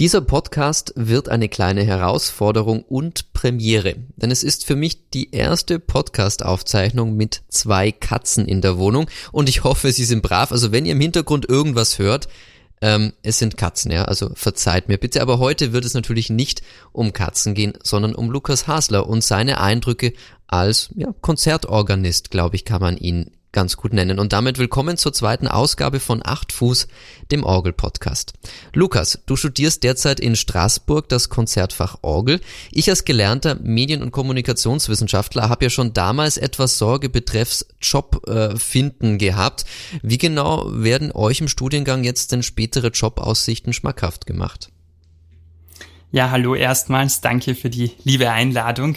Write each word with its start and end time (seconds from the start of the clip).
Dieser 0.00 0.22
Podcast 0.22 0.94
wird 0.96 1.28
eine 1.28 1.50
kleine 1.50 1.84
Herausforderung 1.84 2.82
und 2.84 3.34
Premiere, 3.34 3.96
denn 4.16 4.30
es 4.30 4.42
ist 4.42 4.64
für 4.64 4.74
mich 4.74 5.10
die 5.10 5.34
erste 5.34 5.78
Podcast-Aufzeichnung 5.78 7.18
mit 7.18 7.42
zwei 7.50 7.92
Katzen 7.92 8.46
in 8.46 8.62
der 8.62 8.78
Wohnung 8.78 9.10
und 9.30 9.50
ich 9.50 9.62
hoffe, 9.62 9.92
sie 9.92 10.06
sind 10.06 10.22
brav. 10.22 10.52
Also 10.52 10.72
wenn 10.72 10.86
ihr 10.86 10.92
im 10.92 11.02
Hintergrund 11.02 11.46
irgendwas 11.50 11.98
hört, 11.98 12.28
ähm, 12.80 13.12
es 13.22 13.38
sind 13.38 13.58
Katzen, 13.58 13.90
ja, 13.90 14.06
also 14.06 14.30
verzeiht 14.34 14.88
mir 14.88 14.96
bitte. 14.96 15.20
Aber 15.20 15.38
heute 15.38 15.74
wird 15.74 15.84
es 15.84 15.92
natürlich 15.92 16.30
nicht 16.30 16.62
um 16.92 17.12
Katzen 17.12 17.52
gehen, 17.52 17.74
sondern 17.82 18.14
um 18.14 18.30
Lukas 18.30 18.66
Hasler 18.66 19.06
und 19.06 19.22
seine 19.22 19.60
Eindrücke 19.60 20.14
als 20.46 20.88
ja, 20.96 21.14
Konzertorganist, 21.20 22.30
glaube 22.30 22.56
ich, 22.56 22.64
kann 22.64 22.80
man 22.80 22.96
ihn 22.96 23.32
ganz 23.52 23.76
gut 23.76 23.92
nennen. 23.92 24.18
Und 24.18 24.32
damit 24.32 24.58
willkommen 24.58 24.96
zur 24.96 25.12
zweiten 25.12 25.48
Ausgabe 25.48 26.00
von 26.00 26.20
Acht 26.24 26.52
Fuß, 26.52 26.86
dem 27.30 27.44
Orgel-Podcast. 27.44 28.32
Lukas, 28.72 29.20
du 29.26 29.36
studierst 29.36 29.82
derzeit 29.82 30.20
in 30.20 30.36
Straßburg 30.36 31.08
das 31.08 31.28
Konzertfach 31.28 31.98
Orgel. 32.02 32.40
Ich 32.70 32.88
als 32.88 33.04
gelernter 33.04 33.56
Medien- 33.60 34.02
und 34.02 34.12
Kommunikationswissenschaftler 34.12 35.48
habe 35.48 35.64
ja 35.64 35.70
schon 35.70 35.92
damals 35.92 36.36
etwas 36.36 36.78
Sorge 36.78 37.08
betreffs 37.08 37.66
Job 37.80 38.26
äh, 38.28 38.56
finden 38.56 39.18
gehabt. 39.18 39.64
Wie 40.02 40.18
genau 40.18 40.66
werden 40.72 41.12
euch 41.12 41.40
im 41.40 41.48
Studiengang 41.48 42.04
jetzt 42.04 42.32
denn 42.32 42.42
spätere 42.42 42.88
Jobaussichten 42.88 43.72
schmackhaft 43.72 44.26
gemacht? 44.26 44.70
Ja, 46.12 46.30
hallo 46.30 46.54
erstmals. 46.54 47.20
Danke 47.20 47.54
für 47.54 47.70
die 47.70 47.92
liebe 48.04 48.30
Einladung. 48.30 48.96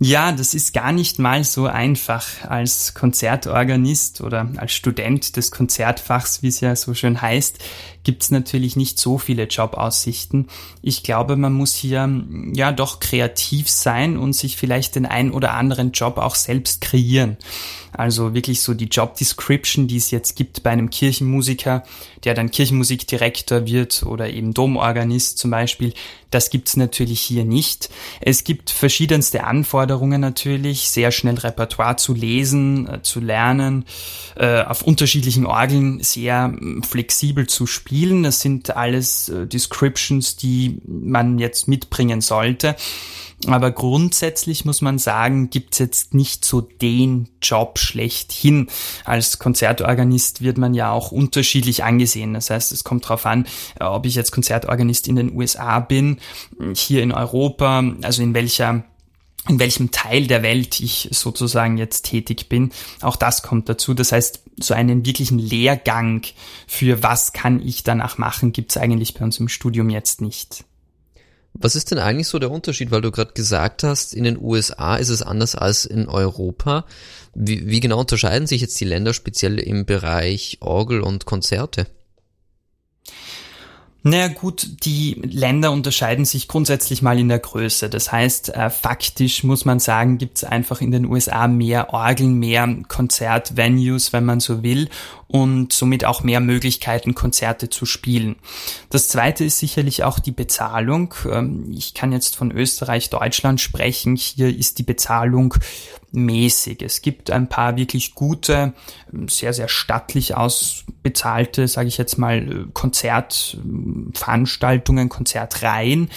Ja, 0.00 0.30
das 0.30 0.54
ist 0.54 0.72
gar 0.72 0.92
nicht 0.92 1.18
mal 1.18 1.42
so 1.42 1.66
einfach. 1.66 2.24
Als 2.48 2.94
Konzertorganist 2.94 4.20
oder 4.20 4.48
als 4.56 4.72
Student 4.72 5.36
des 5.36 5.50
Konzertfachs, 5.50 6.42
wie 6.42 6.48
es 6.48 6.60
ja 6.60 6.76
so 6.76 6.94
schön 6.94 7.20
heißt, 7.20 7.58
gibt 8.08 8.22
es 8.22 8.30
natürlich 8.30 8.74
nicht 8.74 8.98
so 8.98 9.18
viele 9.18 9.42
Jobaussichten. 9.42 10.48
Ich 10.80 11.02
glaube, 11.02 11.36
man 11.36 11.52
muss 11.52 11.74
hier 11.74 12.08
ja 12.54 12.72
doch 12.72 13.00
kreativ 13.00 13.68
sein 13.68 14.16
und 14.16 14.32
sich 14.32 14.56
vielleicht 14.56 14.94
den 14.94 15.04
ein 15.04 15.30
oder 15.30 15.52
anderen 15.52 15.92
Job 15.92 16.16
auch 16.16 16.34
selbst 16.34 16.80
kreieren. 16.80 17.36
Also 17.92 18.32
wirklich 18.32 18.62
so 18.62 18.72
die 18.72 18.86
Job 18.86 19.16
Description, 19.16 19.88
die 19.88 19.96
es 19.96 20.10
jetzt 20.10 20.36
gibt 20.36 20.62
bei 20.62 20.70
einem 20.70 20.88
Kirchenmusiker, 20.88 21.82
der 22.24 22.34
dann 22.34 22.50
Kirchenmusikdirektor 22.50 23.66
wird 23.66 24.04
oder 24.04 24.30
eben 24.30 24.54
Domorganist 24.54 25.36
zum 25.36 25.50
Beispiel, 25.50 25.92
das 26.30 26.50
gibt's 26.50 26.76
natürlich 26.76 27.20
hier 27.20 27.44
nicht. 27.44 27.88
Es 28.20 28.44
gibt 28.44 28.70
verschiedenste 28.70 29.44
Anforderungen 29.44 30.20
natürlich, 30.20 30.90
sehr 30.90 31.10
schnell 31.10 31.36
Repertoire 31.38 31.96
zu 31.96 32.12
lesen, 32.12 32.86
äh, 32.86 33.02
zu 33.02 33.20
lernen, 33.20 33.86
äh, 34.36 34.62
auf 34.62 34.82
unterschiedlichen 34.82 35.46
Orgeln 35.46 36.02
sehr 36.02 36.54
flexibel 36.86 37.46
zu 37.46 37.66
spielen. 37.66 37.97
Das 38.22 38.40
sind 38.40 38.76
alles 38.76 39.28
äh, 39.28 39.46
Descriptions, 39.46 40.36
die 40.36 40.80
man 40.86 41.38
jetzt 41.38 41.68
mitbringen 41.68 42.20
sollte. 42.20 42.76
Aber 43.46 43.70
grundsätzlich 43.70 44.64
muss 44.64 44.82
man 44.82 44.98
sagen, 44.98 45.48
gibt's 45.48 45.78
jetzt 45.78 46.12
nicht 46.12 46.44
so 46.44 46.60
den 46.60 47.28
Job 47.40 47.78
schlechthin. 47.78 48.68
Als 49.04 49.38
Konzertorganist 49.38 50.42
wird 50.42 50.58
man 50.58 50.74
ja 50.74 50.90
auch 50.90 51.12
unterschiedlich 51.12 51.84
angesehen. 51.84 52.34
Das 52.34 52.50
heißt, 52.50 52.72
es 52.72 52.82
kommt 52.82 53.04
darauf 53.04 53.26
an, 53.26 53.46
ob 53.78 54.06
ich 54.06 54.16
jetzt 54.16 54.32
Konzertorganist 54.32 55.06
in 55.06 55.16
den 55.16 55.36
USA 55.36 55.78
bin, 55.78 56.18
hier 56.74 57.02
in 57.02 57.12
Europa, 57.12 57.84
also 58.02 58.22
in 58.22 58.34
welcher 58.34 58.82
in 59.48 59.58
welchem 59.58 59.90
Teil 59.90 60.26
der 60.26 60.42
Welt 60.42 60.80
ich 60.80 61.08
sozusagen 61.12 61.78
jetzt 61.78 62.04
tätig 62.04 62.48
bin. 62.48 62.70
Auch 63.00 63.16
das 63.16 63.42
kommt 63.42 63.68
dazu. 63.68 63.94
Das 63.94 64.12
heißt, 64.12 64.42
so 64.60 64.74
einen 64.74 65.06
wirklichen 65.06 65.38
Lehrgang 65.38 66.22
für 66.66 67.02
was 67.02 67.32
kann 67.32 67.60
ich 67.66 67.82
danach 67.82 68.18
machen, 68.18 68.52
gibt's 68.52 68.76
eigentlich 68.76 69.14
bei 69.14 69.24
uns 69.24 69.38
im 69.38 69.48
Studium 69.48 69.90
jetzt 69.90 70.20
nicht. 70.20 70.64
Was 71.54 71.74
ist 71.74 71.90
denn 71.90 71.98
eigentlich 71.98 72.28
so 72.28 72.38
der 72.38 72.50
Unterschied, 72.50 72.90
weil 72.90 73.00
du 73.00 73.10
gerade 73.10 73.32
gesagt 73.32 73.82
hast, 73.82 74.14
in 74.14 74.24
den 74.24 74.38
USA 74.38 74.96
ist 74.96 75.08
es 75.08 75.22
anders 75.22 75.54
als 75.54 75.86
in 75.86 76.08
Europa. 76.08 76.84
Wie, 77.34 77.66
wie 77.66 77.80
genau 77.80 77.98
unterscheiden 78.00 78.46
sich 78.46 78.60
jetzt 78.60 78.78
die 78.80 78.84
Länder 78.84 79.12
speziell 79.12 79.58
im 79.58 79.84
Bereich 79.84 80.58
Orgel 80.60 81.00
und 81.00 81.24
Konzerte? 81.24 81.86
Naja 84.08 84.28
gut, 84.28 84.86
die 84.86 85.20
Länder 85.22 85.70
unterscheiden 85.70 86.24
sich 86.24 86.48
grundsätzlich 86.48 87.02
mal 87.02 87.18
in 87.18 87.28
der 87.28 87.40
Größe. 87.40 87.90
Das 87.90 88.10
heißt, 88.10 88.54
äh, 88.54 88.70
faktisch 88.70 89.44
muss 89.44 89.66
man 89.66 89.80
sagen, 89.80 90.16
gibt 90.16 90.38
es 90.38 90.44
einfach 90.44 90.80
in 90.80 90.92
den 90.92 91.04
USA 91.04 91.46
mehr 91.46 91.92
Orgeln, 91.92 92.38
mehr 92.38 92.66
Konzertvenues, 92.88 94.14
wenn 94.14 94.24
man 94.24 94.40
so 94.40 94.62
will, 94.62 94.88
und 95.26 95.74
somit 95.74 96.06
auch 96.06 96.22
mehr 96.22 96.40
Möglichkeiten, 96.40 97.14
Konzerte 97.14 97.68
zu 97.68 97.84
spielen. 97.84 98.36
Das 98.88 99.08
zweite 99.08 99.44
ist 99.44 99.58
sicherlich 99.58 100.04
auch 100.04 100.20
die 100.20 100.32
Bezahlung. 100.32 101.12
Ähm, 101.30 101.70
ich 101.76 101.92
kann 101.92 102.10
jetzt 102.10 102.34
von 102.34 102.50
Österreich, 102.50 103.10
Deutschland 103.10 103.60
sprechen. 103.60 104.16
Hier 104.16 104.48
ist 104.48 104.78
die 104.78 104.84
Bezahlung 104.84 105.54
mäßig. 106.12 106.82
Es 106.82 107.02
gibt 107.02 107.30
ein 107.30 107.48
paar 107.48 107.76
wirklich 107.76 108.14
gute, 108.14 108.72
sehr, 109.28 109.52
sehr 109.52 109.68
stattlich 109.68 110.36
ausbezahlte, 110.36 111.68
sage 111.68 111.88
ich 111.88 111.98
jetzt 111.98 112.18
mal, 112.18 112.66
Konzertveranstaltungen, 112.72 115.08
Konzertreihen 115.08 116.10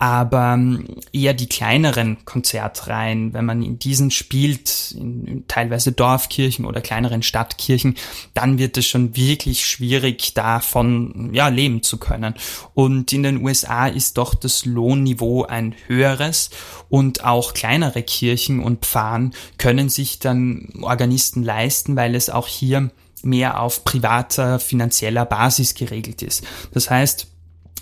aber 0.00 0.54
ähm, 0.54 0.86
eher 1.12 1.34
die 1.34 1.46
kleineren 1.46 2.24
Konzertreihen, 2.24 3.34
wenn 3.34 3.44
man 3.44 3.62
in 3.62 3.78
diesen 3.78 4.10
spielt, 4.10 4.92
in, 4.92 5.44
teilweise 5.46 5.92
Dorfkirchen 5.92 6.64
oder 6.64 6.80
kleineren 6.80 7.22
Stadtkirchen, 7.22 7.96
dann 8.32 8.56
wird 8.56 8.78
es 8.78 8.86
schon 8.86 9.14
wirklich 9.14 9.66
schwierig, 9.66 10.32
davon 10.32 11.28
ja 11.34 11.48
leben 11.48 11.82
zu 11.82 11.98
können. 11.98 12.32
Und 12.72 13.12
in 13.12 13.22
den 13.22 13.44
USA 13.44 13.88
ist 13.88 14.16
doch 14.16 14.34
das 14.34 14.64
Lohnniveau 14.64 15.44
ein 15.44 15.74
höheres 15.86 16.48
und 16.88 17.24
auch 17.24 17.52
kleinere 17.52 18.02
Kirchen 18.02 18.60
und 18.60 18.86
Pfarren 18.86 19.34
können 19.58 19.90
sich 19.90 20.18
dann 20.18 20.70
Organisten 20.80 21.42
leisten, 21.42 21.94
weil 21.94 22.14
es 22.14 22.30
auch 22.30 22.48
hier 22.48 22.90
mehr 23.22 23.60
auf 23.60 23.84
privater 23.84 24.58
finanzieller 24.60 25.26
Basis 25.26 25.74
geregelt 25.74 26.22
ist. 26.22 26.42
Das 26.72 26.88
heißt, 26.88 27.26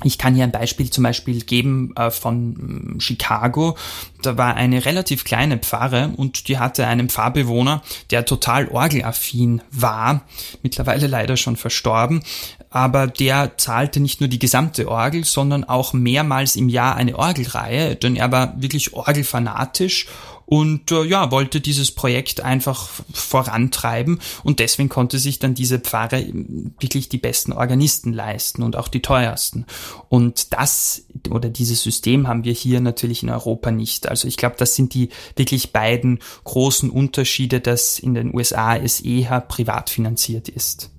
ich 0.05 0.17
kann 0.17 0.35
hier 0.35 0.45
ein 0.45 0.53
Beispiel 0.53 0.91
zum 0.91 1.05
Beispiel 1.05 1.41
geben 1.43 1.93
äh, 1.97 2.11
von 2.11 2.97
äh, 2.97 3.01
Chicago. 3.01 3.77
Da 4.23 4.37
war 4.39 4.55
eine 4.55 4.85
relativ 4.85 5.25
kleine 5.25 5.59
Pfarre 5.59 6.13
und 6.17 6.49
die 6.49 6.59
hatte 6.59 6.87
einen 6.87 7.09
Pfarrbewohner, 7.09 7.83
der 8.11 8.25
total 8.25 8.69
orgelaffin 8.69 9.61
war, 9.71 10.23
mittlerweile 10.63 11.07
leider 11.09 11.37
schon 11.37 11.57
verstorben, 11.57 12.23
aber 12.71 13.07
der 13.07 13.57
zahlte 13.59 14.01
nicht 14.01 14.21
nur 14.21 14.29
die 14.29 14.39
gesamte 14.39 14.89
Orgel, 14.89 15.25
sondern 15.25 15.65
auch 15.65 15.93
mehrmals 15.93 16.55
im 16.55 16.69
Jahr 16.69 16.97
eine 16.97 17.17
Orgelreihe, 17.17 17.97
denn 17.97 18.15
er 18.15 18.31
war 18.31 18.61
wirklich 18.61 18.95
orgelfanatisch 18.95 20.07
und 20.49 20.91
äh, 20.93 21.05
ja, 21.05 21.31
wollte 21.31 21.61
dieses 21.61 21.93
Projekt 21.93 22.41
einfach 22.41 22.89
vorantreiben 23.13 24.19
und 24.45 24.61
deswegen 24.61 24.89
konnte 24.89 25.19
sich 25.19 25.39
dann 25.39 25.53
diese 25.53 25.79
Pfarre 25.79 26.25
wirklich 26.81 27.11
die 27.11 27.19
besten 27.19 27.53
Organisten 27.53 28.15
leisten 28.15 28.63
und 28.63 28.75
auch 28.75 28.89
die 28.89 29.03
teuersten. 29.03 29.67
Und 30.09 30.55
das 30.55 31.05
oder 31.29 31.51
dieses 31.51 31.83
System 31.83 32.29
haben 32.29 32.45
wir 32.45 32.55
hier 32.55 32.81
natürlich 32.81 33.23
in 33.23 33.29
Europa 33.29 33.71
nicht. 33.71 34.09
Also 34.09 34.27
ich 34.27 34.39
glaube, 34.39 34.57
das 34.59 34.75
sind 34.75 34.95
die 34.95 35.11
wirklich 35.37 35.73
beiden 35.73 36.21
großen 36.45 36.89
Unterschiede, 36.89 37.61
dass 37.61 37.99
in 37.99 38.15
den 38.15 38.35
USA 38.35 38.75
es 38.75 39.03
eher 39.03 39.43
privat 39.43 39.91
finanziert 39.91 40.49
ist. 40.49 40.91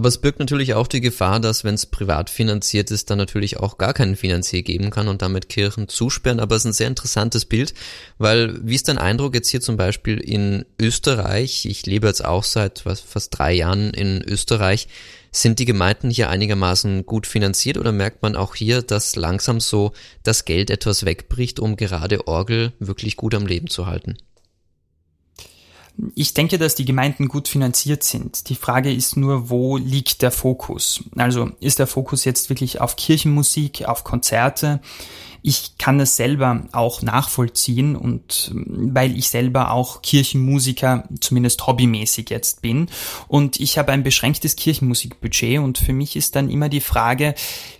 Aber 0.00 0.08
es 0.08 0.16
birgt 0.16 0.38
natürlich 0.38 0.72
auch 0.72 0.86
die 0.86 1.02
Gefahr, 1.02 1.40
dass 1.40 1.62
wenn 1.62 1.74
es 1.74 1.84
privat 1.84 2.30
finanziert 2.30 2.90
ist, 2.90 3.10
dann 3.10 3.18
natürlich 3.18 3.58
auch 3.58 3.76
gar 3.76 3.92
keinen 3.92 4.16
Finanzier 4.16 4.62
geben 4.62 4.88
kann 4.88 5.08
und 5.08 5.20
damit 5.20 5.50
Kirchen 5.50 5.88
zusperren. 5.88 6.40
Aber 6.40 6.56
es 6.56 6.62
ist 6.62 6.70
ein 6.70 6.72
sehr 6.72 6.86
interessantes 6.86 7.44
Bild, 7.44 7.74
weil 8.16 8.58
wie 8.66 8.76
ist 8.76 8.88
dein 8.88 8.96
Eindruck 8.96 9.34
jetzt 9.34 9.50
hier 9.50 9.60
zum 9.60 9.76
Beispiel 9.76 10.16
in 10.16 10.64
Österreich? 10.80 11.66
Ich 11.66 11.84
lebe 11.84 12.06
jetzt 12.06 12.24
auch 12.24 12.44
seit 12.44 12.86
was, 12.86 13.00
fast 13.00 13.38
drei 13.38 13.52
Jahren 13.52 13.90
in 13.90 14.22
Österreich. 14.26 14.88
Sind 15.32 15.58
die 15.58 15.66
Gemeinden 15.66 16.08
hier 16.08 16.30
einigermaßen 16.30 17.04
gut 17.04 17.26
finanziert 17.26 17.76
oder 17.76 17.92
merkt 17.92 18.22
man 18.22 18.36
auch 18.36 18.54
hier, 18.54 18.80
dass 18.80 19.16
langsam 19.16 19.60
so 19.60 19.92
das 20.22 20.46
Geld 20.46 20.70
etwas 20.70 21.04
wegbricht, 21.04 21.60
um 21.60 21.76
gerade 21.76 22.26
Orgel 22.26 22.72
wirklich 22.78 23.18
gut 23.18 23.34
am 23.34 23.44
Leben 23.44 23.68
zu 23.68 23.84
halten? 23.84 24.16
Ich 26.14 26.34
denke, 26.34 26.58
dass 26.58 26.74
die 26.74 26.84
Gemeinden 26.84 27.28
gut 27.28 27.48
finanziert 27.48 28.02
sind. 28.02 28.48
Die 28.48 28.54
Frage 28.54 28.92
ist 28.92 29.16
nur, 29.16 29.50
wo 29.50 29.76
liegt 29.76 30.22
der 30.22 30.30
Fokus? 30.30 31.04
Also 31.16 31.50
ist 31.60 31.78
der 31.78 31.86
Fokus 31.86 32.24
jetzt 32.24 32.48
wirklich 32.48 32.80
auf 32.80 32.96
Kirchenmusik, 32.96 33.84
auf 33.86 34.04
Konzerte? 34.04 34.80
Ich 35.42 35.78
kann 35.78 35.98
das 35.98 36.16
selber 36.16 36.68
auch 36.72 37.02
nachvollziehen 37.02 37.96
und 37.96 38.50
ähm, 38.52 38.90
weil 38.94 39.16
ich 39.16 39.30
selber 39.30 39.72
auch 39.72 40.02
Kirchenmusiker, 40.02 41.04
zumindest 41.20 41.66
hobbymäßig 41.66 42.30
jetzt 42.30 42.62
bin. 42.62 42.88
Und 43.28 43.60
ich 43.60 43.78
habe 43.78 43.92
ein 43.92 44.02
beschränktes 44.02 44.56
Kirchenmusikbudget 44.56 45.58
und 45.58 45.78
für 45.78 45.92
mich 45.92 46.16
ist 46.16 46.36
dann 46.36 46.50
immer 46.50 46.68
die 46.68 46.80
Frage, 46.80 47.34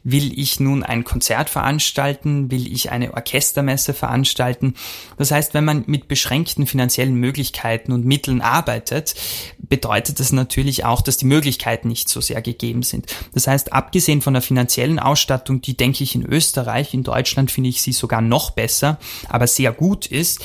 will 0.04 0.38
ich 0.38 0.60
nun 0.60 0.82
ein 0.82 1.04
Konzert 1.04 1.50
veranstalten, 1.50 2.50
will 2.50 2.72
ich 2.72 2.90
eine 2.90 3.14
Orchestermesse 3.14 3.94
veranstalten? 3.94 4.74
Das 5.18 5.30
heißt, 5.30 5.54
wenn 5.54 5.64
man 5.64 5.84
mit 5.86 6.08
beschränkten 6.08 6.66
finanziellen 6.66 7.14
Möglichkeiten 7.14 7.92
und 7.92 8.06
Mitteln 8.06 8.40
arbeitet, 8.40 9.14
bedeutet 9.58 10.20
das 10.20 10.32
natürlich 10.32 10.84
auch, 10.84 11.00
dass 11.00 11.16
die 11.16 11.26
Möglichkeiten 11.26 11.88
nicht 11.88 12.08
so 12.08 12.20
sehr 12.20 12.42
gegeben 12.42 12.82
sind. 12.82 13.14
Das 13.32 13.46
heißt, 13.46 13.72
abgesehen 13.72 14.22
von 14.22 14.34
der 14.34 14.42
finanziellen 14.42 14.98
Ausstattung, 14.98 15.60
die 15.60 15.76
denke 15.76 16.02
ich 16.02 16.14
in 16.14 16.24
Österreich, 16.24 16.92
in 16.94 17.02
Deutschland 17.02 17.49
finde 17.50 17.70
ich 17.70 17.82
sie 17.82 17.92
sogar 17.92 18.20
noch 18.20 18.50
besser, 18.50 18.98
aber 19.28 19.46
sehr 19.46 19.72
gut 19.72 20.06
ist, 20.06 20.40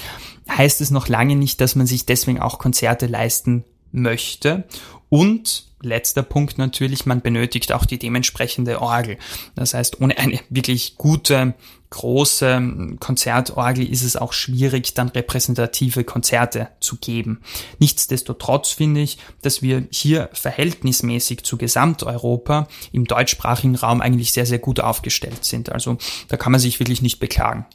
heißt 0.50 0.82
es 0.82 0.92
noch 0.92 1.08
lange 1.08 1.36
nicht, 1.36 1.62
dass 1.62 1.76
man 1.76 1.88
sich 1.88 2.06
deswegen 2.06 2.40
auch 2.40 2.60
Konzerte 2.60 3.08
leisten 3.08 3.64
möchte. 3.92 4.66
Und 5.10 5.66
letzter 5.82 6.24
Punkt 6.24 6.58
natürlich, 6.58 7.06
man 7.06 7.22
benötigt 7.22 7.72
auch 7.72 7.86
die 7.86 8.00
dementsprechende 8.00 8.82
Orgel. 8.82 9.18
Das 9.56 9.74
heißt, 9.74 10.02
ohne 10.02 10.18
eine 10.18 10.40
wirklich 10.50 10.98
gute, 10.98 11.54
große 11.90 12.98
Konzertorgel 13.00 13.90
ist 13.90 14.04
es 14.04 14.16
auch 14.16 14.34
schwierig, 14.34 14.94
dann 14.94 15.10
repräsentative 15.10 16.04
Konzerte 16.04 16.70
zu 16.80 16.98
geben. 16.98 17.42
Nichtsdestotrotz 17.80 18.72
finde 18.72 19.02
ich, 19.02 19.18
dass 19.42 19.62
wir 19.62 19.88
hier 19.92 20.30
verhältnismäßig 20.34 21.44
zu 21.44 21.58
Gesamteuropa 21.58 22.68
im 22.92 23.06
deutschsprachigen 23.06 23.76
Raum 23.76 24.02
eigentlich 24.02 24.32
sehr, 24.32 24.46
sehr 24.46 24.60
gut 24.60 24.80
aufgestellt 24.80 25.46
sind. 25.46 25.72
Also 25.72 25.98
da 26.28 26.38
kann 26.38 26.52
man 26.52 26.62
sich 26.62 26.80
wirklich 26.80 27.02
nicht 27.02 27.20
beklagen. 27.20 27.66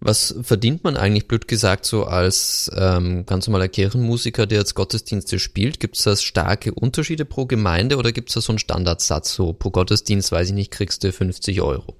Was 0.00 0.34
verdient 0.42 0.84
man 0.84 0.98
eigentlich, 0.98 1.28
blöd 1.28 1.48
gesagt, 1.48 1.86
so 1.86 2.04
als 2.04 2.70
ähm, 2.76 3.24
ganz 3.24 3.46
normaler 3.46 3.68
Kirchenmusiker, 3.68 4.46
der 4.46 4.58
jetzt 4.58 4.74
Gottesdienste 4.74 5.38
spielt? 5.38 5.80
Gibt 5.80 5.96
es 5.96 6.02
da 6.02 6.14
starke 6.14 6.74
Unterschiede 6.74 7.24
pro 7.24 7.46
Gemeinde 7.46 7.96
oder 7.96 8.12
gibt 8.12 8.28
es 8.28 8.34
da 8.34 8.42
so 8.42 8.52
einen 8.52 8.58
Standardsatz, 8.58 9.32
so 9.32 9.54
pro 9.54 9.70
Gottesdienst, 9.70 10.30
weiß 10.30 10.48
ich 10.48 10.54
nicht, 10.54 10.70
kriegst 10.70 11.04
du 11.04 11.10
50 11.10 11.62
Euro? 11.62 11.96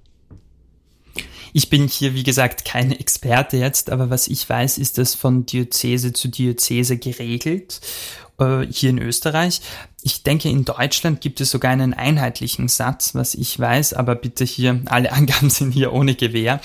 Ich 1.56 1.70
bin 1.70 1.86
hier, 1.86 2.14
wie 2.14 2.24
gesagt, 2.24 2.64
kein 2.64 2.90
Experte 2.90 3.56
jetzt, 3.58 3.88
aber 3.88 4.10
was 4.10 4.26
ich 4.26 4.48
weiß, 4.48 4.76
ist 4.76 4.98
das 4.98 5.14
von 5.14 5.46
Diözese 5.46 6.12
zu 6.12 6.26
Diözese 6.26 6.98
geregelt, 6.98 7.80
äh, 8.40 8.66
hier 8.68 8.90
in 8.90 8.98
Österreich. 8.98 9.60
Ich 10.02 10.24
denke, 10.24 10.48
in 10.48 10.64
Deutschland 10.64 11.20
gibt 11.20 11.40
es 11.40 11.52
sogar 11.52 11.70
einen 11.70 11.94
einheitlichen 11.94 12.66
Satz, 12.66 13.14
was 13.14 13.36
ich 13.36 13.56
weiß, 13.56 13.94
aber 13.94 14.16
bitte 14.16 14.44
hier, 14.44 14.80
alle 14.86 15.12
Angaben 15.12 15.48
sind 15.48 15.70
hier 15.70 15.92
ohne 15.92 16.16
Gewähr. 16.16 16.60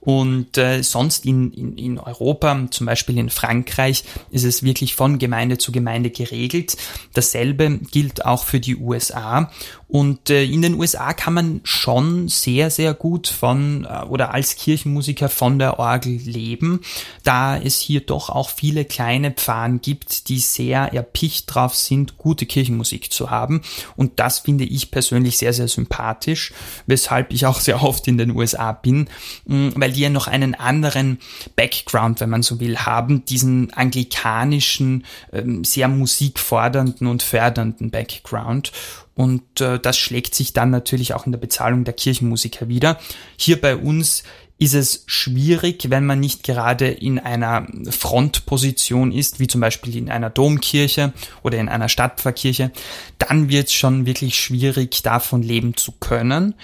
Und 0.00 0.56
äh, 0.56 0.82
sonst 0.82 1.26
in, 1.26 1.52
in, 1.52 1.76
in 1.76 1.98
Europa, 1.98 2.68
zum 2.70 2.86
Beispiel 2.86 3.18
in 3.18 3.28
Frankreich, 3.28 4.04
ist 4.30 4.44
es 4.44 4.62
wirklich 4.62 4.94
von 4.94 5.18
Gemeinde 5.18 5.58
zu 5.58 5.70
Gemeinde 5.70 6.08
geregelt. 6.08 6.78
Dasselbe 7.12 7.78
gilt 7.90 8.24
auch 8.24 8.44
für 8.44 8.60
die 8.60 8.76
USA. 8.76 9.50
Und 9.90 10.30
äh, 10.30 10.44
in 10.44 10.62
den 10.62 10.74
USA 10.74 11.12
kann 11.12 11.34
man 11.34 11.60
schon 11.64 12.28
sehr, 12.28 12.70
sehr 12.70 12.94
gut 12.94 13.26
von 13.26 13.84
äh, 13.90 14.04
oder 14.04 14.32
als 14.32 14.54
Kirchenmusiker 14.54 15.28
von 15.28 15.58
der 15.58 15.80
Orgel 15.80 16.16
leben, 16.16 16.82
da 17.24 17.58
es 17.58 17.80
hier 17.80 18.00
doch 18.00 18.30
auch 18.30 18.50
viele 18.50 18.84
kleine 18.84 19.32
Pfarren 19.32 19.80
gibt, 19.80 20.28
die 20.28 20.38
sehr 20.38 20.94
erpicht 20.94 21.52
drauf 21.52 21.74
sind, 21.74 22.18
gute 22.18 22.46
Kirchenmusik 22.46 23.12
zu 23.12 23.30
haben. 23.30 23.62
Und 23.96 24.20
das 24.20 24.38
finde 24.38 24.64
ich 24.64 24.92
persönlich 24.92 25.38
sehr, 25.38 25.52
sehr 25.52 25.66
sympathisch, 25.66 26.52
weshalb 26.86 27.32
ich 27.32 27.46
auch 27.46 27.58
sehr 27.58 27.82
oft 27.82 28.06
in 28.06 28.16
den 28.16 28.30
USA 28.30 28.70
bin, 28.70 29.08
mh, 29.46 29.72
weil 29.74 29.90
die 29.90 30.02
ja 30.02 30.10
noch 30.10 30.28
einen 30.28 30.54
anderen 30.54 31.18
Background, 31.56 32.20
wenn 32.20 32.30
man 32.30 32.42
so 32.44 32.60
will, 32.60 32.78
haben, 32.78 33.24
diesen 33.24 33.72
anglikanischen, 33.72 35.04
äh, 35.32 35.42
sehr 35.64 35.88
musikfordernden 35.88 37.08
und 37.08 37.24
fördernden 37.24 37.90
Background. 37.90 38.70
Und 39.20 39.60
äh, 39.60 39.78
das 39.78 39.98
schlägt 39.98 40.34
sich 40.34 40.54
dann 40.54 40.70
natürlich 40.70 41.12
auch 41.12 41.26
in 41.26 41.32
der 41.32 41.38
Bezahlung 41.38 41.84
der 41.84 41.92
Kirchenmusiker 41.92 42.68
wieder. 42.68 42.98
Hier 43.36 43.60
bei 43.60 43.76
uns 43.76 44.22
ist 44.56 44.72
es 44.72 45.04
schwierig, 45.04 45.90
wenn 45.90 46.06
man 46.06 46.20
nicht 46.20 46.42
gerade 46.42 46.88
in 46.88 47.18
einer 47.18 47.66
Frontposition 47.90 49.12
ist, 49.12 49.38
wie 49.38 49.46
zum 49.46 49.60
Beispiel 49.60 49.94
in 49.94 50.08
einer 50.08 50.30
Domkirche 50.30 51.12
oder 51.42 51.58
in 51.58 51.68
einer 51.68 51.90
Stadtpfarrkirche, 51.90 52.72
dann 53.18 53.50
wird 53.50 53.66
es 53.66 53.74
schon 53.74 54.06
wirklich 54.06 54.40
schwierig, 54.40 55.02
davon 55.02 55.42
leben 55.42 55.76
zu 55.76 55.92
können. 55.92 56.54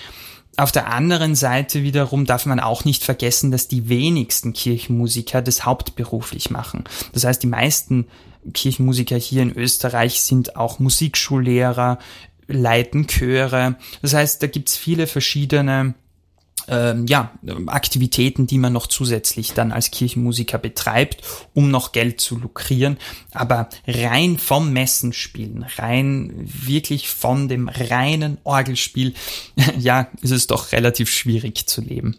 Auf 0.56 0.72
der 0.72 0.90
anderen 0.90 1.34
Seite 1.34 1.82
wiederum 1.82 2.24
darf 2.24 2.46
man 2.46 2.58
auch 2.58 2.86
nicht 2.86 3.04
vergessen, 3.04 3.50
dass 3.50 3.68
die 3.68 3.90
wenigsten 3.90 4.54
Kirchenmusiker 4.54 5.42
das 5.42 5.66
hauptberuflich 5.66 6.48
machen. 6.48 6.84
Das 7.12 7.24
heißt, 7.24 7.42
die 7.42 7.48
meisten 7.48 8.06
Kirchenmusiker 8.54 9.16
hier 9.16 9.42
in 9.42 9.52
Österreich 9.52 10.22
sind 10.22 10.56
auch 10.56 10.78
Musikschullehrer, 10.78 11.98
leiten 12.48 13.06
Chöre. 13.06 13.76
Das 14.02 14.14
heißt, 14.14 14.42
da 14.42 14.46
gibt's 14.46 14.76
viele 14.76 15.06
verschiedene 15.06 15.94
ähm, 16.68 17.06
ja, 17.06 17.32
Aktivitäten, 17.66 18.46
die 18.46 18.58
man 18.58 18.72
noch 18.72 18.86
zusätzlich 18.86 19.52
dann 19.52 19.72
als 19.72 19.90
Kirchenmusiker 19.90 20.58
betreibt, 20.58 21.22
um 21.54 21.70
noch 21.70 21.92
Geld 21.92 22.20
zu 22.20 22.38
lukrieren. 22.38 22.98
Aber 23.32 23.68
rein 23.86 24.38
vom 24.38 24.72
Messenspielen, 24.72 25.64
rein 25.76 26.32
wirklich 26.44 27.08
von 27.08 27.48
dem 27.48 27.68
reinen 27.68 28.38
Orgelspiel, 28.44 29.14
ja, 29.78 30.08
ist 30.22 30.32
es 30.32 30.46
doch 30.46 30.72
relativ 30.72 31.10
schwierig 31.10 31.66
zu 31.66 31.80
leben. 31.80 32.16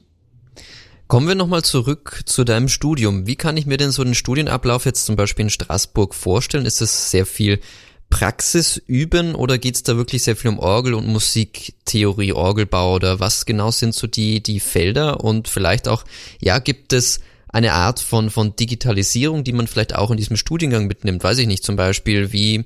Kommen 1.08 1.28
wir 1.30 1.36
nochmal 1.36 1.64
zurück 1.64 2.24
zu 2.26 2.44
deinem 2.44 2.68
Studium. 2.68 3.28
Wie 3.28 3.38
kann 3.38 3.56
ich 3.56 3.66
mir 3.66 3.78
denn 3.78 3.92
so 3.92 4.04
den 4.04 4.16
Studienablauf 4.16 4.84
jetzt 4.84 5.06
zum 5.06 5.16
Beispiel 5.16 5.44
in 5.44 5.50
Straßburg 5.50 6.14
vorstellen? 6.14 6.66
Ist 6.66 6.82
es 6.82 7.12
sehr 7.12 7.26
viel 7.26 7.62
Praxis 8.10 8.82
üben 8.88 9.36
oder 9.36 9.58
geht's 9.58 9.84
da 9.84 9.98
wirklich 9.98 10.24
sehr 10.24 10.36
viel 10.36 10.50
um 10.50 10.60
Orgel 10.60 10.94
und 10.94 11.08
Musiktheorie, 11.08 12.34
Orgelbau 12.34 12.96
oder 12.96 13.20
was 13.20 13.46
genau 13.46 13.72
sind 13.72 13.94
so 13.94 14.08
die, 14.08 14.42
die 14.42 14.60
Felder 14.60 15.24
und 15.24 15.48
vielleicht 15.48 15.88
auch, 15.88 16.04
ja, 16.40 16.60
gibt 16.60 16.94
es 16.94 17.20
eine 17.50 17.74
Art 17.74 18.00
von, 18.00 18.30
von 18.30 18.56
Digitalisierung, 18.56 19.44
die 19.44 19.54
man 19.54 19.68
vielleicht 19.68 19.96
auch 19.96 20.12
in 20.12 20.18
diesem 20.18 20.38
Studiengang 20.38 20.88
mitnimmt? 20.88 21.24
Weiß 21.24 21.38
ich 21.40 21.48
nicht, 21.48 21.64
zum 21.64 21.76
Beispiel, 21.76 22.32
wie 22.32 22.66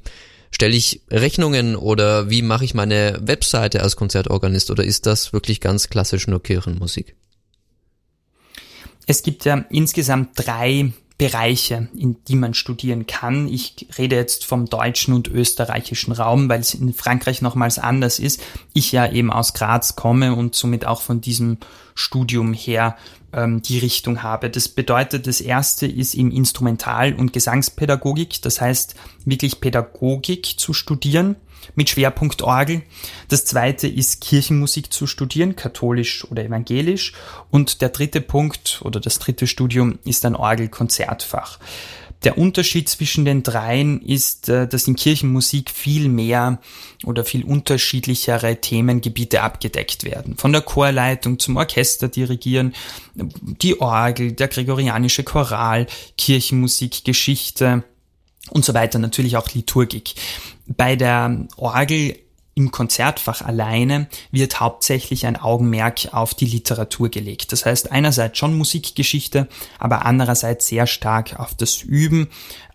stelle 0.52 0.76
ich 0.76 1.02
Rechnungen 1.10 1.76
oder 1.76 2.30
wie 2.30 2.42
mache 2.42 2.66
ich 2.66 2.74
meine 2.74 3.20
Webseite 3.22 3.82
als 3.82 3.96
Konzertorganist 3.96 4.70
oder 4.70 4.84
ist 4.84 5.06
das 5.06 5.34
wirklich 5.34 5.60
ganz 5.62 5.90
klassisch 5.90 6.28
nur 6.28 6.44
Kirchenmusik? 6.44 7.16
Es 9.08 9.24
gibt 9.24 9.46
ja 9.46 9.66
insgesamt 9.70 10.32
drei 10.36 10.92
Bereiche, 11.22 11.88
in 11.96 12.16
die 12.28 12.36
man 12.36 12.56
studieren 12.56 13.06
kann. 13.06 13.48
Ich 13.48 13.86
rede 13.96 14.16
jetzt 14.16 14.44
vom 14.44 14.66
deutschen 14.66 15.14
und 15.14 15.28
österreichischen 15.28 16.14
Raum, 16.14 16.50
weil 16.50 16.62
es 16.62 16.74
in 16.74 16.96
Frankreich 16.96 17.44
nochmals 17.44 17.78
anders 17.78 18.18
ist. 18.18 18.42
Ich 18.74 18.92
ja 18.92 19.08
eben 19.08 19.32
aus 19.32 19.54
Graz 19.54 19.96
komme 19.96 20.34
und 20.34 20.56
somit 20.56 20.84
auch 20.84 21.00
von 21.00 21.22
diesem 21.22 21.58
Studium 21.94 22.54
her 22.54 22.98
ähm, 23.34 23.62
die 23.62 23.78
Richtung 23.78 24.24
habe. 24.24 24.50
Das 24.50 24.68
bedeutet, 24.68 25.28
das 25.28 25.42
erste 25.42 25.86
ist 25.86 26.16
im 26.16 26.32
Instrumental- 26.32 27.14
und 27.14 27.34
Gesangspädagogik, 27.34 28.42
das 28.42 28.60
heißt 28.60 28.96
wirklich 29.24 29.62
Pädagogik 29.62 30.56
zu 30.58 30.74
studieren 30.74 31.36
mit 31.76 31.90
Schwerpunkt 31.90 32.42
Orgel. 32.42 32.82
Das 33.28 33.46
zweite 33.46 33.88
ist 33.88 34.22
Kirchenmusik 34.22 34.92
zu 34.92 35.08
studieren, 35.08 35.56
katholisch 35.56 36.26
oder 36.30 36.44
evangelisch. 36.44 37.14
Und 37.50 37.82
der 37.82 37.90
dritte 37.90 38.22
Punkt 38.22 38.82
oder 38.84 39.00
das 39.00 39.20
dritte 39.20 39.48
Studium 39.48 40.00
ist 40.04 40.26
ein 40.26 40.36
Orgelkonzertfach. 40.36 41.60
Der 42.24 42.38
Unterschied 42.38 42.88
zwischen 42.88 43.26
den 43.26 43.42
dreien 43.42 44.00
ist, 44.02 44.48
äh, 44.48 44.68
dass 44.68 44.88
in 44.88 44.96
Kirchenmusik 44.96 45.72
viel 45.72 46.08
mehr 46.08 46.60
oder 47.04 47.26
viel 47.26 47.44
unterschiedlichere 47.44 48.62
Themengebiete 48.62 49.42
abgedeckt 49.42 50.04
werden. 50.04 50.38
Von 50.38 50.52
der 50.52 50.62
Chorleitung 50.62 51.40
zum 51.40 51.58
Orchester 51.58 52.10
dirigieren, 52.10 52.76
die 53.16 53.82
Orgel, 53.82 54.34
der 54.34 54.50
gregorianische 54.50 55.24
Choral, 55.24 55.88
Kirchenmusik, 56.16 57.04
Geschichte, 57.04 57.84
und 58.50 58.66
so 58.66 58.74
weiter, 58.74 58.98
natürlich 58.98 59.38
auch 59.38 59.50
Liturgik. 59.54 60.16
Bei 60.78 60.96
der 60.96 61.48
Orgel 61.58 62.18
im 62.54 62.72
Konzertfach 62.72 63.42
alleine 63.42 64.08
wird 64.32 64.60
hauptsächlich 64.60 65.26
ein 65.26 65.38
Augenmerk 65.38 66.14
auf 66.14 66.34
die 66.34 66.46
Literatur 66.46 67.10
gelegt. 67.10 67.52
Das 67.52 67.66
heißt 67.66 67.92
einerseits 67.92 68.38
schon 68.38 68.58
Musikgeschichte, 68.58 69.48
aber 69.80 70.06
andererseits 70.06 70.68
sehr 70.68 70.86
stark 70.86 71.40
auf 71.40 71.56
das 71.56 71.82
Üben, 71.82 72.28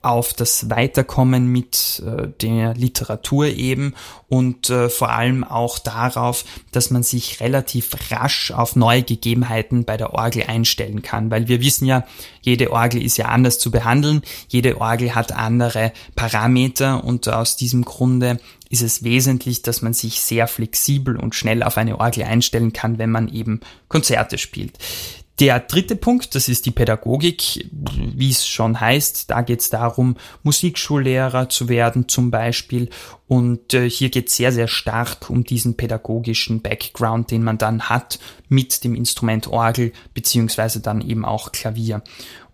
auf 0.07 0.33
das 0.33 0.71
Weiterkommen 0.71 1.49
mit 1.49 2.01
äh, 2.07 2.29
der 2.41 2.75
Literatur 2.75 3.47
eben 3.47 3.95
und 4.29 4.71
äh, 4.71 4.89
vor 4.89 5.11
allem 5.11 5.43
auch 5.43 5.81
darauf, 5.81 6.45
dass 6.71 6.91
man 6.91 7.03
sich 7.03 7.41
relativ 7.41 7.91
rasch 8.11 8.53
auf 8.53 8.77
neue 8.77 9.03
Gegebenheiten 9.03 9.85
bei 9.85 9.97
der 9.97 10.15
Orgel 10.15 10.45
einstellen 10.45 11.03
kann, 11.03 11.33
weil 11.33 11.49
wir 11.49 11.61
wissen 11.61 11.87
ja, 11.87 12.07
jede 12.41 12.71
Orgel 12.71 13.03
ist 13.03 13.17
ja 13.17 13.27
anders 13.27 13.59
zu 13.59 13.73
behandeln, 13.73 14.23
jede 14.49 14.81
Orgel 14.81 15.17
hat 15.17 15.33
andere 15.33 15.93
Parameter 16.15 17.03
und 17.03 17.29
aus 17.29 17.57
diesem 17.57 17.85
Grunde 17.85 18.39
ist 18.69 18.83
es 18.83 19.03
wesentlich, 19.03 19.63
dass 19.63 19.83
man 19.83 19.93
sich 19.93 20.21
sehr 20.21 20.47
flexibel 20.47 21.17
und 21.17 21.35
schnell 21.35 21.65
auf 21.65 21.77
eine 21.79 21.99
Orgel 21.99 22.25
einstellen 22.25 22.73
kann, 22.73 22.99
wenn 22.99 23.11
man 23.11 23.27
eben 23.29 23.61
Konzerte 23.89 24.39
spielt. 24.39 24.79
Der 25.39 25.61
dritte 25.61 25.97
Punkt, 25.97 26.35
das 26.35 26.49
ist 26.49 26.65
die 26.65 26.71
Pädagogik, 26.71 27.69
wie 27.71 28.31
es 28.31 28.47
schon 28.47 28.81
heißt. 28.81 29.31
Da 29.31 29.43
geht 29.43 29.61
es 29.61 29.69
darum, 29.69 30.17
Musikschullehrer 30.43 31.51
zu 31.51 31.69
werden 31.69 32.09
zum 32.09 32.31
Beispiel. 32.31 32.89
Und 33.29 33.75
äh, 33.75 33.91
hier 33.91 34.09
geht 34.09 34.29
es 34.29 34.37
sehr, 34.37 34.51
sehr 34.51 34.67
stark 34.67 35.29
um 35.29 35.45
diesen 35.45 35.77
pädagogischen 35.77 36.63
Background, 36.63 37.31
den 37.31 37.45
man 37.45 37.59
dann 37.59 37.83
hat 37.83 38.19
mit 38.49 38.83
dem 38.83 38.95
Instrument 38.95 39.49
Orgel 39.49 39.93
beziehungsweise 40.15 40.81
dann 40.81 41.03
eben 41.03 41.27
auch 41.27 41.53
Klavier. 41.53 42.03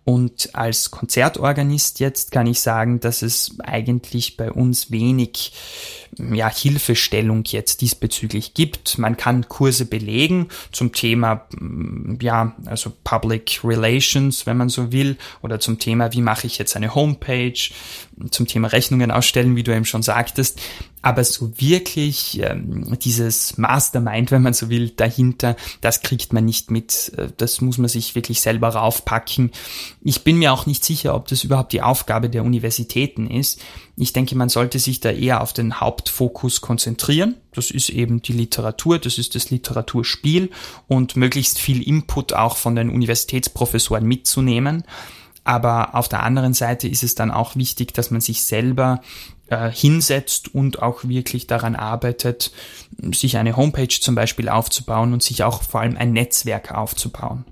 Und 0.05 0.49
als 0.53 0.91
Konzertorganist 0.91 1.99
jetzt 2.01 2.31
kann 2.31 2.45
ich 2.45 2.59
sagen, 2.59 2.99
dass 2.99 3.21
es 3.21 3.55
eigentlich 3.63 4.35
bei 4.35 4.51
uns 4.51 4.91
wenig 4.91 5.53
ja, 6.33 6.49
Hilfestellung 6.53 7.43
jetzt 7.45 7.81
diesbezüglich 7.81 8.53
gibt. 8.53 8.97
Man 8.97 9.17
kann 9.17 9.47
Kurse 9.47 9.85
belegen 9.85 10.49
zum 10.71 10.91
Thema, 10.91 11.47
mm, 11.57 12.17
ja, 12.21 12.53
also 12.65 12.91
Public 13.03 13.61
Relations, 13.63 14.45
wenn 14.45 14.57
man 14.57 14.69
so 14.69 14.91
will, 14.91 15.17
oder 15.41 15.59
zum 15.59 15.79
Thema, 15.79 16.11
wie 16.13 16.21
mache 16.21 16.47
ich 16.47 16.57
jetzt 16.57 16.75
eine 16.75 16.93
Homepage, 16.93 17.71
zum 18.29 18.47
Thema 18.47 18.67
Rechnungen 18.67 19.09
ausstellen, 19.09 19.55
wie 19.55 19.63
du 19.63 19.73
eben 19.73 19.85
schon 19.85 20.03
sagtest. 20.03 20.61
Aber 21.03 21.25
so 21.25 21.51
wirklich 21.59 22.39
ähm, 22.41 22.97
dieses 22.97 23.57
Mastermind, 23.57 24.31
wenn 24.31 24.41
man 24.41 24.53
so 24.53 24.69
will, 24.69 24.89
dahinter, 24.89 25.57
das 25.81 26.01
kriegt 26.01 26.31
man 26.31 26.45
nicht 26.45 26.71
mit. 26.71 27.11
Äh, 27.17 27.27
das 27.35 27.59
muss 27.59 27.77
man 27.77 27.89
sich 27.89 28.15
wirklich 28.15 28.39
selber 28.39 28.69
raufpacken. 28.69 29.51
Ich 30.01 30.23
bin 30.23 30.37
mir 30.37 30.53
auch 30.53 30.65
nicht 30.65 30.85
sicher, 30.85 31.13
ob 31.13 31.27
das 31.27 31.43
überhaupt 31.43 31.73
die 31.73 31.81
Aufgabe 31.81 32.29
der 32.29 32.45
Universitäten 32.45 33.29
ist. 33.29 33.61
Ich 33.97 34.13
denke, 34.13 34.37
man 34.37 34.47
sollte 34.47 34.79
sich 34.79 35.01
da 35.01 35.11
eher 35.11 35.41
auf 35.41 35.51
den 35.51 35.81
Hauptfokus 35.81 36.61
konzentrieren. 36.61 37.35
Das 37.51 37.69
ist 37.69 37.89
eben 37.89 38.21
die 38.21 38.33
Literatur, 38.33 38.97
das 38.97 39.17
ist 39.17 39.35
das 39.35 39.49
Literaturspiel 39.49 40.51
und 40.87 41.17
möglichst 41.17 41.59
viel 41.59 41.85
Input 41.85 42.31
auch 42.31 42.55
von 42.55 42.77
den 42.77 42.89
Universitätsprofessoren 42.89 44.05
mitzunehmen. 44.05 44.85
Aber 45.43 45.95
auf 45.95 46.07
der 46.07 46.23
anderen 46.23 46.53
Seite 46.53 46.87
ist 46.87 47.03
es 47.03 47.15
dann 47.15 47.29
auch 47.29 47.55
wichtig, 47.55 47.93
dass 47.93 48.11
man 48.11 48.21
sich 48.21 48.45
selber 48.45 49.01
äh, 49.53 49.71
hinsetzt 49.71 50.53
und 50.53 50.81
auch 50.81 51.03
wirklich 51.03 51.47
daran 51.47 51.75
arbeitet, 51.75 52.51
sich 53.13 53.37
eine 53.37 53.55
Homepage 53.55 53.87
zum 53.87 54.15
Beispiel 54.15 54.49
aufzubauen 54.49 55.13
und 55.13 55.23
sich 55.23 55.43
auch 55.43 55.63
vor 55.63 55.81
allem 55.81 55.97
ein 55.97 56.13
Netzwerk 56.13 56.71
aufzubauen. 56.71 57.45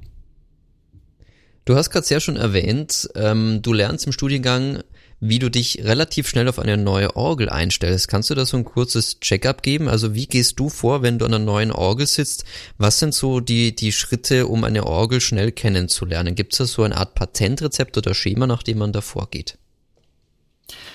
Du 1.65 1.75
hast 1.75 1.91
gerade 1.91 2.05
sehr 2.05 2.19
schon 2.19 2.37
erwähnt, 2.37 3.09
ähm, 3.15 3.61
du 3.61 3.71
lernst 3.73 4.07
im 4.07 4.11
Studiengang, 4.11 4.81
wie 5.21 5.37
du 5.37 5.51
dich 5.51 5.83
relativ 5.83 6.27
schnell 6.27 6.49
auf 6.49 6.57
eine 6.57 6.77
neue 6.77 7.15
Orgel 7.15 7.47
einstellst. 7.47 8.07
Kannst 8.07 8.31
du 8.31 8.35
da 8.35 8.45
so 8.45 8.57
ein 8.57 8.65
kurzes 8.65 9.19
Checkup 9.19 9.61
geben? 9.61 9.87
Also 9.87 10.15
wie 10.15 10.25
gehst 10.25 10.59
du 10.59 10.67
vor, 10.67 11.03
wenn 11.03 11.19
du 11.19 11.25
an 11.25 11.33
einer 11.35 11.45
neuen 11.45 11.71
Orgel 11.71 12.07
sitzt? 12.07 12.43
Was 12.79 12.97
sind 12.97 13.13
so 13.13 13.39
die, 13.39 13.75
die 13.75 13.91
Schritte, 13.91 14.47
um 14.47 14.63
eine 14.63 14.87
Orgel 14.87 15.21
schnell 15.21 15.51
kennenzulernen? 15.51 16.33
Gibt 16.33 16.53
es 16.53 16.57
da 16.57 16.65
so 16.65 16.81
eine 16.81 16.97
Art 16.97 17.13
Patentrezept 17.13 17.95
oder 17.99 18.15
Schema, 18.15 18.47
nach 18.47 18.63
dem 18.63 18.79
man 18.79 18.93
da 18.93 19.01
vorgeht? 19.01 19.59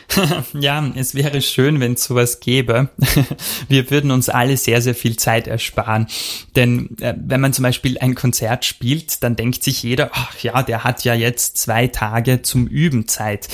ja, 0.54 0.92
es 0.94 1.14
wäre 1.14 1.42
schön, 1.42 1.80
wenn 1.80 1.94
es 1.94 2.04
sowas 2.04 2.40
gäbe. 2.40 2.88
Wir 3.68 3.90
würden 3.90 4.10
uns 4.10 4.28
alle 4.28 4.56
sehr, 4.56 4.80
sehr 4.80 4.94
viel 4.94 5.16
Zeit 5.16 5.46
ersparen. 5.46 6.06
Denn 6.54 6.96
äh, 7.00 7.14
wenn 7.16 7.40
man 7.40 7.52
zum 7.52 7.64
Beispiel 7.64 7.98
ein 7.98 8.14
Konzert 8.14 8.64
spielt, 8.64 9.22
dann 9.22 9.36
denkt 9.36 9.62
sich 9.62 9.82
jeder, 9.82 10.10
ach 10.12 10.38
ja, 10.38 10.62
der 10.62 10.84
hat 10.84 11.04
ja 11.04 11.14
jetzt 11.14 11.58
zwei 11.58 11.88
Tage 11.88 12.42
zum 12.42 12.66
Üben 12.66 13.08
Zeit. 13.08 13.48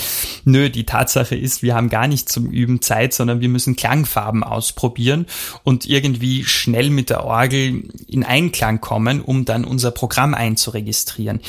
Nö, 0.45 0.71
die 0.71 0.85
Tatsache 0.85 1.35
ist, 1.37 1.63
wir 1.63 1.75
haben 1.75 1.89
gar 1.89 2.07
nicht 2.07 2.29
zum 2.29 2.51
Üben 2.51 2.81
Zeit, 2.83 3.15
sondern 3.15 3.41
wir 3.41 3.49
müssen 3.49 3.77
Klangfarben 3.77 4.45
ausprobieren 4.45 5.27
und 5.65 5.87
irgendwie 5.87 6.45
schnell 6.45 6.91
mit 6.91 7.11
der 7.11 7.25
Orgel 7.25 7.85
in 8.07 8.25
Einklang 8.25 8.81
kommen, 8.81 9.21
um 9.21 9.45
dann 9.45 9.65
unser 9.65 9.91
Programm 9.91 10.35
einzuregistrieren. 10.35 11.41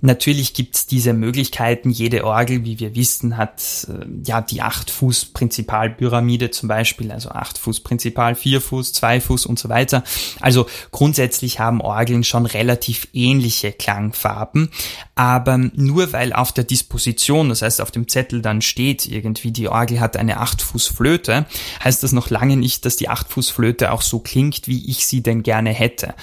Natürlich 0.00 0.54
gibt's 0.54 0.86
diese 0.86 1.12
Möglichkeiten. 1.12 1.90
Jede 1.90 2.24
Orgel, 2.24 2.64
wie 2.64 2.80
wir 2.80 2.94
wissen, 2.94 3.36
hat 3.36 3.86
äh, 3.88 4.06
ja 4.24 4.40
die 4.52 4.62
8-Fuß-Prinzipalpyramide 4.62 6.50
zum 6.50 6.68
Beispiel, 6.68 7.10
also 7.10 7.30
8 7.30 7.58
Fuß 7.58 7.80
Prinzipal, 7.80 8.34
4 8.34 8.60
Fuß, 8.60 8.92
2 8.92 9.20
Fuß 9.20 9.46
und 9.46 9.58
so 9.58 9.68
weiter. 9.68 10.04
Also 10.40 10.66
grundsätzlich 10.90 11.58
haben 11.58 11.80
Orgeln 11.80 12.22
schon 12.22 12.46
relativ 12.46 13.08
ähnliche 13.12 13.72
Klangfarben, 13.72 14.70
aber 15.14 15.58
nur 15.58 16.12
weil 16.12 16.32
auf 16.32 16.52
der 16.52 16.64
Disposition, 16.64 17.48
das 17.48 17.62
heißt 17.62 17.80
auf 17.80 17.90
dem 17.90 18.08
Zettel 18.08 18.42
dann 18.42 18.62
steht 18.62 19.06
irgendwie, 19.06 19.50
die 19.50 19.68
Orgel 19.68 20.00
hat 20.00 20.16
eine 20.16 20.38
8 20.38 20.62
Fuß 20.62 20.88
Flöte, 20.88 21.46
heißt 21.82 22.02
das 22.02 22.12
noch 22.12 22.30
lange 22.30 22.56
nicht, 22.56 22.84
dass 22.84 22.96
die 22.96 23.08
8 23.08 23.28
Fuß 23.30 23.50
Flöte 23.50 23.92
auch 23.92 24.02
so 24.02 24.18
klingt, 24.18 24.68
wie 24.68 24.90
ich 24.90 25.06
sie 25.06 25.22
denn 25.22 25.42
gerne 25.42 25.70
hätte. 25.70 26.14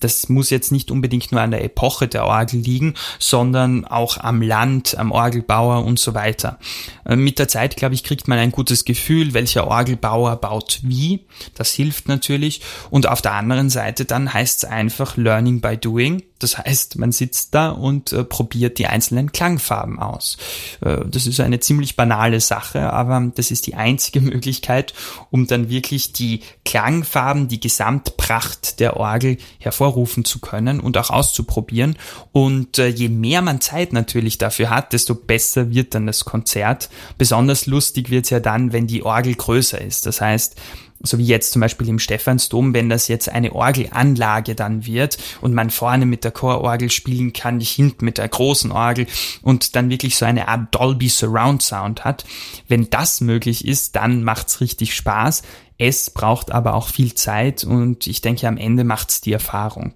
Das 0.00 0.28
muss 0.28 0.50
jetzt 0.50 0.72
nicht 0.72 0.90
unbedingt 0.90 1.32
nur 1.32 1.40
an 1.40 1.50
der 1.50 1.64
Epoche 1.64 2.08
der 2.08 2.26
Orgel 2.26 2.60
liegen, 2.60 2.94
sondern 3.18 3.84
auch 3.84 4.18
am 4.18 4.42
Land, 4.42 4.96
am 4.98 5.12
Orgelbauer 5.12 5.84
und 5.84 5.98
so 5.98 6.14
weiter. 6.14 6.58
Äh, 7.04 7.16
mit 7.16 7.38
der 7.38 7.48
Zeit, 7.48 7.76
glaube 7.76 7.94
ich, 7.94 8.04
kriegt 8.04 8.28
man 8.28 8.38
ein 8.38 8.52
gutes 8.52 8.84
Gefühl, 8.84 9.34
welcher 9.34 9.66
Orgelbauer 9.66 10.36
baut 10.36 10.80
wie. 10.82 11.24
Das 11.54 11.72
hilft 11.72 12.08
natürlich. 12.08 12.60
Und 12.90 13.08
auf 13.08 13.22
der 13.22 13.32
anderen 13.32 13.70
Seite 13.70 14.04
dann 14.04 14.32
heißt 14.32 14.64
es 14.64 14.70
einfach 14.70 15.16
Learning 15.16 15.60
by 15.60 15.76
Doing. 15.76 16.22
Das 16.44 16.58
heißt, 16.58 16.98
man 16.98 17.10
sitzt 17.10 17.54
da 17.54 17.70
und 17.70 18.12
äh, 18.12 18.22
probiert 18.22 18.76
die 18.76 18.86
einzelnen 18.86 19.32
Klangfarben 19.32 19.98
aus. 19.98 20.36
Äh, 20.82 20.98
das 21.06 21.26
ist 21.26 21.40
eine 21.40 21.58
ziemlich 21.58 21.96
banale 21.96 22.38
Sache, 22.38 22.92
aber 22.92 23.32
das 23.34 23.50
ist 23.50 23.66
die 23.66 23.76
einzige 23.76 24.20
Möglichkeit, 24.20 24.92
um 25.30 25.46
dann 25.46 25.70
wirklich 25.70 26.12
die 26.12 26.40
Klangfarben, 26.66 27.48
die 27.48 27.60
Gesamtpracht 27.60 28.78
der 28.78 28.98
Orgel 28.98 29.38
hervorrufen 29.58 30.26
zu 30.26 30.38
können 30.38 30.80
und 30.80 30.98
auch 30.98 31.08
auszuprobieren. 31.08 31.96
Und 32.32 32.78
äh, 32.78 32.88
je 32.88 33.08
mehr 33.08 33.40
man 33.40 33.62
Zeit 33.62 33.94
natürlich 33.94 34.36
dafür 34.36 34.68
hat, 34.68 34.92
desto 34.92 35.14
besser 35.14 35.70
wird 35.70 35.94
dann 35.94 36.06
das 36.06 36.26
Konzert. 36.26 36.90
Besonders 37.16 37.64
lustig 37.64 38.10
wird 38.10 38.24
es 38.26 38.30
ja 38.30 38.40
dann, 38.40 38.74
wenn 38.74 38.86
die 38.86 39.02
Orgel 39.02 39.34
größer 39.34 39.80
ist. 39.80 40.04
Das 40.04 40.20
heißt, 40.20 40.56
so 41.04 41.18
wie 41.18 41.24
jetzt 41.24 41.52
zum 41.52 41.60
Beispiel 41.60 41.88
im 41.88 41.98
Stephansdom, 41.98 42.74
wenn 42.74 42.88
das 42.88 43.08
jetzt 43.08 43.28
eine 43.28 43.52
Orgelanlage 43.52 44.54
dann 44.54 44.86
wird 44.86 45.18
und 45.40 45.54
man 45.54 45.70
vorne 45.70 46.06
mit 46.06 46.24
der 46.24 46.32
Chororgel 46.32 46.90
spielen 46.90 47.32
kann, 47.32 47.58
nicht 47.58 47.70
hinten 47.70 48.04
mit 48.04 48.18
der 48.18 48.28
großen 48.28 48.72
Orgel 48.72 49.06
und 49.42 49.76
dann 49.76 49.90
wirklich 49.90 50.16
so 50.16 50.24
eine 50.24 50.48
Art 50.48 50.74
Dolby 50.74 51.08
Surround 51.08 51.62
Sound 51.62 52.04
hat. 52.04 52.24
Wenn 52.68 52.90
das 52.90 53.20
möglich 53.20 53.64
ist, 53.64 53.96
dann 53.96 54.24
macht's 54.24 54.60
richtig 54.60 54.94
Spaß. 54.94 55.42
Es 55.76 56.10
braucht 56.10 56.52
aber 56.52 56.74
auch 56.74 56.88
viel 56.88 57.14
Zeit 57.14 57.64
und 57.64 58.06
ich 58.06 58.20
denke, 58.20 58.46
am 58.46 58.56
Ende 58.56 58.84
macht's 58.84 59.20
die 59.20 59.32
Erfahrung. 59.32 59.94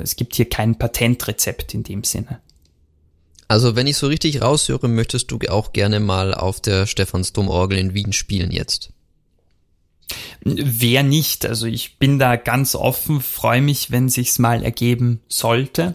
Es 0.00 0.16
gibt 0.16 0.36
hier 0.36 0.48
kein 0.48 0.78
Patentrezept 0.78 1.74
in 1.74 1.82
dem 1.82 2.04
Sinne. 2.04 2.40
Also 3.48 3.76
wenn 3.76 3.86
ich 3.86 3.96
so 3.96 4.08
richtig 4.08 4.42
raushöre, 4.42 4.88
möchtest 4.88 5.30
du 5.30 5.38
auch 5.48 5.72
gerne 5.72 6.00
mal 6.00 6.34
auf 6.34 6.60
der 6.60 6.86
Stephansdom-Orgel 6.86 7.78
in 7.78 7.94
Wien 7.94 8.12
spielen 8.12 8.50
jetzt. 8.50 8.92
Wer 10.42 11.02
nicht? 11.02 11.46
Also 11.46 11.66
ich 11.66 11.98
bin 11.98 12.18
da 12.18 12.36
ganz 12.36 12.74
offen, 12.74 13.20
freue 13.20 13.60
mich, 13.60 13.90
wenn 13.90 14.08
sich's 14.08 14.38
mal 14.38 14.62
ergeben 14.62 15.20
sollte 15.28 15.94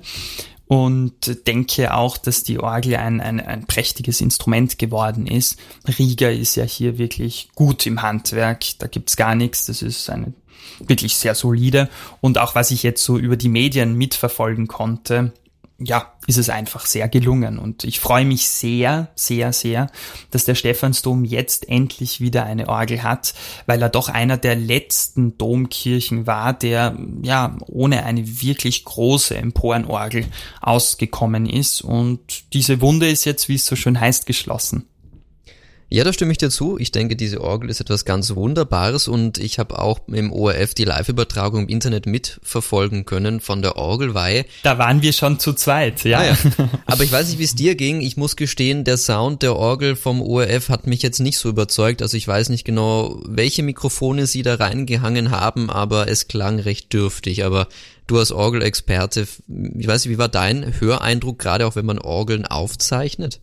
und 0.67 1.47
denke 1.47 1.93
auch, 1.93 2.17
dass 2.17 2.43
die 2.43 2.59
Orgel 2.59 2.95
ein, 2.95 3.19
ein, 3.19 3.39
ein 3.39 3.65
prächtiges 3.67 4.21
Instrument 4.21 4.79
geworden 4.79 5.27
ist. 5.27 5.59
Rieger 5.97 6.31
ist 6.31 6.55
ja 6.55 6.63
hier 6.63 6.97
wirklich 6.97 7.49
gut 7.55 7.85
im 7.85 8.01
Handwerk, 8.01 8.63
da 8.79 8.87
gibt's 8.87 9.17
gar 9.17 9.35
nichts, 9.35 9.65
das 9.65 9.81
ist 9.81 10.09
eine 10.09 10.33
wirklich 10.79 11.15
sehr 11.15 11.35
solide 11.35 11.89
und 12.21 12.37
auch 12.37 12.55
was 12.55 12.71
ich 12.71 12.83
jetzt 12.83 13.03
so 13.03 13.17
über 13.17 13.37
die 13.37 13.49
Medien 13.49 13.95
mitverfolgen 13.95 14.67
konnte, 14.67 15.33
ja, 15.77 16.10
ist 16.27 16.37
es 16.37 16.49
einfach 16.49 16.85
sehr 16.85 17.09
gelungen. 17.09 17.57
Und 17.57 17.83
ich 17.83 17.99
freue 17.99 18.25
mich 18.25 18.47
sehr, 18.47 19.09
sehr, 19.15 19.53
sehr, 19.53 19.87
dass 20.29 20.45
der 20.45 20.55
Stephansdom 20.55 21.25
jetzt 21.25 21.67
endlich 21.67 22.21
wieder 22.21 22.45
eine 22.45 22.69
Orgel 22.69 23.03
hat, 23.03 23.33
weil 23.65 23.81
er 23.81 23.89
doch 23.89 24.07
einer 24.09 24.37
der 24.37 24.55
letzten 24.55 25.37
Domkirchen 25.37 26.27
war, 26.27 26.53
der 26.53 26.97
ja 27.23 27.57
ohne 27.67 28.05
eine 28.05 28.41
wirklich 28.41 28.85
große 28.85 29.35
Emporenorgel 29.35 30.25
ausgekommen 30.61 31.47
ist. 31.47 31.81
Und 31.81 32.53
diese 32.53 32.81
Wunde 32.81 33.09
ist 33.09 33.25
jetzt, 33.25 33.49
wie 33.49 33.55
es 33.55 33.65
so 33.65 33.75
schön 33.75 33.99
heißt, 33.99 34.25
geschlossen. 34.25 34.90
Ja, 35.93 36.05
da 36.05 36.13
stimme 36.13 36.31
ich 36.31 36.37
dir 36.37 36.49
zu. 36.49 36.77
Ich 36.79 36.93
denke, 36.93 37.17
diese 37.17 37.41
Orgel 37.41 37.69
ist 37.69 37.81
etwas 37.81 38.05
ganz 38.05 38.33
Wunderbares 38.33 39.09
und 39.09 39.37
ich 39.37 39.59
habe 39.59 39.77
auch 39.77 39.99
im 40.07 40.31
ORF 40.31 40.73
die 40.73 40.85
Live-Übertragung 40.85 41.63
im 41.63 41.67
Internet 41.67 42.05
mitverfolgen 42.05 43.03
können 43.03 43.41
von 43.41 43.61
der 43.61 43.75
Orgelweihe. 43.75 44.45
Da 44.63 44.77
waren 44.77 45.01
wir 45.01 45.11
schon 45.11 45.37
zu 45.37 45.51
zweit, 45.51 46.05
ja. 46.05 46.19
Ah, 46.19 46.25
ja. 46.27 46.37
Aber 46.85 47.03
ich 47.03 47.11
weiß 47.11 47.27
nicht, 47.27 47.39
wie 47.39 47.43
es 47.43 47.55
dir 47.55 47.75
ging. 47.75 47.99
Ich 47.99 48.15
muss 48.15 48.37
gestehen, 48.37 48.85
der 48.85 48.95
Sound 48.95 49.43
der 49.43 49.57
Orgel 49.57 49.97
vom 49.97 50.21
ORF 50.21 50.69
hat 50.69 50.87
mich 50.87 51.01
jetzt 51.01 51.19
nicht 51.19 51.37
so 51.37 51.49
überzeugt. 51.49 52.01
Also 52.01 52.15
ich 52.15 52.25
weiß 52.25 52.47
nicht 52.47 52.63
genau, 52.63 53.19
welche 53.25 53.61
Mikrofone 53.61 54.27
sie 54.27 54.43
da 54.43 54.55
reingehangen 54.55 55.29
haben, 55.29 55.69
aber 55.69 56.07
es 56.07 56.29
klang 56.29 56.59
recht 56.59 56.93
dürftig. 56.93 57.43
Aber 57.43 57.67
du 58.07 58.17
als 58.17 58.31
Orgelexperte, 58.31 59.27
ich 59.77 59.87
weiß 59.87 60.05
nicht, 60.05 60.13
wie 60.13 60.17
war 60.17 60.29
dein 60.29 60.79
Höreindruck, 60.79 61.37
gerade 61.37 61.67
auch 61.67 61.75
wenn 61.75 61.85
man 61.85 61.99
Orgeln 61.99 62.45
aufzeichnet? 62.45 63.41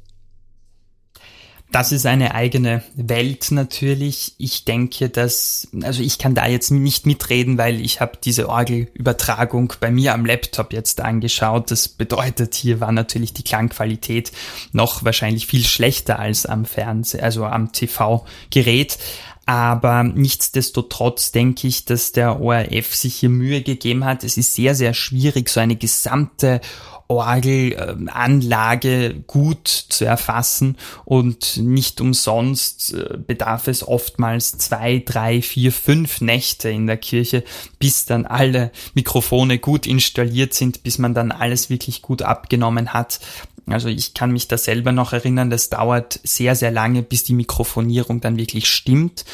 Das 1.71 1.93
ist 1.93 2.07
eine 2.07 2.35
eigene 2.35 2.83
Welt 2.95 3.51
natürlich. 3.51 4.35
Ich 4.39 4.65
denke, 4.65 5.11
dass, 5.11 5.69
also 5.83 6.03
ich 6.03 6.19
kann 6.19 6.35
da 6.35 6.47
jetzt 6.47 6.71
nicht 6.71 7.05
mitreden, 7.05 7.59
weil 7.59 7.83
ich 7.83 8.01
habe 8.01 8.13
diese 8.25 8.49
Orgelübertragung 8.49 9.75
bei 9.79 9.91
mir 9.91 10.15
am 10.15 10.25
Laptop 10.25 10.73
jetzt 10.73 11.03
angeschaut. 11.03 11.71
Das 11.71 11.89
bedeutet, 11.89 12.55
hier 12.55 12.81
war 12.81 12.91
natürlich 12.91 13.35
die 13.35 13.43
Klangqualität 13.43 14.33
noch 14.73 15.05
wahrscheinlich 15.05 15.47
viel 15.47 15.63
schlechter 15.63 16.19
als 16.19 16.47
am 16.47 16.65
Fernseh, 16.65 17.21
also 17.21 17.45
am 17.45 17.71
TV-Gerät. 17.71 18.97
Aber 19.45 20.05
nichtsdestotrotz 20.05 21.33
denke 21.33 21.69
ich, 21.69 21.85
dass 21.85 22.13
der 22.13 22.41
ORF 22.41 22.95
sich 22.95 23.17
hier 23.17 23.31
Mühe 23.31 23.63
gegeben 23.63 24.07
hat. 24.07 24.25
Es 24.25 24.39
ist 24.39 24.55
sehr, 24.55 24.75
sehr 24.75 24.95
schwierig, 24.95 25.51
so 25.51 25.61
eine 25.61 25.77
gesamte 25.77 26.61
Orgelanlage 27.09 29.15
gut 29.27 29.67
zu 29.67 30.05
erfassen 30.05 30.77
und 31.07 31.57
nicht 31.57 32.03
umsonst 32.03 32.93
äh, 32.93 33.17
bedarf 33.17 33.67
es 33.67 33.87
oftmals 33.87 34.59
zwei, 34.59 35.03
drei, 35.05 35.41
vier, 35.41 35.73
fünf 35.73 36.21
Nächte 36.21 36.69
in 36.69 36.87
der 36.87 36.99
Kirche, 36.99 37.45
bis 37.79 38.05
dann 38.05 38.27
alle 38.27 38.71
Mikrofone 38.95 39.59
gut 39.59 39.87
installiert 39.87 40.53
sind, 40.53 40.83
bis 40.83 40.99
man 40.99 41.15
dann 41.15 41.33
alles 41.33 41.71
wirklich 41.71 42.03
gut 42.03 42.23
abgenommen 42.23 42.93
hat. 42.93 43.21
Also 43.67 43.89
ich 43.89 44.15
kann 44.15 44.33
mich 44.33 44.49
da 44.49 44.59
selber 44.59 44.93
noch 44.93 45.13
erinnern, 45.13 45.51
das 45.51 45.71
dauert 45.71 46.21
sehr, 46.25 46.57
sehr 46.57 46.71
lange, 46.71 47.03
bis 47.03 47.25
die 47.25 47.35
Mikrofonierung 47.35 48.21
dann 48.21 48.37
wirklich 48.37 48.69
stimmt. 48.69 49.25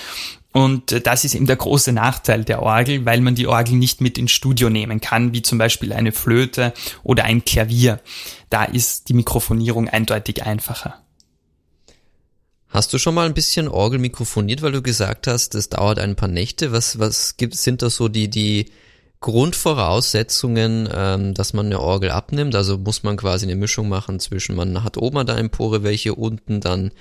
Und 0.54 0.92
äh, 0.92 1.00
das 1.00 1.24
ist 1.24 1.34
eben 1.34 1.46
der 1.46 1.56
große 1.56 1.92
Nachteil 1.92 2.44
der 2.44 2.62
Orgel, 2.62 3.04
weil 3.04 3.20
man 3.20 3.34
die 3.34 3.48
Orgel 3.48 3.74
nicht 3.74 4.00
mit 4.00 4.16
ins 4.16 4.30
Studio 4.30 4.70
nehmen 4.70 5.00
kann, 5.00 5.34
wie 5.34 5.42
zum 5.42 5.58
Beispiel 5.58 5.92
eine 5.92 6.12
Flöte 6.12 6.72
oder 7.02 7.24
ein 7.24 7.44
Klavier. 7.44 8.00
Da 8.50 8.64
ist 8.64 9.08
die 9.08 9.14
Mikrofonierung 9.14 9.88
eindeutig 9.88 10.44
einfacher. 10.44 11.02
Hast 12.68 12.92
du 12.92 12.98
schon 12.98 13.14
mal 13.14 13.26
ein 13.26 13.34
bisschen 13.34 13.66
Orgel 13.66 13.98
mikrofoniert, 13.98 14.62
weil 14.62 14.70
du 14.70 14.80
gesagt 14.80 15.26
hast, 15.26 15.56
es 15.56 15.70
dauert 15.70 15.98
ein 15.98 16.14
paar 16.14 16.28
Nächte? 16.28 16.70
Was, 16.70 17.00
was 17.00 17.36
gibt, 17.36 17.56
sind 17.56 17.82
das 17.82 17.96
so 17.96 18.06
die, 18.06 18.30
die 18.30 18.70
Grundvoraussetzungen, 19.18 20.88
ähm, 20.92 21.34
dass 21.34 21.52
man 21.52 21.66
eine 21.66 21.80
Orgel 21.80 22.12
abnimmt? 22.12 22.54
Also 22.54 22.78
muss 22.78 23.02
man 23.02 23.16
quasi 23.16 23.46
eine 23.46 23.56
Mischung 23.56 23.88
machen 23.88 24.20
zwischen, 24.20 24.54
man 24.54 24.84
hat 24.84 24.98
oben 24.98 25.26
da 25.26 25.36
Empore 25.36 25.82
welche, 25.82 26.14
unten 26.14 26.60
dann 26.60 26.92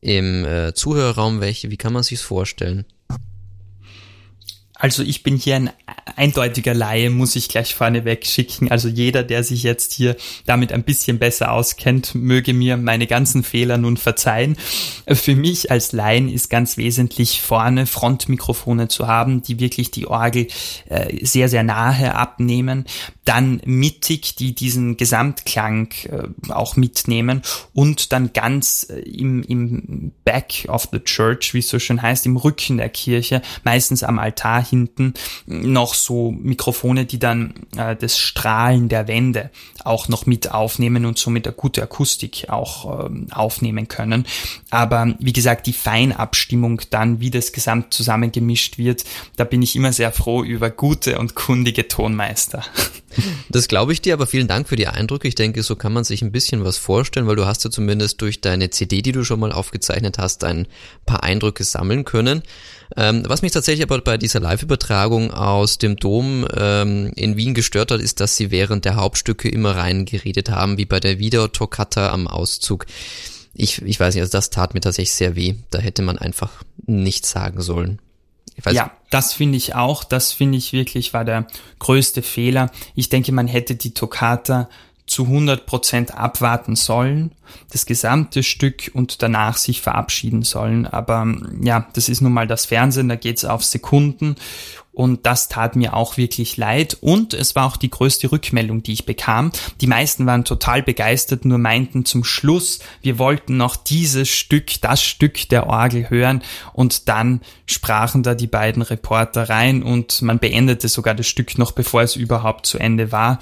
im 0.00 0.44
äh, 0.44 0.74
Zuhörerraum 0.74 1.40
welche. 1.40 1.70
Wie 1.70 1.76
kann 1.76 1.92
man 1.92 2.02
sich's 2.02 2.22
vorstellen? 2.22 2.84
Also 4.78 5.02
ich 5.02 5.22
bin 5.22 5.36
hier 5.36 5.56
ein 5.56 5.70
eindeutiger 6.16 6.74
Laie, 6.74 7.10
muss 7.10 7.34
ich 7.34 7.48
gleich 7.48 7.74
vorneweg 7.74 8.26
schicken. 8.26 8.70
Also 8.70 8.88
jeder, 8.88 9.22
der 9.22 9.42
sich 9.42 9.62
jetzt 9.62 9.92
hier 9.92 10.16
damit 10.44 10.72
ein 10.72 10.84
bisschen 10.84 11.18
besser 11.18 11.52
auskennt, 11.52 12.14
möge 12.14 12.52
mir 12.52 12.76
meine 12.76 13.06
ganzen 13.06 13.42
Fehler 13.42 13.78
nun 13.78 13.96
verzeihen. 13.96 14.56
Für 15.08 15.34
mich 15.34 15.70
als 15.70 15.92
Laien 15.92 16.28
ist 16.28 16.50
ganz 16.50 16.76
wesentlich 16.76 17.40
vorne 17.40 17.86
Frontmikrofone 17.86 18.88
zu 18.88 19.06
haben, 19.06 19.42
die 19.42 19.60
wirklich 19.60 19.90
die 19.90 20.06
Orgel 20.06 20.48
äh, 20.88 21.24
sehr, 21.24 21.48
sehr 21.48 21.62
nahe 21.62 22.14
abnehmen. 22.14 22.84
Dann 23.24 23.60
mittig, 23.64 24.36
die 24.36 24.54
diesen 24.54 24.96
Gesamtklang 24.96 25.88
äh, 26.04 26.52
auch 26.52 26.76
mitnehmen 26.76 27.42
und 27.72 28.12
dann 28.12 28.32
ganz 28.32 28.86
äh, 28.88 29.00
im, 29.00 29.42
im 29.42 30.12
Back 30.24 30.66
of 30.68 30.88
the 30.92 31.00
Church, 31.00 31.54
wie 31.54 31.58
es 31.58 31.68
so 31.68 31.78
schön 31.78 32.00
heißt, 32.00 32.26
im 32.26 32.36
Rücken 32.36 32.76
der 32.76 32.88
Kirche, 32.88 33.42
meistens 33.64 34.02
am 34.04 34.18
Altar 34.18 34.66
hinten 34.76 35.14
noch 35.46 35.94
so 35.94 36.30
Mikrofone, 36.30 37.06
die 37.06 37.18
dann 37.18 37.54
äh, 37.76 37.96
das 37.96 38.18
Strahlen 38.18 38.88
der 38.88 39.08
Wände 39.08 39.50
auch 39.84 40.08
noch 40.08 40.26
mit 40.26 40.50
aufnehmen 40.52 41.06
und 41.06 41.18
somit 41.18 41.46
eine 41.46 41.56
gute 41.56 41.82
Akustik 41.82 42.46
auch 42.48 43.06
ähm, 43.06 43.28
aufnehmen 43.30 43.88
können. 43.88 44.26
Aber 44.70 45.14
wie 45.18 45.32
gesagt, 45.32 45.66
die 45.66 45.72
Feinabstimmung 45.72 46.82
dann, 46.90 47.20
wie 47.20 47.30
das 47.30 47.52
Gesamt 47.52 47.94
zusammengemischt 47.94 48.78
wird, 48.78 49.04
da 49.36 49.44
bin 49.44 49.62
ich 49.62 49.76
immer 49.76 49.92
sehr 49.92 50.12
froh 50.12 50.42
über 50.42 50.70
gute 50.70 51.18
und 51.18 51.34
kundige 51.34 51.88
Tonmeister. 51.88 52.62
Das 53.48 53.68
glaube 53.68 53.92
ich 53.92 54.02
dir, 54.02 54.12
aber 54.12 54.26
vielen 54.26 54.48
Dank 54.48 54.68
für 54.68 54.76
die 54.76 54.88
Eindrücke. 54.88 55.28
Ich 55.28 55.34
denke, 55.34 55.62
so 55.62 55.76
kann 55.76 55.92
man 55.92 56.04
sich 56.04 56.22
ein 56.22 56.32
bisschen 56.32 56.64
was 56.64 56.76
vorstellen, 56.76 57.26
weil 57.26 57.36
du 57.36 57.46
hast 57.46 57.64
ja 57.64 57.70
zumindest 57.70 58.20
durch 58.20 58.40
deine 58.40 58.70
CD, 58.70 59.00
die 59.02 59.12
du 59.12 59.24
schon 59.24 59.40
mal 59.40 59.52
aufgezeichnet 59.52 60.18
hast, 60.18 60.44
ein 60.44 60.66
paar 61.06 61.22
Eindrücke 61.22 61.64
sammeln 61.64 62.04
können. 62.04 62.42
Ähm, 62.96 63.24
was 63.26 63.42
mich 63.42 63.52
tatsächlich 63.52 63.82
aber 63.82 64.00
bei 64.00 64.16
dieser 64.16 64.40
Live-Übertragung 64.40 65.32
aus 65.32 65.78
dem 65.78 65.96
Dom 65.96 66.46
ähm, 66.56 67.12
in 67.16 67.36
Wien 67.36 67.54
gestört 67.54 67.90
hat, 67.90 68.00
ist, 68.00 68.20
dass 68.20 68.36
sie 68.36 68.50
während 68.50 68.84
der 68.84 68.96
Hauptstücke 68.96 69.48
immer 69.48 69.76
reingeredet 69.76 70.50
haben, 70.50 70.78
wie 70.78 70.84
bei 70.84 71.00
der 71.00 71.18
Videotoccata 71.18 72.10
am 72.10 72.28
Auszug. 72.28 72.86
Ich, 73.54 73.82
ich 73.82 73.98
weiß 73.98 74.14
nicht, 74.14 74.22
also 74.22 74.32
das 74.32 74.50
tat 74.50 74.74
mir 74.74 74.80
tatsächlich 74.80 75.14
sehr 75.14 75.34
weh. 75.34 75.54
Da 75.70 75.78
hätte 75.78 76.02
man 76.02 76.18
einfach 76.18 76.62
nichts 76.86 77.30
sagen 77.30 77.60
sollen. 77.62 77.98
ja, 78.70 78.92
das 79.10 79.32
finde 79.32 79.56
ich 79.56 79.74
auch. 79.74 80.04
Das 80.04 80.32
finde 80.32 80.58
ich 80.58 80.72
wirklich 80.72 81.12
war 81.12 81.24
der 81.24 81.46
größte 81.78 82.22
Fehler. 82.22 82.70
Ich 82.94 83.08
denke, 83.08 83.32
man 83.32 83.48
hätte 83.48 83.74
die 83.74 83.92
Toccata 83.94 84.68
zu 85.06 85.24
100% 85.24 86.10
abwarten 86.10 86.74
sollen, 86.74 87.32
das 87.72 87.86
gesamte 87.86 88.42
Stück 88.42 88.90
und 88.92 89.22
danach 89.22 89.56
sich 89.56 89.80
verabschieden 89.80 90.42
sollen. 90.42 90.86
Aber 90.86 91.26
ja, 91.62 91.86
das 91.92 92.08
ist 92.08 92.20
nun 92.20 92.32
mal 92.32 92.46
das 92.46 92.66
Fernsehen, 92.66 93.08
da 93.08 93.16
geht's 93.16 93.44
auf 93.44 93.64
Sekunden 93.64 94.36
und 94.96 95.26
das 95.26 95.48
tat 95.48 95.76
mir 95.76 95.92
auch 95.92 96.16
wirklich 96.16 96.56
leid. 96.56 96.96
Und 97.02 97.34
es 97.34 97.54
war 97.54 97.66
auch 97.66 97.76
die 97.76 97.90
größte 97.90 98.32
Rückmeldung, 98.32 98.82
die 98.82 98.94
ich 98.94 99.04
bekam. 99.04 99.52
Die 99.82 99.86
meisten 99.86 100.24
waren 100.24 100.46
total 100.46 100.82
begeistert, 100.82 101.44
nur 101.44 101.58
meinten 101.58 102.06
zum 102.06 102.24
Schluss, 102.24 102.78
wir 103.02 103.18
wollten 103.18 103.58
noch 103.58 103.76
dieses 103.76 104.30
Stück, 104.30 104.80
das 104.80 105.02
Stück 105.02 105.50
der 105.50 105.66
Orgel 105.66 106.08
hören. 106.08 106.42
Und 106.72 107.08
dann 107.08 107.42
sprachen 107.66 108.22
da 108.22 108.34
die 108.34 108.46
beiden 108.46 108.80
Reporter 108.80 109.50
rein 109.50 109.82
und 109.82 110.22
man 110.22 110.38
beendete 110.38 110.88
sogar 110.88 111.14
das 111.14 111.26
Stück 111.26 111.58
noch, 111.58 111.72
bevor 111.72 112.00
es 112.00 112.16
überhaupt 112.16 112.64
zu 112.64 112.78
Ende 112.78 113.12
war. 113.12 113.38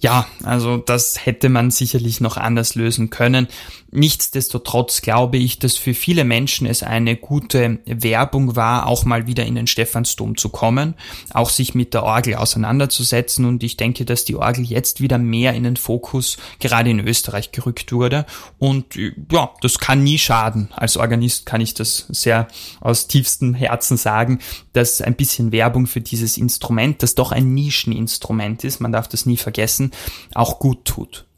Ja, 0.00 0.28
also 0.44 0.76
das 0.76 1.26
hätte 1.26 1.48
man 1.48 1.72
sicherlich 1.72 2.20
noch 2.20 2.36
anders 2.36 2.76
lösen 2.76 3.10
können. 3.10 3.48
Nichtsdestotrotz 3.90 5.00
glaube 5.00 5.38
ich, 5.38 5.58
dass 5.58 5.76
für 5.76 5.94
viele 5.94 6.24
Menschen 6.24 6.66
es 6.66 6.82
eine 6.82 7.16
gute 7.16 7.78
Werbung 7.86 8.54
war, 8.54 8.86
auch 8.86 9.06
mal 9.06 9.26
wieder 9.26 9.46
in 9.46 9.54
den 9.54 9.66
Stephansdom 9.66 10.36
zu 10.36 10.50
kommen, 10.50 10.94
auch 11.32 11.48
sich 11.48 11.74
mit 11.74 11.94
der 11.94 12.02
Orgel 12.02 12.34
auseinanderzusetzen 12.34 13.46
und 13.46 13.62
ich 13.64 13.78
denke, 13.78 14.04
dass 14.04 14.26
die 14.26 14.36
Orgel 14.36 14.66
jetzt 14.66 15.00
wieder 15.00 15.16
mehr 15.16 15.54
in 15.54 15.62
den 15.62 15.76
Fokus 15.76 16.36
gerade 16.60 16.90
in 16.90 17.00
Österreich 17.00 17.50
gerückt 17.50 17.90
wurde 17.92 18.26
und 18.58 18.94
ja, 19.32 19.50
das 19.62 19.78
kann 19.78 20.04
nie 20.04 20.18
schaden. 20.18 20.68
Als 20.76 20.98
Organist 20.98 21.46
kann 21.46 21.62
ich 21.62 21.72
das 21.72 22.06
sehr 22.10 22.46
aus 22.80 23.08
tiefstem 23.08 23.54
Herzen 23.54 23.96
sagen, 23.96 24.40
dass 24.74 25.00
ein 25.00 25.16
bisschen 25.16 25.50
Werbung 25.50 25.86
für 25.86 26.02
dieses 26.02 26.36
Instrument, 26.36 27.02
das 27.02 27.14
doch 27.14 27.32
ein 27.32 27.54
Nischeninstrument 27.54 28.64
ist, 28.64 28.80
man 28.80 28.92
darf 28.92 29.08
das 29.08 29.24
nie 29.24 29.38
vergessen, 29.38 29.87
auch 30.34 30.58
gut 30.58 30.84
tut. 30.84 31.28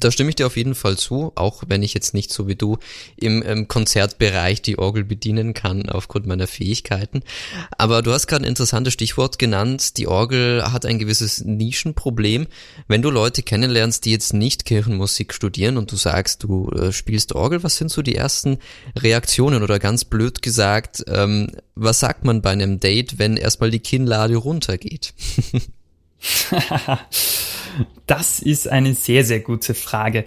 Da 0.00 0.12
stimme 0.12 0.30
ich 0.30 0.36
dir 0.36 0.46
auf 0.46 0.56
jeden 0.56 0.74
Fall 0.74 0.96
zu, 0.96 1.32
auch 1.34 1.64
wenn 1.66 1.82
ich 1.82 1.92
jetzt 1.92 2.14
nicht 2.14 2.32
so 2.32 2.46
wie 2.46 2.54
du 2.54 2.78
im, 3.16 3.42
im 3.42 3.66
Konzertbereich 3.66 4.62
die 4.62 4.78
Orgel 4.78 5.02
bedienen 5.02 5.54
kann 5.54 5.88
aufgrund 5.88 6.26
meiner 6.26 6.46
Fähigkeiten. 6.46 7.22
Aber 7.76 8.02
du 8.02 8.12
hast 8.12 8.28
gerade 8.28 8.44
ein 8.44 8.48
interessantes 8.48 8.92
Stichwort 8.92 9.38
genannt. 9.38 9.96
Die 9.96 10.06
Orgel 10.06 10.62
hat 10.70 10.86
ein 10.86 10.98
gewisses 10.98 11.44
Nischenproblem. 11.44 12.46
Wenn 12.86 13.02
du 13.02 13.10
Leute 13.10 13.42
kennenlernst, 13.42 14.04
die 14.04 14.12
jetzt 14.12 14.34
nicht 14.34 14.64
Kirchenmusik 14.64 15.34
studieren 15.34 15.76
und 15.76 15.90
du 15.90 15.96
sagst, 15.96 16.44
du 16.44 16.70
äh, 16.70 16.92
spielst 16.92 17.34
Orgel, 17.34 17.62
was 17.64 17.76
sind 17.76 17.90
so 17.90 18.02
die 18.02 18.14
ersten 18.14 18.58
Reaktionen 18.96 19.62
oder 19.62 19.78
ganz 19.78 20.04
blöd 20.04 20.42
gesagt, 20.42 21.04
ähm, 21.08 21.50
was 21.74 21.98
sagt 21.98 22.24
man 22.24 22.42
bei 22.42 22.50
einem 22.50 22.78
Date, 22.78 23.18
wenn 23.18 23.36
erstmal 23.36 23.70
die 23.70 23.80
Kinnlade 23.80 24.36
runtergeht? 24.36 25.14
Das 28.06 28.40
ist 28.40 28.68
eine 28.68 28.94
sehr, 28.94 29.24
sehr 29.24 29.40
gute 29.40 29.74
Frage. 29.74 30.24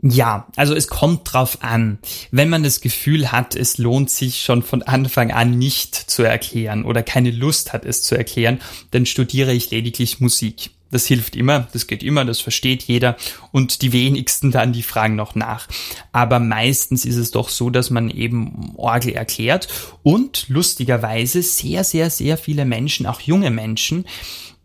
Ja, 0.00 0.46
also 0.56 0.74
es 0.74 0.88
kommt 0.88 1.32
drauf 1.32 1.58
an. 1.62 1.98
Wenn 2.30 2.50
man 2.50 2.62
das 2.62 2.80
Gefühl 2.80 3.32
hat, 3.32 3.56
es 3.56 3.78
lohnt 3.78 4.10
sich 4.10 4.42
schon 4.42 4.62
von 4.62 4.82
Anfang 4.82 5.32
an 5.32 5.58
nicht 5.58 5.94
zu 5.94 6.22
erklären 6.22 6.84
oder 6.84 7.02
keine 7.02 7.30
Lust 7.30 7.72
hat, 7.72 7.84
es 7.84 8.02
zu 8.02 8.14
erklären, 8.14 8.60
dann 8.90 9.06
studiere 9.06 9.52
ich 9.52 9.70
lediglich 9.70 10.20
Musik. 10.20 10.70
Das 10.90 11.06
hilft 11.06 11.34
immer, 11.34 11.66
das 11.72 11.86
geht 11.86 12.02
immer, 12.02 12.24
das 12.24 12.40
versteht 12.40 12.84
jeder 12.84 13.16
und 13.50 13.82
die 13.82 13.92
wenigsten 13.92 14.52
dann, 14.52 14.72
die 14.72 14.84
fragen 14.84 15.16
noch 15.16 15.34
nach. 15.34 15.66
Aber 16.12 16.38
meistens 16.38 17.04
ist 17.04 17.16
es 17.16 17.30
doch 17.32 17.48
so, 17.48 17.70
dass 17.70 17.90
man 17.90 18.10
eben 18.10 18.74
Orgel 18.76 19.14
erklärt 19.14 19.66
und 20.02 20.48
lustigerweise 20.48 21.42
sehr, 21.42 21.82
sehr, 21.82 22.10
sehr 22.10 22.36
viele 22.38 22.64
Menschen, 22.64 23.06
auch 23.06 23.20
junge 23.20 23.50
Menschen, 23.50 24.04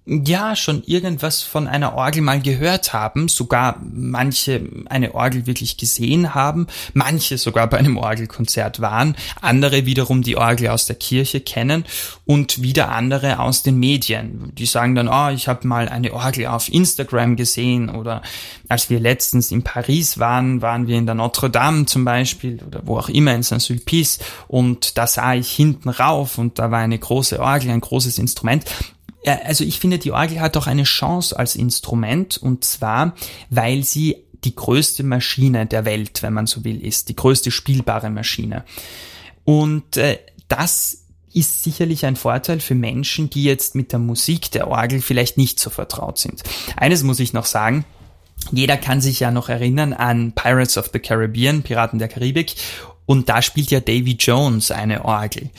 ja 0.09 0.55
schon 0.55 0.83
irgendwas 0.85 1.41
von 1.43 1.67
einer 1.67 1.93
Orgel 1.93 2.21
mal 2.21 2.41
gehört 2.41 2.93
haben, 2.93 3.27
sogar 3.27 3.79
manche 3.81 4.67
eine 4.89 5.13
Orgel 5.13 5.45
wirklich 5.45 5.77
gesehen 5.77 6.33
haben, 6.33 6.67
manche 6.93 7.37
sogar 7.37 7.67
bei 7.67 7.77
einem 7.77 7.97
Orgelkonzert 7.97 8.81
waren, 8.81 9.15
andere 9.41 9.85
wiederum 9.85 10.23
die 10.23 10.35
Orgel 10.35 10.69
aus 10.69 10.87
der 10.87 10.95
Kirche 10.95 11.41
kennen 11.41 11.85
und 12.25 12.61
wieder 12.63 12.89
andere 12.89 13.39
aus 13.39 13.61
den 13.61 13.77
Medien. 13.77 14.51
Die 14.55 14.65
sagen 14.65 14.95
dann, 14.95 15.07
oh, 15.07 15.29
ich 15.29 15.47
habe 15.47 15.67
mal 15.67 15.87
eine 15.87 16.13
Orgel 16.13 16.47
auf 16.47 16.69
Instagram 16.69 17.35
gesehen 17.35 17.89
oder 17.89 18.23
als 18.67 18.89
wir 18.89 18.99
letztens 18.99 19.51
in 19.51 19.63
Paris 19.63 20.17
waren, 20.17 20.61
waren 20.63 20.87
wir 20.87 20.97
in 20.97 21.05
der 21.05 21.15
Notre 21.15 21.51
Dame 21.51 21.85
zum 21.85 22.03
Beispiel 22.03 22.59
oder 22.65 22.81
wo 22.85 22.97
auch 22.97 23.09
immer 23.09 23.35
in 23.35 23.43
Saint-Sulpice 23.43 24.19
und 24.47 24.97
da 24.97 25.05
sah 25.05 25.35
ich 25.35 25.51
hinten 25.51 25.89
rauf 25.89 26.39
und 26.39 26.57
da 26.57 26.71
war 26.71 26.79
eine 26.79 26.97
große 26.97 27.39
Orgel, 27.39 27.69
ein 27.69 27.81
großes 27.81 28.17
Instrument 28.17 28.65
also 29.25 29.63
ich 29.63 29.79
finde, 29.79 29.99
die 29.99 30.11
Orgel 30.11 30.39
hat 30.39 30.55
auch 30.57 30.67
eine 30.67 30.83
Chance 30.83 31.37
als 31.37 31.55
Instrument 31.55 32.37
und 32.37 32.63
zwar, 32.63 33.15
weil 33.49 33.83
sie 33.83 34.17
die 34.43 34.55
größte 34.55 35.03
Maschine 35.03 35.65
der 35.65 35.85
Welt, 35.85 36.23
wenn 36.23 36.33
man 36.33 36.47
so 36.47 36.63
will, 36.63 36.83
ist, 36.83 37.09
die 37.09 37.15
größte 37.15 37.51
spielbare 37.51 38.09
Maschine. 38.09 38.63
Und 39.43 39.97
äh, 39.97 40.19
das 40.47 41.03
ist 41.33 41.63
sicherlich 41.63 42.05
ein 42.05 42.15
Vorteil 42.15 42.59
für 42.59 42.75
Menschen, 42.75 43.29
die 43.29 43.43
jetzt 43.43 43.75
mit 43.75 43.91
der 43.91 43.99
Musik 43.99 44.51
der 44.51 44.67
Orgel 44.67 45.01
vielleicht 45.01 45.37
nicht 45.37 45.59
so 45.59 45.69
vertraut 45.69 46.17
sind. 46.17 46.41
Eines 46.75 47.03
muss 47.03 47.19
ich 47.19 47.33
noch 47.33 47.45
sagen, 47.45 47.85
jeder 48.51 48.77
kann 48.77 49.01
sich 49.01 49.19
ja 49.19 49.31
noch 49.31 49.49
erinnern 49.49 49.93
an 49.93 50.31
Pirates 50.31 50.77
of 50.77 50.89
the 50.93 50.99
Caribbean, 50.99 51.61
Piraten 51.61 51.99
der 51.99 52.07
Karibik, 52.07 52.55
und 53.05 53.27
da 53.27 53.41
spielt 53.41 53.71
ja 53.71 53.79
Davy 53.79 54.15
Jones 54.19 54.71
eine 54.71 55.03
Orgel. 55.03 55.49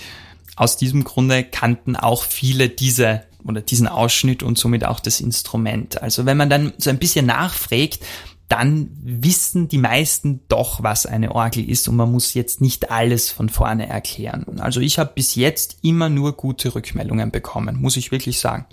Aus 0.56 0.76
diesem 0.76 1.04
Grunde 1.04 1.42
kannten 1.42 1.96
auch 1.96 2.24
viele 2.24 2.68
diese 2.68 3.24
oder 3.44 3.60
diesen 3.60 3.88
Ausschnitt 3.88 4.42
und 4.42 4.58
somit 4.58 4.84
auch 4.84 5.00
das 5.00 5.20
Instrument. 5.20 6.02
Also 6.02 6.26
wenn 6.26 6.36
man 6.36 6.50
dann 6.50 6.72
so 6.78 6.90
ein 6.90 6.98
bisschen 6.98 7.26
nachfragt, 7.26 8.00
dann 8.48 8.90
wissen 9.00 9.68
die 9.68 9.78
meisten 9.78 10.40
doch, 10.48 10.82
was 10.82 11.06
eine 11.06 11.32
Orgel 11.34 11.68
ist 11.68 11.86
und 11.86 11.94
man 11.94 12.10
muss 12.10 12.34
jetzt 12.34 12.60
nicht 12.60 12.90
alles 12.90 13.30
von 13.30 13.48
vorne 13.48 13.88
erklären. 13.88 14.58
Also 14.58 14.80
ich 14.80 14.98
habe 14.98 15.12
bis 15.14 15.36
jetzt 15.36 15.78
immer 15.82 16.08
nur 16.08 16.32
gute 16.32 16.74
Rückmeldungen 16.74 17.30
bekommen, 17.30 17.80
muss 17.80 17.96
ich 17.96 18.10
wirklich 18.10 18.40
sagen. 18.40 18.66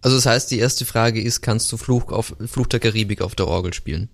Also 0.00 0.16
das 0.16 0.26
heißt, 0.26 0.52
die 0.52 0.60
erste 0.60 0.84
Frage 0.84 1.20
ist, 1.20 1.40
kannst 1.40 1.72
du 1.72 1.76
Fluch, 1.76 2.12
auf, 2.12 2.36
Fluch 2.46 2.68
der 2.68 2.78
Karibik 2.78 3.20
auf 3.20 3.34
der 3.34 3.48
Orgel 3.48 3.74
spielen? 3.74 4.08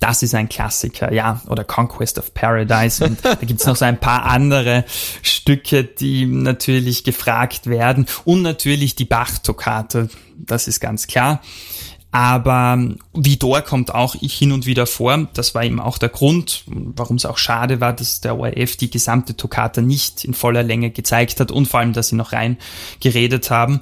Das 0.00 0.22
ist 0.22 0.34
ein 0.34 0.48
Klassiker, 0.48 1.12
ja, 1.12 1.40
oder 1.48 1.64
Conquest 1.64 2.18
of 2.18 2.34
Paradise. 2.34 3.04
Und 3.04 3.24
da 3.24 3.34
gibt's 3.34 3.66
noch 3.66 3.76
so 3.76 3.84
ein 3.84 3.98
paar 3.98 4.24
andere 4.24 4.84
Stücke, 5.22 5.84
die 5.84 6.26
natürlich 6.26 7.04
gefragt 7.04 7.66
werden. 7.66 8.06
Und 8.24 8.42
natürlich 8.42 8.94
die 8.94 9.04
Bach-Toccate, 9.04 10.08
das 10.36 10.68
ist 10.68 10.80
ganz 10.80 11.06
klar. 11.06 11.40
Aber 12.14 12.78
Vidor 13.12 13.62
kommt 13.62 13.92
auch 13.92 14.14
hin 14.14 14.52
und 14.52 14.66
wieder 14.66 14.86
vor. 14.86 15.26
Das 15.34 15.56
war 15.56 15.64
eben 15.64 15.80
auch 15.80 15.98
der 15.98 16.10
Grund, 16.10 16.62
warum 16.66 17.16
es 17.16 17.26
auch 17.26 17.38
schade 17.38 17.80
war, 17.80 17.92
dass 17.92 18.20
der 18.20 18.38
ORF 18.38 18.76
die 18.76 18.88
gesamte 18.88 19.36
Toccata 19.36 19.80
nicht 19.80 20.24
in 20.24 20.32
voller 20.32 20.62
Länge 20.62 20.90
gezeigt 20.90 21.40
hat 21.40 21.50
und 21.50 21.66
vor 21.66 21.80
allem, 21.80 21.92
dass 21.92 22.10
sie 22.10 22.14
noch 22.14 22.32
rein 22.32 22.56
geredet 23.00 23.50
haben. 23.50 23.80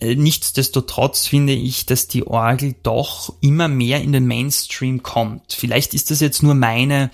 Äh, 0.00 0.14
nichtsdestotrotz 0.14 1.26
finde 1.26 1.52
ich, 1.52 1.86
dass 1.86 2.08
die 2.08 2.26
Orgel 2.26 2.74
doch 2.82 3.34
immer 3.40 3.68
mehr 3.68 4.00
in 4.00 4.12
den 4.12 4.26
Mainstream 4.26 5.02
kommt. 5.02 5.52
Vielleicht 5.52 5.94
ist 5.94 6.10
das 6.10 6.20
jetzt 6.20 6.42
nur 6.42 6.54
meine 6.54 7.10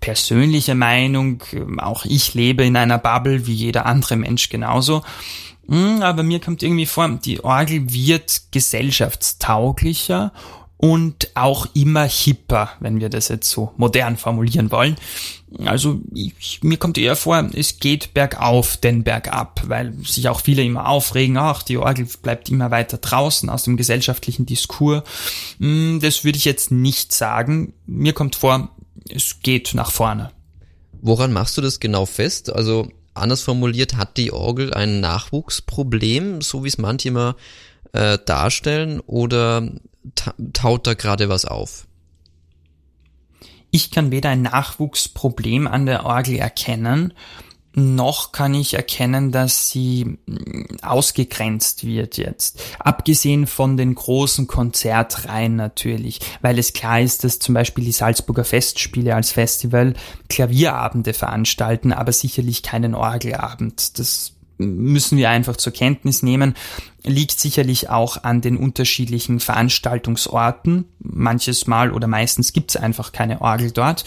persönliche 0.00 0.74
Meinung. 0.74 1.42
Auch 1.78 2.04
ich 2.04 2.34
lebe 2.34 2.64
in 2.64 2.76
einer 2.76 2.98
Bubble 2.98 3.46
wie 3.46 3.54
jeder 3.54 3.86
andere 3.86 4.16
Mensch 4.16 4.48
genauso. 4.48 5.02
Hm, 5.68 6.02
aber 6.02 6.22
mir 6.22 6.40
kommt 6.40 6.62
irgendwie 6.62 6.86
vor, 6.86 7.08
die 7.08 7.42
Orgel 7.42 7.92
wird 7.92 8.42
gesellschaftstauglicher 8.50 10.32
und 10.82 11.30
auch 11.36 11.68
immer 11.74 12.02
hipper, 12.02 12.70
wenn 12.80 12.98
wir 12.98 13.08
das 13.08 13.28
jetzt 13.28 13.48
so 13.48 13.70
modern 13.76 14.16
formulieren 14.16 14.72
wollen. 14.72 14.96
Also 15.64 16.00
ich, 16.12 16.58
mir 16.64 16.76
kommt 16.76 16.98
eher 16.98 17.14
vor, 17.14 17.48
es 17.54 17.78
geht 17.78 18.14
bergauf, 18.14 18.78
denn 18.78 19.04
bergab, 19.04 19.62
weil 19.68 19.94
sich 20.02 20.28
auch 20.28 20.40
viele 20.40 20.64
immer 20.64 20.88
aufregen, 20.88 21.36
ach, 21.36 21.62
die 21.62 21.76
Orgel 21.76 22.08
bleibt 22.20 22.50
immer 22.50 22.72
weiter 22.72 22.98
draußen 22.98 23.48
aus 23.48 23.62
dem 23.62 23.76
gesellschaftlichen 23.76 24.44
Diskurs. 24.44 25.04
Hm, 25.60 26.00
das 26.02 26.24
würde 26.24 26.38
ich 26.38 26.44
jetzt 26.44 26.72
nicht 26.72 27.14
sagen. 27.14 27.74
Mir 27.86 28.12
kommt 28.12 28.34
vor, 28.34 28.70
es 29.08 29.38
geht 29.40 29.74
nach 29.74 29.92
vorne. 29.92 30.32
Woran 31.00 31.32
machst 31.32 31.56
du 31.56 31.60
das 31.60 31.78
genau 31.78 32.06
fest? 32.06 32.52
Also 32.52 32.88
anders 33.14 33.42
formuliert, 33.42 33.94
hat 33.94 34.16
die 34.16 34.32
Orgel 34.32 34.74
ein 34.74 34.98
Nachwuchsproblem, 34.98 36.40
so 36.40 36.64
wie 36.64 36.68
es 36.68 36.78
manche 36.78 37.06
immer 37.06 37.36
äh, 37.92 38.18
darstellen, 38.26 38.98
oder 38.98 39.70
taut 40.52 40.86
da 40.86 40.94
gerade 40.94 41.28
was 41.28 41.44
auf? 41.44 41.86
Ich 43.70 43.90
kann 43.90 44.10
weder 44.10 44.30
ein 44.30 44.42
Nachwuchsproblem 44.42 45.66
an 45.66 45.86
der 45.86 46.04
Orgel 46.04 46.36
erkennen, 46.36 47.14
noch 47.74 48.32
kann 48.32 48.54
ich 48.54 48.74
erkennen, 48.74 49.32
dass 49.32 49.70
sie 49.70 50.18
mm, 50.26 50.82
ausgegrenzt 50.82 51.86
wird 51.86 52.18
jetzt. 52.18 52.62
Abgesehen 52.78 53.46
von 53.46 53.76
den 53.76 53.94
großen 53.94 54.46
Konzertreihen 54.46 55.56
natürlich, 55.56 56.20
weil 56.42 56.58
es 56.58 56.74
klar 56.74 57.00
ist, 57.00 57.24
dass 57.24 57.38
zum 57.38 57.54
Beispiel 57.54 57.84
die 57.84 57.92
Salzburger 57.92 58.44
Festspiele 58.44 59.14
als 59.14 59.32
Festival 59.32 59.94
Klavierabende 60.28 61.14
veranstalten, 61.14 61.92
aber 61.92 62.12
sicherlich 62.12 62.62
keinen 62.62 62.94
Orgelabend. 62.94 63.98
Das 63.98 64.34
müssen 64.62 65.18
wir 65.18 65.30
einfach 65.30 65.56
zur 65.56 65.72
Kenntnis 65.72 66.22
nehmen 66.22 66.54
liegt 67.04 67.40
sicherlich 67.40 67.90
auch 67.90 68.22
an 68.22 68.40
den 68.40 68.56
unterschiedlichen 68.56 69.40
Veranstaltungsorten. 69.40 70.84
Manches 71.00 71.66
Mal 71.66 71.92
oder 71.92 72.06
meistens 72.06 72.52
gibt 72.52 72.70
es 72.70 72.76
einfach 72.76 73.12
keine 73.12 73.40
Orgel 73.40 73.72
dort. 73.72 74.04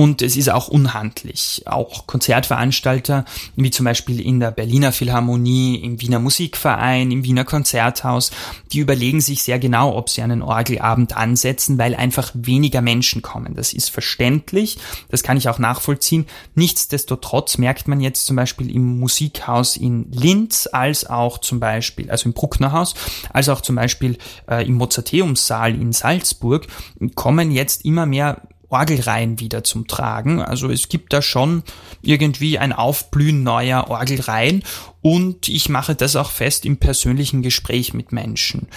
Und 0.00 0.22
es 0.22 0.34
ist 0.34 0.48
auch 0.48 0.68
unhandlich. 0.68 1.64
Auch 1.66 2.06
Konzertveranstalter, 2.06 3.26
wie 3.56 3.70
zum 3.70 3.84
Beispiel 3.84 4.18
in 4.18 4.40
der 4.40 4.50
Berliner 4.50 4.92
Philharmonie, 4.92 5.74
im 5.74 6.00
Wiener 6.00 6.18
Musikverein, 6.18 7.10
im 7.10 7.22
Wiener 7.22 7.44
Konzerthaus, 7.44 8.30
die 8.72 8.78
überlegen 8.78 9.20
sich 9.20 9.42
sehr 9.42 9.58
genau, 9.58 9.94
ob 9.94 10.08
sie 10.08 10.22
einen 10.22 10.40
Orgelabend 10.40 11.14
ansetzen, 11.14 11.76
weil 11.76 11.94
einfach 11.94 12.30
weniger 12.32 12.80
Menschen 12.80 13.20
kommen. 13.20 13.54
Das 13.54 13.74
ist 13.74 13.90
verständlich, 13.90 14.78
das 15.10 15.22
kann 15.22 15.36
ich 15.36 15.50
auch 15.50 15.58
nachvollziehen. 15.58 16.24
Nichtsdestotrotz 16.54 17.58
merkt 17.58 17.86
man 17.86 18.00
jetzt 18.00 18.24
zum 18.24 18.36
Beispiel 18.36 18.74
im 18.74 19.00
Musikhaus 19.00 19.76
in 19.76 20.10
Linz 20.12 20.66
als 20.72 21.10
auch 21.10 21.36
zum 21.36 21.60
Beispiel, 21.60 22.10
also 22.10 22.24
im 22.26 22.32
Brucknerhaus, 22.32 22.94
als 23.34 23.50
auch 23.50 23.60
zum 23.60 23.76
Beispiel 23.76 24.16
äh, 24.48 24.66
im 24.66 24.76
Mozarteumssaal 24.76 25.74
in 25.74 25.92
Salzburg, 25.92 26.68
kommen 27.14 27.50
jetzt 27.50 27.84
immer 27.84 28.06
mehr 28.06 28.40
Orgelreihen 28.70 29.40
wieder 29.40 29.64
zum 29.64 29.86
Tragen. 29.86 30.40
Also 30.40 30.70
es 30.70 30.88
gibt 30.88 31.12
da 31.12 31.20
schon 31.22 31.62
irgendwie 32.02 32.58
ein 32.58 32.72
Aufblühen 32.72 33.42
neuer 33.42 33.88
Orgelreihen 33.88 34.62
und 35.02 35.48
ich 35.48 35.68
mache 35.68 35.94
das 35.94 36.16
auch 36.16 36.30
fest 36.30 36.64
im 36.64 36.76
persönlichen 36.76 37.42
Gespräch 37.42 37.94
mit 37.94 38.12
Menschen. 38.12 38.68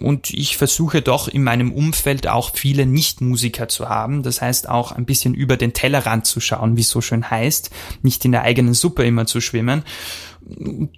Und 0.00 0.30
ich 0.30 0.56
versuche 0.56 1.02
doch 1.02 1.28
in 1.28 1.44
meinem 1.44 1.72
Umfeld 1.72 2.26
auch 2.28 2.52
viele 2.54 2.84
Nichtmusiker 2.84 3.68
zu 3.68 3.88
haben. 3.88 4.22
Das 4.22 4.40
heißt 4.40 4.68
auch 4.68 4.92
ein 4.92 5.06
bisschen 5.06 5.34
über 5.34 5.56
den 5.56 5.72
Tellerrand 5.72 6.26
zu 6.26 6.40
schauen, 6.40 6.76
wie 6.76 6.82
es 6.82 6.90
so 6.90 7.00
schön 7.00 7.30
heißt, 7.30 7.70
nicht 8.02 8.24
in 8.24 8.32
der 8.32 8.42
eigenen 8.42 8.74
Suppe 8.74 9.04
immer 9.04 9.26
zu 9.26 9.40
schwimmen 9.40 9.82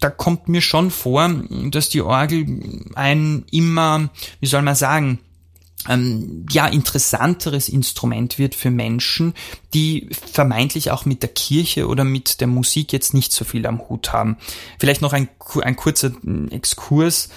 da 0.01 0.11
kommt 0.11 0.49
mir 0.49 0.61
schon 0.61 0.91
vor, 0.91 1.29
dass 1.71 1.89
die 1.89 2.03
Orgel 2.03 2.47
ein 2.95 3.45
immer, 3.51 4.11
wie 4.41 4.47
soll 4.47 4.63
man 4.63 4.75
sagen, 4.75 5.19
ähm, 5.89 6.47
ja 6.51 6.67
interessanteres 6.67 7.69
Instrument 7.69 8.39
wird 8.39 8.55
für 8.55 8.71
Menschen, 8.71 9.35
die 9.73 10.09
vermeintlich 10.11 10.91
auch 10.91 11.05
mit 11.05 11.23
der 11.23 11.31
Kirche 11.31 11.89
oder 11.89 12.05
mit 12.05 12.41
der 12.41 12.47
Musik 12.47 12.93
jetzt 12.93 13.15
nicht 13.15 13.33
so 13.33 13.45
viel 13.45 13.67
am 13.67 13.89
Hut 13.89 14.13
haben. 14.13 14.37
Vielleicht 14.79 15.03
noch 15.03 15.13
ein, 15.13 15.29
ein 15.63 15.77
kurzer 15.77 16.13
Exkurs 16.51 17.29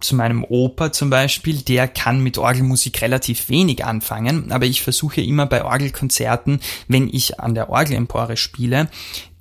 zu 0.00 0.14
meinem 0.14 0.44
Opa 0.44 0.92
zum 0.92 1.10
Beispiel. 1.10 1.62
Der 1.62 1.88
kann 1.88 2.22
mit 2.22 2.38
Orgelmusik 2.38 3.02
relativ 3.02 3.48
wenig 3.48 3.84
anfangen, 3.84 4.52
aber 4.52 4.66
ich 4.66 4.82
versuche 4.82 5.20
immer 5.20 5.46
bei 5.46 5.64
Orgelkonzerten, 5.64 6.60
wenn 6.88 7.08
ich 7.08 7.40
an 7.40 7.54
der 7.54 7.70
Orgelempore 7.70 8.36
spiele, 8.36 8.88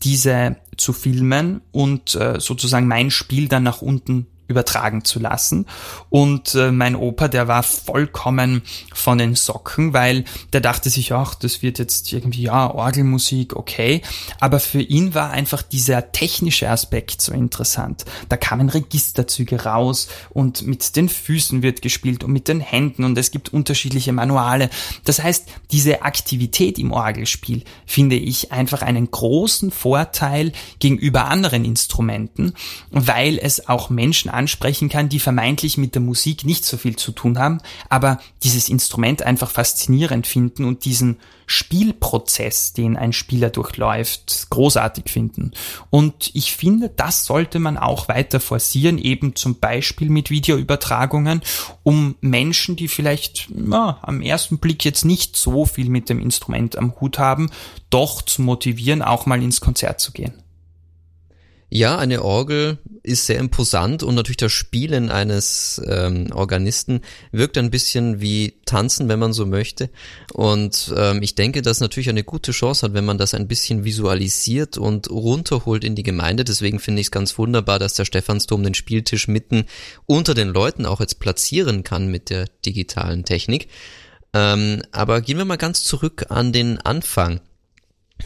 diese 0.03 0.55
zu 0.77 0.93
filmen 0.93 1.61
und 1.71 2.15
äh, 2.15 2.39
sozusagen 2.39 2.87
mein 2.87 3.11
Spiel 3.11 3.47
dann 3.47 3.63
nach 3.63 3.81
unten 3.81 4.27
übertragen 4.49 5.05
zu 5.05 5.19
lassen. 5.19 5.65
Und 6.09 6.55
äh, 6.55 6.71
mein 6.71 6.95
Opa, 6.95 7.29
der 7.29 7.47
war 7.47 7.63
vollkommen 7.63 8.63
von 8.93 9.17
den 9.17 9.35
Socken, 9.35 9.93
weil 9.93 10.25
der 10.51 10.59
dachte 10.59 10.89
sich, 10.89 11.13
ach, 11.13 11.35
das 11.35 11.61
wird 11.61 11.79
jetzt 11.79 12.11
irgendwie, 12.11 12.41
ja, 12.41 12.73
Orgelmusik, 12.73 13.55
okay. 13.55 14.01
Aber 14.39 14.59
für 14.59 14.81
ihn 14.81 15.13
war 15.13 15.29
einfach 15.29 15.61
dieser 15.61 16.11
technische 16.11 16.69
Aspekt 16.69 17.21
so 17.21 17.31
interessant. 17.31 18.05
Da 18.27 18.37
kamen 18.37 18.69
Registerzüge 18.69 19.63
raus 19.63 20.07
und 20.31 20.65
mit 20.65 20.95
den 20.95 21.09
Füßen 21.09 21.61
wird 21.61 21.81
gespielt 21.81 22.23
und 22.23 22.33
mit 22.33 22.47
den 22.47 22.59
Händen 22.59 23.03
und 23.03 23.17
es 23.17 23.31
gibt 23.31 23.53
unterschiedliche 23.53 24.11
Manuale. 24.11 24.69
Das 25.05 25.21
heißt, 25.21 25.47
diese 25.71 26.01
Aktivität 26.01 26.79
im 26.79 26.91
Orgelspiel 26.91 27.63
finde 27.85 28.15
ich 28.15 28.51
einfach 28.51 28.81
einen 28.81 29.11
großen 29.11 29.69
Vorteil 29.69 30.51
gegenüber 30.79 31.25
anderen 31.25 31.65
Instrumenten, 31.65 32.53
weil 32.89 33.37
es 33.37 33.69
auch 33.69 33.89
Menschen 33.89 34.31
ansprechen 34.39 34.87
kann, 34.87 35.09
die 35.09 35.19
vermeintlich 35.19 35.77
mit 35.77 35.95
der 35.95 36.01
Musik 36.01 36.45
nicht 36.45 36.63
so 36.63 36.77
viel 36.77 36.95
zu 36.95 37.11
tun 37.11 37.37
haben, 37.37 37.59
aber 37.89 38.19
dieses 38.41 38.69
Instrument 38.69 39.21
einfach 39.21 39.51
faszinierend 39.51 40.25
finden 40.25 40.63
und 40.63 40.85
diesen 40.85 41.17
Spielprozess, 41.45 42.73
den 42.73 42.95
ein 42.95 43.11
Spieler 43.11 43.49
durchläuft, 43.49 44.47
großartig 44.49 45.09
finden. 45.09 45.51
Und 45.89 46.31
ich 46.33 46.53
finde, 46.53 46.89
das 46.89 47.25
sollte 47.25 47.59
man 47.59 47.77
auch 47.77 48.07
weiter 48.07 48.39
forcieren, 48.39 48.97
eben 48.97 49.35
zum 49.35 49.59
Beispiel 49.59 50.09
mit 50.09 50.29
Videoübertragungen, 50.29 51.41
um 51.83 52.15
Menschen, 52.21 52.75
die 52.75 52.87
vielleicht 52.87 53.49
ja, 53.49 53.99
am 54.01 54.21
ersten 54.21 54.59
Blick 54.59 54.85
jetzt 54.85 55.03
nicht 55.03 55.35
so 55.35 55.65
viel 55.65 55.89
mit 55.89 56.07
dem 56.09 56.19
Instrument 56.19 56.77
am 56.77 56.93
Hut 57.01 57.19
haben, 57.19 57.49
doch 57.89 58.21
zu 58.21 58.41
motivieren, 58.41 59.01
auch 59.01 59.25
mal 59.25 59.43
ins 59.43 59.59
Konzert 59.59 59.99
zu 59.99 60.11
gehen. 60.11 60.33
Ja, 61.71 61.99
eine 61.99 62.23
Orgel 62.23 62.79
ist 63.03 63.27
sehr 63.27 63.37
imposant 63.37 64.01
und 64.01 64.15
natürlich 64.15 64.37
das 64.37 64.51
Spielen 64.51 65.11
eines 65.11 65.79
ähm, 65.85 66.27
Organisten 66.33 67.01
wirkt 67.31 67.59
ein 67.59 67.69
bisschen 67.69 68.21
wie 68.21 68.55
Tanzen, 68.65 69.07
wenn 69.07 69.19
man 69.19 69.33
so 69.33 69.45
möchte. 69.45 69.91
Und 70.33 70.91
ähm, 70.97 71.21
ich 71.21 71.35
denke, 71.35 71.61
dass 71.61 71.79
natürlich 71.79 72.09
eine 72.09 72.23
gute 72.23 72.53
Chance 72.53 72.87
hat, 72.87 72.93
wenn 72.95 73.05
man 73.05 73.19
das 73.19 73.35
ein 73.35 73.47
bisschen 73.47 73.83
visualisiert 73.83 74.79
und 74.79 75.11
runterholt 75.11 75.83
in 75.83 75.93
die 75.93 76.03
Gemeinde. 76.03 76.43
Deswegen 76.43 76.79
finde 76.79 77.01
ich 77.01 77.07
es 77.07 77.11
ganz 77.11 77.37
wunderbar, 77.37 77.77
dass 77.77 77.93
der 77.93 78.05
Stephansdom 78.05 78.63
den 78.63 78.73
Spieltisch 78.73 79.27
mitten 79.27 79.65
unter 80.07 80.33
den 80.33 80.49
Leuten 80.49 80.87
auch 80.87 80.99
jetzt 80.99 81.19
platzieren 81.19 81.83
kann 81.83 82.09
mit 82.09 82.31
der 82.31 82.47
digitalen 82.65 83.25
Technik. 83.25 83.67
Ähm, 84.33 84.81
aber 84.91 85.21
gehen 85.21 85.37
wir 85.37 85.45
mal 85.45 85.57
ganz 85.57 85.83
zurück 85.83 86.25
an 86.29 86.51
den 86.51 86.79
Anfang. 86.79 87.41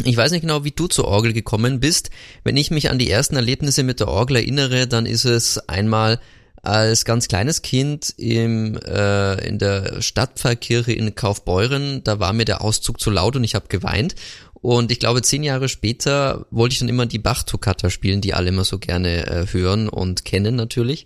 Ich 0.03 0.17
weiß 0.17 0.31
nicht 0.31 0.41
genau, 0.41 0.63
wie 0.63 0.71
du 0.71 0.87
zur 0.87 1.05
Orgel 1.05 1.33
gekommen 1.33 1.79
bist. 1.79 2.09
Wenn 2.43 2.57
ich 2.57 2.71
mich 2.71 2.89
an 2.89 2.97
die 2.97 3.09
ersten 3.09 3.35
Erlebnisse 3.35 3.83
mit 3.83 3.99
der 3.99 4.07
Orgel 4.07 4.37
erinnere, 4.37 4.87
dann 4.87 5.05
ist 5.05 5.25
es 5.25 5.57
einmal 5.69 6.19
als 6.63 7.03
ganz 7.03 7.27
kleines 7.27 7.61
Kind 7.61 8.13
im, 8.17 8.77
äh, 8.77 9.47
in 9.47 9.59
der 9.59 10.01
Stadtpfarrkirche 10.01 10.93
in 10.93 11.13
Kaufbeuren, 11.13 12.03
da 12.05 12.19
war 12.19 12.31
mir 12.31 12.45
der 12.45 12.61
Auszug 12.61 13.01
zu 13.01 13.11
laut 13.11 13.35
und 13.35 13.43
ich 13.43 13.53
habe 13.53 13.67
geweint. 13.67 14.15
Und 14.53 14.93
ich 14.93 14.99
glaube, 14.99 15.21
zehn 15.21 15.43
Jahre 15.43 15.67
später 15.67 16.45
wollte 16.49 16.73
ich 16.73 16.79
dann 16.79 16.87
immer 16.87 17.05
die 17.05 17.19
Bach-Toccata 17.19 17.89
spielen, 17.89 18.21
die 18.21 18.33
alle 18.33 18.47
immer 18.47 18.63
so 18.63 18.79
gerne 18.79 19.27
äh, 19.27 19.45
hören 19.51 19.89
und 19.89 20.23
kennen 20.23 20.55
natürlich. 20.55 21.05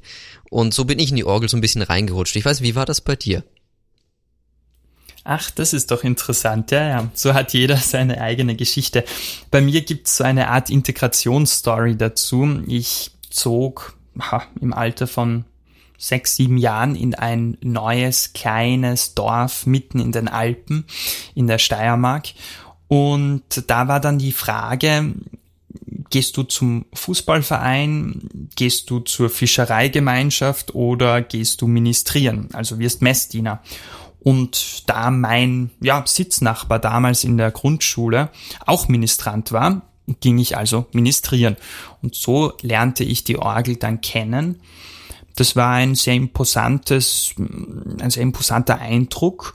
Und 0.52 0.76
so 0.76 0.86
bin 0.86 1.00
ich 1.00 1.10
in 1.10 1.16
die 1.16 1.26
Orgel 1.26 1.50
so 1.50 1.58
ein 1.58 1.62
bisschen 1.62 1.82
reingerutscht. 1.82 2.36
Ich 2.36 2.46
weiß, 2.46 2.62
wie 2.62 2.76
war 2.76 2.86
das 2.86 3.02
bei 3.02 3.16
dir? 3.16 3.44
Ach, 5.30 5.52
das 5.52 5.74
ist 5.74 5.92
doch 5.92 6.06
interessant. 6.06 6.72
Ja, 6.72 6.88
ja. 6.88 7.12
So 7.14 7.34
hat 7.34 7.52
jeder 7.52 7.76
seine 7.78 8.22
eigene 8.22 8.56
Geschichte. 8.56 9.04
Bei 9.52 9.60
mir 9.60 9.82
gibt 9.82 10.08
es 10.08 10.18
so 10.18 10.24
eine 10.24 10.48
Art 10.48 10.70
Integrationsstory 10.70 11.98
dazu. 11.98 12.62
Ich 12.66 13.12
zog 13.30 13.98
ha, 14.22 14.44
im 14.62 14.72
Alter 14.72 15.06
von 15.06 15.44
sechs, 15.98 16.38
sieben 16.38 16.58
Jahren 16.58 16.96
in 16.96 17.14
ein 17.14 17.58
neues, 17.62 18.32
kleines 18.32 19.16
Dorf 19.16 19.66
mitten 19.66 20.00
in 20.00 20.14
den 20.14 20.30
Alpen 20.30 20.86
in 21.36 21.48
der 21.48 21.58
Steiermark. 21.58 22.28
Und 22.88 23.66
da 23.68 23.90
war 23.90 24.00
dann 24.00 24.20
die 24.20 24.32
Frage, 24.32 25.14
gehst 26.10 26.38
du 26.38 26.44
zum 26.44 26.86
Fußballverein, 26.94 28.50
gehst 28.56 28.90
du 28.90 29.02
zur 29.02 29.30
Fischereigemeinschaft 29.30 30.74
oder 30.74 31.22
gehst 31.22 31.62
du 31.62 31.68
ministrieren, 31.68 32.48
also 32.54 32.80
wirst 32.80 33.02
Messdiener. 33.02 33.62
Und 34.28 34.90
da 34.90 35.10
mein 35.10 35.70
ja, 35.80 36.04
Sitznachbar 36.06 36.80
damals 36.80 37.24
in 37.24 37.38
der 37.38 37.50
Grundschule 37.50 38.30
auch 38.66 38.90
Ministrant 38.90 39.54
war, 39.54 39.84
ging 40.20 40.38
ich 40.38 40.58
also 40.58 40.86
ministrieren. 40.92 41.56
Und 42.02 42.14
so 42.14 42.52
lernte 42.62 43.06
ich 43.06 43.24
die 43.24 43.38
Orgel 43.38 43.78
dann 43.78 44.02
kennen. 44.02 44.60
Das 45.38 45.56
war 45.56 45.76
ein 45.76 45.96
sehr 45.96 46.16
imposantes, 46.16 47.36
ein 47.38 48.10
sehr 48.10 48.24
imposanter 48.24 48.80
Eindruck 48.80 49.54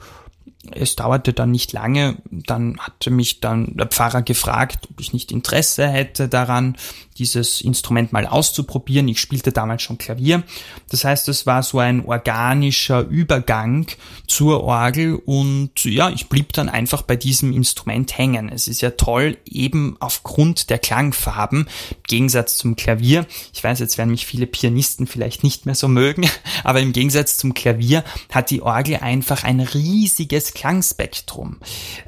es 0.71 0.95
dauerte 0.95 1.33
dann 1.33 1.51
nicht 1.51 1.73
lange, 1.73 2.17
dann 2.31 2.79
hatte 2.79 3.11
mich 3.11 3.41
dann 3.41 3.75
der 3.75 3.87
Pfarrer 3.87 4.21
gefragt, 4.21 4.87
ob 4.89 4.99
ich 5.01 5.11
nicht 5.11 5.31
Interesse 5.31 5.87
hätte 5.87 6.29
daran, 6.29 6.77
dieses 7.13 7.61
Instrument 7.61 8.11
mal 8.11 8.25
auszuprobieren. 8.25 9.07
Ich 9.07 9.19
spielte 9.19 9.51
damals 9.51 9.81
schon 9.81 9.97
Klavier. 9.97 10.43
Das 10.89 11.03
heißt, 11.03 11.29
es 11.29 11.45
war 11.45 11.63
so 11.63 11.79
ein 11.79 12.05
organischer 12.05 13.01
Übergang 13.01 13.87
zur 14.27 14.63
Orgel 14.63 15.15
und 15.15 15.83
ja, 15.85 16.09
ich 16.09 16.27
blieb 16.27 16.53
dann 16.53 16.69
einfach 16.69 17.01
bei 17.01 17.15
diesem 17.15 17.53
Instrument 17.53 18.17
hängen. 18.17 18.49
Es 18.49 18.67
ist 18.67 18.81
ja 18.81 18.91
toll, 18.91 19.37
eben 19.45 19.97
aufgrund 19.99 20.69
der 20.69 20.79
Klangfarben, 20.79 21.61
im 21.61 22.03
Gegensatz 22.07 22.57
zum 22.57 22.75
Klavier. 22.75 23.25
Ich 23.53 23.63
weiß, 23.63 23.79
jetzt 23.79 23.97
werden 23.97 24.11
mich 24.11 24.25
viele 24.25 24.47
Pianisten 24.47 25.07
vielleicht 25.07 25.43
nicht 25.43 25.65
mehr 25.65 25.75
so 25.75 25.87
mögen, 25.87 26.29
aber 26.63 26.79
im 26.79 26.93
Gegensatz 26.93 27.37
zum 27.37 27.53
Klavier 27.53 28.03
hat 28.31 28.49
die 28.49 28.61
Orgel 28.61 28.97
einfach 28.97 29.43
ein 29.43 29.59
riesiges 29.59 30.53
Klangspektrum. 30.53 31.57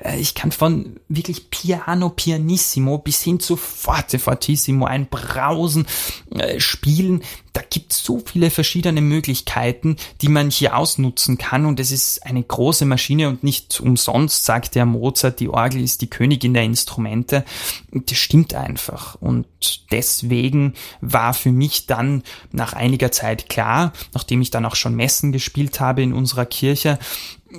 Äh, 0.04 0.20
ich 0.20 0.36
kann 0.36 0.52
von 0.52 0.98
wirklich 1.08 1.50
Piano 1.50 2.10
Pianissimo 2.10 2.98
bis 2.98 3.22
hin 3.22 3.40
zu 3.40 3.56
Forte 3.56 4.20
Fortissimo 4.20 4.86
ein 4.86 5.05
Brausen 5.06 5.86
äh, 6.32 6.60
spielen. 6.60 7.24
Da 7.54 7.62
gibt 7.70 7.94
es 7.94 8.04
so 8.04 8.22
viele 8.26 8.50
verschiedene 8.50 9.02
Möglichkeiten, 9.02 9.96
die 10.22 10.28
man 10.28 10.50
hier 10.50 10.76
ausnutzen 10.76 11.38
kann 11.38 11.66
und 11.66 11.80
es 11.80 11.92
ist 11.92 12.26
eine 12.26 12.44
große 12.44 12.86
Maschine 12.86 13.30
und 13.30 13.44
nicht 13.44 13.80
umsonst 13.80 14.46
sagt 14.46 14.76
der 14.76 14.86
Mozart, 14.86 15.40
die 15.40 15.50
Orgel 15.50 15.82
ist 15.82 16.02
die 16.02 16.10
Königin 16.10 16.54
der 16.54 16.64
Instrumente. 16.64 17.46
Das 17.92 18.18
stimmt 18.18 18.54
einfach 18.54 19.16
und 19.22 19.46
deswegen 19.92 20.74
war 21.00 21.34
für 21.34 21.52
mich 21.52 21.86
dann 21.86 22.24
nach 22.52 22.74
einiger 22.74 23.12
Zeit 23.12 23.48
klar, 23.48 23.94
nachdem 24.14 24.42
ich 24.42 24.52
dann 24.52 24.66
auch 24.66 24.76
schon 24.76 24.96
Messen 24.96 25.32
gespielt 25.32 25.80
habe 25.80 26.04
in 26.04 26.12
unserer 26.12 26.46
Kirche, 26.46 27.00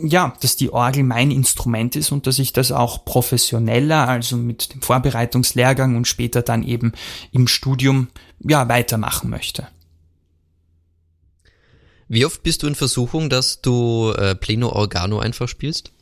ja, 0.02 0.34
dass 0.40 0.56
die 0.56 0.72
Orgel 0.72 1.02
mein 1.04 1.30
Instrument 1.30 1.96
ist 1.96 2.12
und 2.12 2.26
dass 2.26 2.38
ich 2.38 2.52
das 2.52 2.72
auch 2.72 3.04
professioneller, 3.04 4.08
also 4.08 4.36
mit 4.36 4.74
dem 4.74 4.82
Vorbereitungslehrgang 4.82 5.96
und 5.96 6.06
später 6.06 6.42
dann 6.42 6.62
eben 6.62 6.92
im 7.32 7.48
Studium, 7.48 8.08
ja, 8.40 8.68
weitermachen 8.68 9.30
möchte. 9.30 9.68
Wie 12.08 12.24
oft 12.24 12.42
bist 12.42 12.62
du 12.62 12.68
in 12.68 12.74
Versuchung, 12.74 13.30
dass 13.30 13.60
du 13.60 14.12
äh, 14.16 14.34
Pleno 14.34 14.68
Organo 14.68 15.18
einfach 15.18 15.48
spielst? 15.48 15.92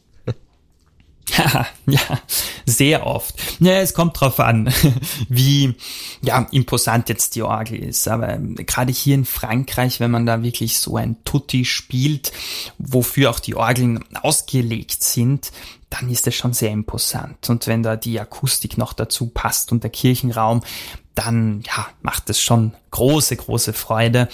ja, 1.87 2.20
sehr 2.66 3.06
oft. 3.06 3.34
Ja, 3.60 3.74
es 3.74 3.94
kommt 3.94 4.20
drauf 4.20 4.40
an, 4.40 4.72
wie 5.28 5.74
ja, 6.22 6.46
imposant 6.50 7.08
jetzt 7.08 7.34
die 7.34 7.42
Orgel 7.42 7.82
ist. 7.82 8.08
Aber 8.08 8.28
ähm, 8.28 8.54
gerade 8.56 8.92
hier 8.92 9.14
in 9.14 9.24
Frankreich, 9.24 10.00
wenn 10.00 10.10
man 10.10 10.26
da 10.26 10.42
wirklich 10.42 10.78
so 10.78 10.96
ein 10.96 11.16
Tutti 11.24 11.64
spielt, 11.64 12.32
wofür 12.78 13.30
auch 13.30 13.40
die 13.40 13.54
Orgeln 13.54 14.04
ausgelegt 14.14 15.02
sind, 15.02 15.50
dann 15.90 16.10
ist 16.10 16.26
es 16.26 16.34
schon 16.34 16.52
sehr 16.52 16.70
imposant. 16.70 17.48
Und 17.48 17.66
wenn 17.66 17.82
da 17.82 17.96
die 17.96 18.18
Akustik 18.20 18.78
noch 18.78 18.92
dazu 18.92 19.28
passt 19.28 19.72
und 19.72 19.82
der 19.82 19.90
Kirchenraum, 19.90 20.62
dann 21.14 21.62
ja, 21.66 21.87
macht 22.02 22.28
es 22.30 22.40
schon 22.40 22.72
große, 22.90 23.37
große 23.37 23.72
Freude. 23.72 24.28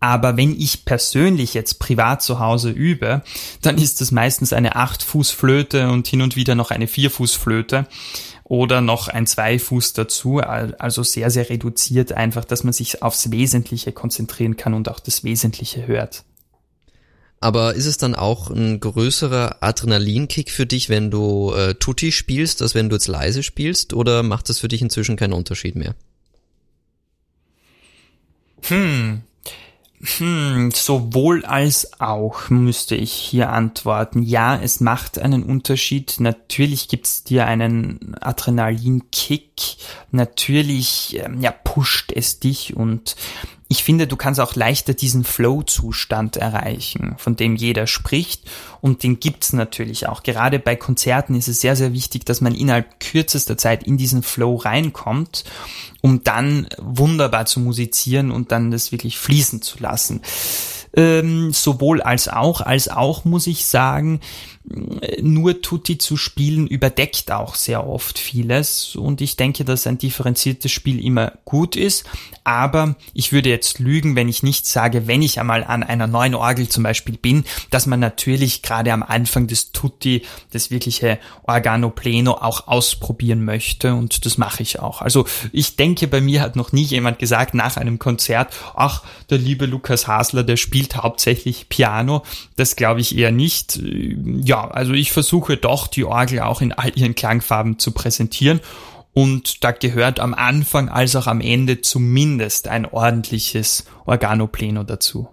Aber 0.00 0.38
wenn 0.38 0.58
ich 0.58 0.86
persönlich 0.86 1.52
jetzt 1.52 1.78
privat 1.78 2.22
zu 2.22 2.40
Hause 2.40 2.70
übe, 2.70 3.22
dann 3.60 3.76
ist 3.76 4.00
es 4.00 4.10
meistens 4.10 4.54
eine 4.54 4.74
8-Fuß-Flöte 4.76 5.90
und 5.90 6.08
hin 6.08 6.22
und 6.22 6.36
wieder 6.36 6.54
noch 6.54 6.70
eine 6.70 6.86
4-Fuß-Flöte 6.86 7.86
oder 8.44 8.80
noch 8.80 9.08
ein 9.08 9.26
Zweifuß 9.26 9.92
dazu, 9.92 10.38
also 10.40 11.02
sehr, 11.02 11.30
sehr 11.30 11.48
reduziert 11.50 12.12
einfach, 12.12 12.44
dass 12.44 12.64
man 12.64 12.72
sich 12.72 13.02
aufs 13.02 13.30
Wesentliche 13.30 13.92
konzentrieren 13.92 14.56
kann 14.56 14.74
und 14.74 14.88
auch 14.88 14.98
das 14.98 15.22
Wesentliche 15.22 15.86
hört. 15.86 16.24
Aber 17.38 17.74
ist 17.74 17.86
es 17.86 17.96
dann 17.96 18.14
auch 18.14 18.50
ein 18.50 18.80
größerer 18.80 19.62
Adrenalinkick 19.62 20.50
für 20.50 20.66
dich, 20.66 20.88
wenn 20.88 21.10
du 21.10 21.52
äh, 21.54 21.74
Tutti 21.74 22.10
spielst, 22.10 22.60
als 22.60 22.74
wenn 22.74 22.88
du 22.88 22.96
jetzt 22.96 23.08
leise 23.08 23.42
spielst, 23.42 23.94
oder 23.94 24.22
macht 24.22 24.48
das 24.48 24.58
für 24.58 24.68
dich 24.68 24.82
inzwischen 24.82 25.16
keinen 25.16 25.32
Unterschied 25.32 25.74
mehr? 25.74 25.94
Hm, 28.68 29.22
hm, 30.02 30.70
sowohl 30.70 31.44
als 31.44 32.00
auch 32.00 32.48
müsste 32.48 32.94
ich 32.94 33.12
hier 33.12 33.50
antworten. 33.50 34.22
Ja, 34.22 34.58
es 34.58 34.80
macht 34.80 35.18
einen 35.18 35.42
Unterschied. 35.42 36.16
Natürlich 36.20 36.88
gibt's 36.88 37.22
dir 37.22 37.46
einen 37.46 38.16
Adrenalinkick 38.18 39.76
natürlich 40.10 41.18
ähm, 41.22 41.40
ja, 41.40 41.52
pusht 41.52 42.12
es 42.12 42.40
dich 42.40 42.76
und 42.76 43.16
ich 43.72 43.84
finde, 43.84 44.08
du 44.08 44.16
kannst 44.16 44.40
auch 44.40 44.56
leichter 44.56 44.94
diesen 44.94 45.22
Flow-Zustand 45.22 46.36
erreichen, 46.36 47.14
von 47.18 47.36
dem 47.36 47.54
jeder 47.54 47.86
spricht 47.86 48.50
und 48.80 49.04
den 49.04 49.20
gibt's 49.20 49.52
natürlich 49.52 50.08
auch. 50.08 50.24
Gerade 50.24 50.58
bei 50.58 50.74
Konzerten 50.74 51.36
ist 51.36 51.46
es 51.46 51.60
sehr, 51.60 51.76
sehr 51.76 51.92
wichtig, 51.92 52.26
dass 52.26 52.40
man 52.40 52.52
innerhalb 52.52 52.98
kürzester 52.98 53.56
Zeit 53.56 53.84
in 53.84 53.96
diesen 53.96 54.24
Flow 54.24 54.56
reinkommt, 54.56 55.44
um 56.02 56.24
dann 56.24 56.68
wunderbar 56.78 57.46
zu 57.46 57.60
musizieren 57.60 58.30
und 58.30 58.52
dann 58.52 58.70
das 58.70 58.92
wirklich 58.92 59.18
fließen 59.18 59.62
zu 59.62 59.78
lassen. 59.80 60.22
Ähm, 60.92 61.52
sowohl 61.52 62.02
als 62.02 62.28
auch, 62.28 62.60
als 62.60 62.88
auch 62.88 63.24
muss 63.24 63.46
ich 63.46 63.66
sagen, 63.66 64.20
nur 65.22 65.62
Tutti 65.62 65.96
zu 65.96 66.16
spielen 66.16 66.66
überdeckt 66.66 67.32
auch 67.32 67.54
sehr 67.54 67.86
oft 67.86 68.18
vieles 68.18 68.94
und 68.94 69.22
ich 69.22 69.36
denke, 69.36 69.64
dass 69.64 69.86
ein 69.86 69.96
differenziertes 69.96 70.70
Spiel 70.70 71.02
immer 71.04 71.32
gut 71.46 71.76
ist, 71.76 72.04
aber 72.44 72.94
ich 73.14 73.32
würde 73.32 73.48
jetzt 73.48 73.78
lügen, 73.78 74.16
wenn 74.16 74.28
ich 74.28 74.42
nicht 74.42 74.66
sage, 74.66 75.06
wenn 75.06 75.22
ich 75.22 75.40
einmal 75.40 75.64
an 75.64 75.82
einer 75.82 76.06
neuen 76.06 76.34
Orgel 76.34 76.68
zum 76.68 76.82
Beispiel 76.82 77.16
bin, 77.16 77.44
dass 77.70 77.86
man 77.86 78.00
natürlich 78.00 78.60
gerade 78.60 78.92
am 78.92 79.02
Anfang 79.02 79.46
des 79.46 79.72
Tutti 79.72 80.22
das 80.52 80.70
wirkliche 80.70 81.18
Organo 81.44 81.88
Pleno 81.88 82.32
auch 82.32 82.68
ausprobieren 82.68 83.44
möchte 83.44 83.94
und 83.94 84.26
das 84.26 84.36
mache 84.36 84.62
ich 84.62 84.78
auch. 84.78 85.00
Also 85.00 85.24
ich 85.52 85.76
denke, 85.76 86.06
bei 86.06 86.20
mir 86.20 86.42
hat 86.42 86.54
noch 86.54 86.72
nie 86.72 86.82
jemand 86.82 87.18
gesagt 87.18 87.54
nach 87.54 87.78
einem 87.78 87.98
Konzert, 87.98 88.52
ach, 88.74 89.04
der 89.30 89.38
liebe 89.38 89.64
Lukas 89.64 90.06
Hasler, 90.06 90.42
der 90.42 90.56
spielt 90.56 90.96
hauptsächlich 90.96 91.68
Piano. 91.70 92.24
Das 92.56 92.76
glaube 92.76 93.00
ich 93.00 93.16
eher 93.16 93.32
nicht 93.32 93.80
ja, 94.50 94.68
also 94.68 94.94
ich 94.94 95.12
versuche 95.12 95.56
doch 95.56 95.86
die 95.86 96.02
Orgel 96.02 96.40
auch 96.40 96.60
in 96.60 96.72
all 96.72 96.90
ihren 96.98 97.14
Klangfarben 97.14 97.78
zu 97.78 97.92
präsentieren 97.92 98.58
und 99.12 99.62
da 99.62 99.70
gehört 99.70 100.18
am 100.18 100.34
Anfang 100.34 100.88
als 100.88 101.14
auch 101.14 101.28
am 101.28 101.40
Ende 101.40 101.82
zumindest 101.82 102.66
ein 102.66 102.84
ordentliches 102.84 103.84
Organopleno 104.06 104.82
dazu. 104.82 105.28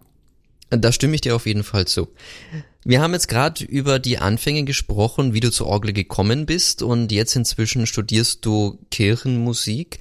Da 0.69 0.91
stimme 0.91 1.15
ich 1.15 1.21
dir 1.21 1.35
auf 1.35 1.47
jeden 1.47 1.63
Fall 1.63 1.87
zu. 1.87 2.09
Wir 2.83 3.01
haben 3.01 3.13
jetzt 3.13 3.27
gerade 3.27 3.63
über 3.65 3.97
die 3.97 4.19
Anfänge 4.19 4.65
gesprochen, 4.65 5.33
wie 5.33 5.39
du 5.39 5.49
zur 5.49 5.65
Orgel 5.65 5.93
gekommen 5.93 6.45
bist 6.45 6.83
und 6.83 7.11
jetzt 7.11 7.35
inzwischen 7.35 7.87
studierst 7.87 8.45
du 8.45 8.77
Kirchenmusik. 8.91 9.99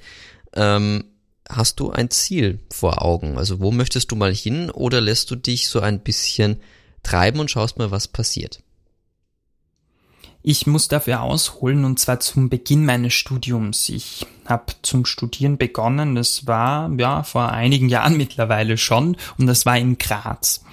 Ähm, 0.53 1.05
hast 1.49 1.79
du 1.79 1.89
ein 1.89 2.11
Ziel 2.11 2.59
vor 2.71 3.01
Augen? 3.01 3.39
Also 3.39 3.61
wo 3.61 3.71
möchtest 3.71 4.11
du 4.11 4.15
mal 4.15 4.33
hin 4.33 4.69
oder 4.69 5.01
lässt 5.01 5.31
du 5.31 5.35
dich 5.35 5.69
so 5.69 5.79
ein 5.79 6.01
bisschen 6.01 6.57
treiben 7.01 7.39
und 7.39 7.49
schaust 7.49 7.79
mal, 7.79 7.89
was 7.89 8.07
passiert? 8.07 8.61
Ich 10.49 10.65
muss 10.65 10.87
dafür 10.87 11.23
ausholen 11.23 11.83
und 11.83 11.99
zwar 11.99 12.21
zum 12.21 12.47
Beginn 12.47 12.85
meines 12.85 13.13
Studiums. 13.13 13.89
Ich 13.89 14.25
habe 14.45 14.71
zum 14.81 15.03
Studieren 15.03 15.57
begonnen, 15.57 16.15
das 16.15 16.47
war 16.47 16.89
ja 16.97 17.23
vor 17.23 17.51
einigen 17.51 17.89
Jahren 17.89 18.15
mittlerweile 18.17 18.77
schon 18.77 19.17
und 19.37 19.47
das 19.47 19.65
war 19.65 19.77
in 19.77 19.97
Graz. 19.97 20.63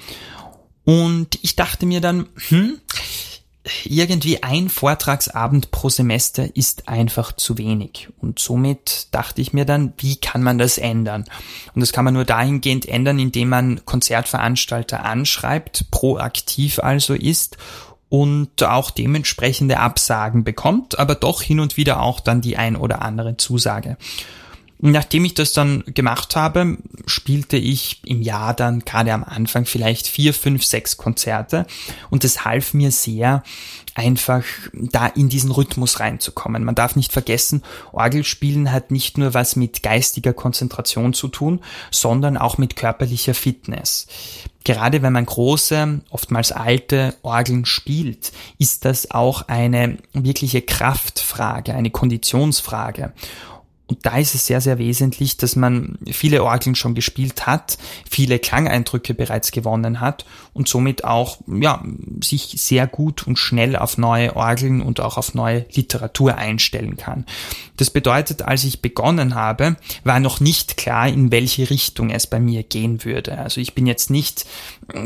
Und 0.84 1.40
ich 1.42 1.56
dachte 1.56 1.86
mir 1.86 2.00
dann, 2.00 2.28
hm, 2.50 2.78
irgendwie 3.84 4.44
ein 4.44 4.68
Vortragsabend 4.68 5.72
pro 5.72 5.88
Semester 5.88 6.54
ist 6.54 6.88
einfach 6.88 7.32
zu 7.32 7.58
wenig. 7.58 8.10
Und 8.20 8.38
somit 8.38 9.08
dachte 9.10 9.40
ich 9.40 9.54
mir 9.54 9.64
dann, 9.64 9.92
wie 9.98 10.14
kann 10.14 10.44
man 10.44 10.58
das 10.58 10.78
ändern? 10.78 11.24
Und 11.74 11.80
das 11.80 11.92
kann 11.92 12.04
man 12.04 12.14
nur 12.14 12.24
dahingehend 12.24 12.86
ändern, 12.86 13.18
indem 13.18 13.48
man 13.48 13.84
Konzertveranstalter 13.84 15.04
anschreibt, 15.04 15.90
proaktiv 15.90 16.78
also 16.78 17.14
ist 17.14 17.56
und 18.14 18.62
auch 18.62 18.92
dementsprechende 18.92 19.80
Absagen 19.80 20.44
bekommt, 20.44 21.00
aber 21.00 21.16
doch 21.16 21.42
hin 21.42 21.58
und 21.58 21.76
wieder 21.76 22.00
auch 22.00 22.20
dann 22.20 22.40
die 22.40 22.56
ein 22.56 22.76
oder 22.76 23.02
andere 23.02 23.36
Zusage. 23.36 23.96
Nachdem 24.86 25.24
ich 25.24 25.32
das 25.32 25.54
dann 25.54 25.82
gemacht 25.86 26.36
habe, 26.36 26.76
spielte 27.06 27.56
ich 27.56 28.02
im 28.04 28.20
Jahr 28.20 28.52
dann 28.52 28.80
gerade 28.80 29.14
am 29.14 29.24
Anfang 29.24 29.64
vielleicht 29.64 30.06
vier, 30.06 30.34
fünf, 30.34 30.62
sechs 30.62 30.98
Konzerte 30.98 31.66
und 32.10 32.22
es 32.22 32.44
half 32.44 32.74
mir 32.74 32.90
sehr, 32.90 33.42
einfach 33.94 34.44
da 34.74 35.06
in 35.06 35.30
diesen 35.30 35.52
Rhythmus 35.52 36.00
reinzukommen. 36.00 36.64
Man 36.64 36.74
darf 36.74 36.96
nicht 36.96 37.12
vergessen, 37.12 37.62
Orgelspielen 37.92 38.72
hat 38.72 38.90
nicht 38.90 39.16
nur 39.16 39.32
was 39.32 39.56
mit 39.56 39.82
geistiger 39.82 40.34
Konzentration 40.34 41.14
zu 41.14 41.28
tun, 41.28 41.60
sondern 41.90 42.36
auch 42.36 42.58
mit 42.58 42.76
körperlicher 42.76 43.34
Fitness. 43.34 44.06
Gerade 44.64 45.00
wenn 45.00 45.14
man 45.14 45.24
große, 45.24 46.00
oftmals 46.10 46.52
alte 46.52 47.14
Orgeln 47.22 47.64
spielt, 47.64 48.32
ist 48.58 48.84
das 48.84 49.10
auch 49.10 49.48
eine 49.48 49.96
wirkliche 50.12 50.60
Kraftfrage, 50.60 51.74
eine 51.74 51.90
Konditionsfrage. 51.90 53.14
Und 53.86 54.06
da 54.06 54.16
ist 54.16 54.34
es 54.34 54.46
sehr, 54.46 54.62
sehr 54.62 54.78
wesentlich, 54.78 55.36
dass 55.36 55.56
man 55.56 55.98
viele 56.10 56.42
Orgeln 56.42 56.74
schon 56.74 56.94
gespielt 56.94 57.46
hat, 57.46 57.76
viele 58.08 58.38
Klangeindrücke 58.38 59.12
bereits 59.12 59.52
gewonnen 59.52 60.00
hat 60.00 60.24
und 60.54 60.68
somit 60.68 61.04
auch, 61.04 61.38
ja, 61.46 61.84
sich 62.22 62.54
sehr 62.56 62.86
gut 62.86 63.26
und 63.26 63.38
schnell 63.38 63.76
auf 63.76 63.98
neue 63.98 64.36
Orgeln 64.36 64.80
und 64.80 65.00
auch 65.00 65.18
auf 65.18 65.34
neue 65.34 65.66
Literatur 65.74 66.36
einstellen 66.36 66.96
kann. 66.96 67.26
Das 67.76 67.90
bedeutet, 67.90 68.40
als 68.40 68.64
ich 68.64 68.80
begonnen 68.80 69.34
habe, 69.34 69.76
war 70.02 70.18
noch 70.18 70.40
nicht 70.40 70.78
klar, 70.78 71.06
in 71.06 71.30
welche 71.30 71.68
Richtung 71.68 72.08
es 72.08 72.26
bei 72.26 72.40
mir 72.40 72.62
gehen 72.62 73.04
würde. 73.04 73.36
Also 73.36 73.60
ich 73.60 73.74
bin 73.74 73.86
jetzt 73.86 74.08
nicht, 74.08 74.46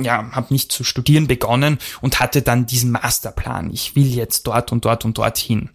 ja, 0.03 0.31
habe 0.31 0.55
nicht 0.55 0.71
zu 0.71 0.85
studieren 0.85 1.27
begonnen 1.27 1.79
und 2.01 2.21
hatte 2.21 2.43
dann 2.43 2.67
diesen 2.67 2.93
Masterplan. 2.93 3.73
Ich 3.73 3.97
will 3.97 4.07
jetzt 4.07 4.47
dort 4.47 4.71
und 4.71 4.85
dort 4.85 5.05
und 5.05 5.19
dort 5.19 5.39
hin. 5.39 5.71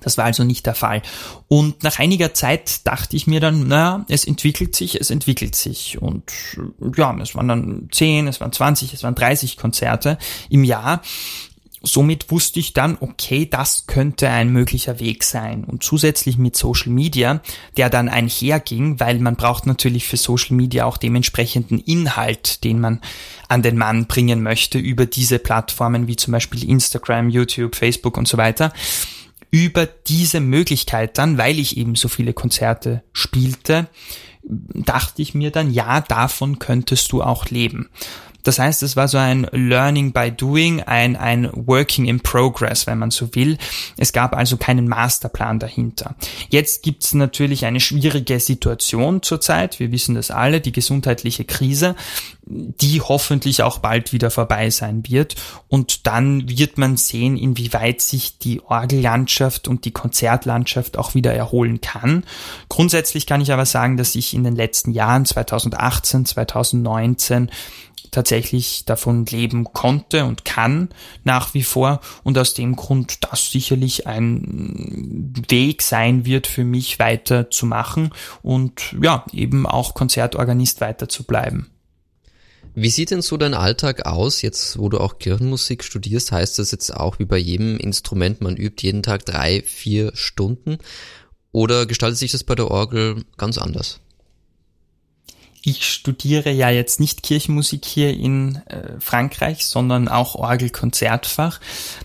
Das 0.00 0.18
war 0.18 0.24
also 0.24 0.44
nicht 0.44 0.66
der 0.66 0.74
Fall. 0.74 1.02
Und 1.48 1.82
nach 1.82 1.98
einiger 1.98 2.34
Zeit 2.34 2.86
dachte 2.86 3.16
ich 3.16 3.26
mir 3.26 3.40
dann, 3.40 3.68
naja, 3.68 4.04
es 4.08 4.24
entwickelt 4.24 4.74
sich, 4.74 5.00
es 5.00 5.10
entwickelt 5.10 5.54
sich. 5.54 6.00
Und 6.00 6.24
ja, 6.96 7.16
es 7.20 7.34
waren 7.34 7.48
dann 7.48 7.88
10, 7.90 8.26
es 8.28 8.40
waren 8.40 8.52
20, 8.52 8.94
es 8.94 9.02
waren 9.02 9.14
30 9.14 9.56
Konzerte 9.56 10.18
im 10.48 10.64
Jahr. 10.64 11.02
Somit 11.82 12.30
wusste 12.30 12.60
ich 12.60 12.74
dann, 12.74 12.98
okay, 13.00 13.46
das 13.46 13.86
könnte 13.86 14.28
ein 14.28 14.52
möglicher 14.52 15.00
Weg 15.00 15.24
sein. 15.24 15.64
Und 15.64 15.82
zusätzlich 15.82 16.36
mit 16.36 16.54
Social 16.54 16.92
Media, 16.92 17.40
der 17.78 17.88
dann 17.88 18.10
einherging, 18.10 19.00
weil 19.00 19.18
man 19.18 19.36
braucht 19.36 19.66
natürlich 19.66 20.06
für 20.06 20.18
Social 20.18 20.56
Media 20.56 20.84
auch 20.84 20.98
dementsprechenden 20.98 21.78
Inhalt, 21.78 22.64
den 22.64 22.80
man 22.80 23.00
an 23.48 23.62
den 23.62 23.78
Mann 23.78 24.06
bringen 24.06 24.42
möchte 24.42 24.78
über 24.78 25.06
diese 25.06 25.38
Plattformen 25.38 26.06
wie 26.06 26.16
zum 26.16 26.32
Beispiel 26.32 26.68
Instagram, 26.68 27.30
YouTube, 27.30 27.74
Facebook 27.74 28.18
und 28.18 28.28
so 28.28 28.36
weiter 28.36 28.74
über 29.50 29.86
diese 29.86 30.40
Möglichkeit 30.40 31.18
dann, 31.18 31.38
weil 31.38 31.58
ich 31.58 31.76
eben 31.76 31.94
so 31.94 32.08
viele 32.08 32.32
Konzerte 32.32 33.02
spielte, 33.12 33.88
dachte 34.42 35.22
ich 35.22 35.34
mir 35.34 35.50
dann, 35.50 35.70
ja, 35.70 36.00
davon 36.00 36.58
könntest 36.58 37.12
du 37.12 37.22
auch 37.22 37.46
leben. 37.46 37.90
Das 38.42 38.58
heißt, 38.58 38.82
es 38.82 38.96
war 38.96 39.08
so 39.08 39.18
ein 39.18 39.46
Learning 39.52 40.12
by 40.12 40.30
Doing, 40.30 40.82
ein, 40.82 41.16
ein 41.16 41.50
Working 41.52 42.06
in 42.06 42.20
Progress, 42.20 42.86
wenn 42.86 42.98
man 42.98 43.10
so 43.10 43.34
will. 43.34 43.58
Es 43.96 44.12
gab 44.12 44.36
also 44.36 44.56
keinen 44.56 44.88
Masterplan 44.88 45.58
dahinter. 45.58 46.14
Jetzt 46.48 46.82
gibt 46.82 47.04
es 47.04 47.14
natürlich 47.14 47.66
eine 47.66 47.80
schwierige 47.80 48.40
Situation 48.40 49.22
zurzeit. 49.22 49.78
Wir 49.80 49.92
wissen 49.92 50.14
das 50.14 50.30
alle, 50.30 50.60
die 50.60 50.72
gesundheitliche 50.72 51.44
Krise, 51.44 51.94
die 52.46 53.00
hoffentlich 53.00 53.62
auch 53.62 53.78
bald 53.78 54.12
wieder 54.12 54.30
vorbei 54.30 54.70
sein 54.70 55.04
wird. 55.08 55.36
Und 55.68 56.06
dann 56.06 56.48
wird 56.48 56.78
man 56.78 56.96
sehen, 56.96 57.36
inwieweit 57.36 58.00
sich 58.00 58.38
die 58.38 58.60
Orgellandschaft 58.62 59.68
und 59.68 59.84
die 59.84 59.92
Konzertlandschaft 59.92 60.98
auch 60.98 61.14
wieder 61.14 61.32
erholen 61.32 61.80
kann. 61.80 62.24
Grundsätzlich 62.68 63.26
kann 63.26 63.40
ich 63.40 63.52
aber 63.52 63.66
sagen, 63.66 63.96
dass 63.96 64.14
ich 64.14 64.34
in 64.34 64.44
den 64.44 64.56
letzten 64.56 64.90
Jahren 64.92 65.24
2018, 65.24 66.26
2019 66.26 67.50
tatsächlich 68.10 68.84
davon 68.84 69.26
leben 69.26 69.64
konnte 69.64 70.24
und 70.24 70.44
kann 70.44 70.88
nach 71.24 71.54
wie 71.54 71.62
vor 71.62 72.00
und 72.22 72.38
aus 72.38 72.54
dem 72.54 72.76
Grund 72.76 73.18
das 73.30 73.50
sicherlich 73.50 74.06
ein 74.06 75.32
Weg 75.48 75.82
sein 75.82 76.24
wird 76.24 76.46
für 76.46 76.64
mich 76.64 76.98
weiter 76.98 77.50
zu 77.50 77.66
machen 77.66 78.10
und 78.42 78.94
ja, 79.00 79.24
eben 79.32 79.66
auch 79.66 79.94
Konzertorganist 79.94 80.80
weiter 80.80 81.08
zu 81.08 81.24
bleiben. 81.24 81.70
Wie 82.74 82.90
sieht 82.90 83.10
denn 83.10 83.22
so 83.22 83.36
dein 83.36 83.54
Alltag 83.54 84.06
aus, 84.06 84.42
jetzt 84.42 84.78
wo 84.78 84.88
du 84.88 84.98
auch 84.98 85.18
Kirchenmusik 85.18 85.82
studierst? 85.82 86.30
Heißt 86.30 86.58
das 86.58 86.70
jetzt 86.70 86.94
auch 86.94 87.18
wie 87.18 87.24
bei 87.24 87.36
jedem 87.36 87.76
Instrument, 87.78 88.40
man 88.40 88.56
übt 88.56 88.86
jeden 88.86 89.02
Tag 89.02 89.24
drei, 89.26 89.62
vier 89.62 90.12
Stunden? 90.14 90.78
Oder 91.52 91.86
gestaltet 91.86 92.18
sich 92.18 92.30
das 92.30 92.44
bei 92.44 92.54
der 92.54 92.70
Orgel 92.70 93.24
ganz 93.36 93.58
anders? 93.58 94.00
Ich 95.62 95.86
studiere 95.86 96.50
ja 96.50 96.70
jetzt 96.70 97.00
nicht 97.00 97.22
Kirchenmusik 97.22 97.84
hier 97.84 98.10
in 98.10 98.56
äh, 98.66 98.98
Frankreich, 98.98 99.66
sondern 99.66 100.08
auch 100.08 100.34
Orgelkonzertfach. 100.34 101.60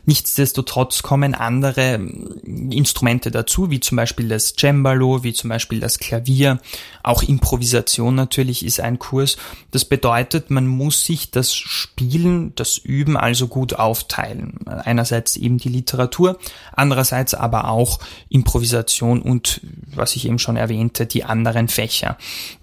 Nichtsdestotrotz 0.06 1.04
kommen 1.04 1.36
andere 1.36 1.98
mm, 1.98 2.72
Instrumente 2.72 3.32
dazu, 3.32 3.70
wie 3.70 3.80
zum 3.80 3.96
Beispiel 3.96 4.28
das 4.28 4.56
Cembalo, 4.60 5.24
wie 5.24 5.34
zum 5.34 5.50
Beispiel 5.50 5.80
das 5.80 6.00
Klavier. 6.00 6.60
Auch 7.02 7.24
Improvisation 7.24 8.16
natürlich 8.16 8.66
ist 8.66 8.82
ein 8.82 9.00
Kurs. 9.00 9.38
Das 9.72 9.86
bedeutet, 9.86 10.52
man 10.52 10.68
muss 10.68 11.06
sich 11.06 11.32
das 11.32 11.54
Spielen, 11.54 12.54
das 12.56 12.78
Üben 12.78 13.16
also 13.16 13.48
gut 13.48 13.76
aufteilen. 13.76 14.66
Einerseits 14.66 15.38
eben 15.38 15.60
die 15.60 15.70
Literatur, 15.70 16.40
andererseits 16.74 17.34
aber 17.34 17.70
auch 17.70 18.00
Improvisation 18.28 19.22
und, 19.22 19.62
was 19.94 20.16
ich 20.18 20.26
eben 20.28 20.40
schon 20.40 20.58
erwähnte, 20.58 21.06
die 21.06 21.24
anderen 21.24 21.70
Fächer. 21.70 22.18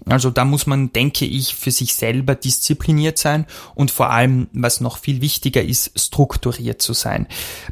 Also 0.05 0.29
da 0.29 0.45
muss 0.45 0.67
man 0.67 0.82
denke 0.91 1.25
ich, 1.25 1.55
für 1.55 1.71
sich 1.71 1.95
selber 1.95 2.35
diszipliniert 2.35 3.17
sein 3.17 3.45
und 3.75 3.91
vor 3.91 4.09
allem, 4.09 4.47
was 4.51 4.81
noch 4.81 4.97
viel 4.97 5.21
wichtiger 5.21 5.61
ist, 5.61 5.91
strukturiert 5.97 6.81
zu 6.81 6.93
sein. 6.93 7.27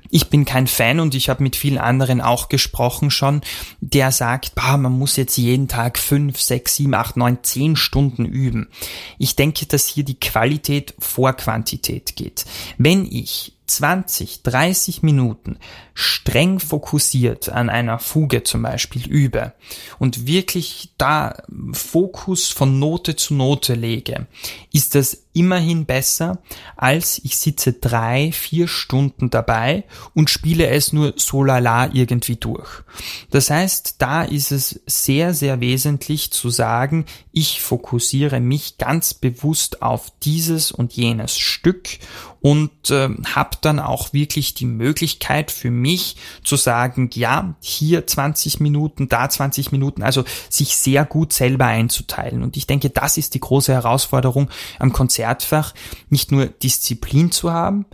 Ich 0.10 0.30
bin 0.30 0.46
kein 0.46 0.68
Fan 0.68 1.00
und 1.00 1.16
ich 1.16 1.30
habe 1.30 1.44
mit 1.44 1.56
vielen 1.56 1.78
anderen 1.78 2.22
auch 2.22 2.48
gesprochen 2.48 3.12
schon, 3.12 3.42
der 3.82 4.12
sagt, 4.12 4.56
bah, 4.56 4.78
man 4.78 4.98
muss 4.98 5.16
jetzt 5.18 5.38
jeden 5.38 5.68
Tag 5.68 5.98
fünf, 5.98 6.40
sechs, 6.40 6.76
sieben, 6.76 6.94
acht, 6.94 7.18
neun, 7.18 7.40
zehn 7.42 7.76
Stunden 7.76 8.26
üben. 8.26 8.70
Ich 9.18 9.36
denke, 9.36 9.66
dass 9.66 9.88
hier 9.88 10.04
die 10.04 10.20
Qualität 10.20 10.94
vor 11.00 11.34
Quantität 11.34 12.16
geht. 12.16 12.46
Wenn 12.78 13.06
ich 13.06 13.54
20, 13.76 14.44
30 14.44 15.02
Minuten 15.02 15.58
streng 15.94 16.60
fokussiert 16.60 17.50
an 17.50 17.70
einer 17.70 18.00
Fuge 18.00 18.44
zum 18.44 18.64
Beispiel 18.64 19.08
übe 19.08 19.54
und 20.00 20.28
wirklich 20.28 20.94
da 20.98 21.42
Fokus 21.72 22.50
von 22.50 22.80
Note 22.80 23.16
zu 23.16 23.34
Note 23.34 23.74
lege, 23.74 24.28
ist 24.74 24.96
das 24.96 25.26
immerhin 25.34 25.86
besser, 25.86 26.40
als 26.76 27.20
ich 27.24 27.38
sitze 27.38 27.74
drei, 27.74 28.32
vier 28.32 28.68
Stunden 28.68 29.30
dabei 29.30 29.84
und 30.14 30.30
spiele 30.30 30.68
es 30.68 30.94
nur 30.94 31.14
so 31.18 31.44
lala 31.44 31.90
irgendwie 31.94 32.36
durch. 32.36 32.84
Das 33.30 33.50
heißt, 33.50 33.96
da 34.00 34.24
ist 34.24 34.52
es 34.52 34.82
sehr, 34.86 35.34
sehr 35.34 35.62
wesentlich 35.62 36.32
zu 36.32 36.50
sagen, 36.50 37.06
ich 37.32 37.62
fokussiere 37.62 38.40
mich 38.40 38.78
ganz 38.78 39.14
bewusst 39.14 39.82
auf 39.82 40.12
dieses 40.22 40.72
und 40.72 40.94
jenes 40.94 41.38
Stück 41.38 42.00
und 42.42 42.90
äh, 42.90 43.10
habe 43.36 43.58
dann 43.62 43.80
auch 43.80 44.14
wirklich 44.14 44.56
die 44.56 44.66
Möglichkeit 44.66 45.52
für 45.52 45.70
mich 45.70 46.16
zu 46.44 46.56
sagen, 46.56 47.12
ja, 47.14 47.56
hier 47.62 48.08
20 48.08 48.60
Minuten, 48.60 49.10
da 49.10 49.30
20 49.30 49.72
Minuten, 49.72 50.02
also 50.02 50.24
sich 50.50 50.76
sehr 50.76 51.06
gut 51.06 51.34
selber 51.34 51.68
einzuteilen. 51.68 52.42
Und 52.42 52.58
ich 52.58 52.66
denke, 52.66 52.90
das 52.90 53.18
ist 53.18 53.36
die 53.36 53.40
große 53.40 53.72
Herausforderung 53.72 54.50
am 54.80 54.92
Konzertfach, 55.22 55.74
nicht 56.10 56.32
nur 56.32 56.48
Disziplin 56.48 57.32
zu 57.32 57.54
haben, 57.54 57.86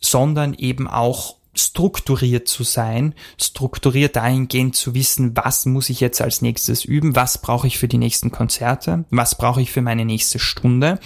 sondern 0.00 0.52
eben 0.52 0.86
auch 0.86 1.37
strukturiert 1.58 2.48
zu 2.48 2.62
sein, 2.62 3.14
strukturiert 3.40 4.16
dahingehend 4.16 4.76
zu 4.76 4.94
wissen, 4.94 5.36
was 5.36 5.66
muss 5.66 5.90
ich 5.90 6.00
jetzt 6.00 6.20
als 6.20 6.42
nächstes 6.42 6.84
üben, 6.84 7.16
was 7.16 7.38
brauche 7.38 7.66
ich 7.66 7.78
für 7.78 7.88
die 7.88 7.98
nächsten 7.98 8.30
Konzerte, 8.30 9.04
was 9.10 9.36
brauche 9.36 9.60
ich 9.60 9.72
für 9.72 9.82
meine 9.82 10.04
nächste 10.04 10.38
Stunde 10.38 10.98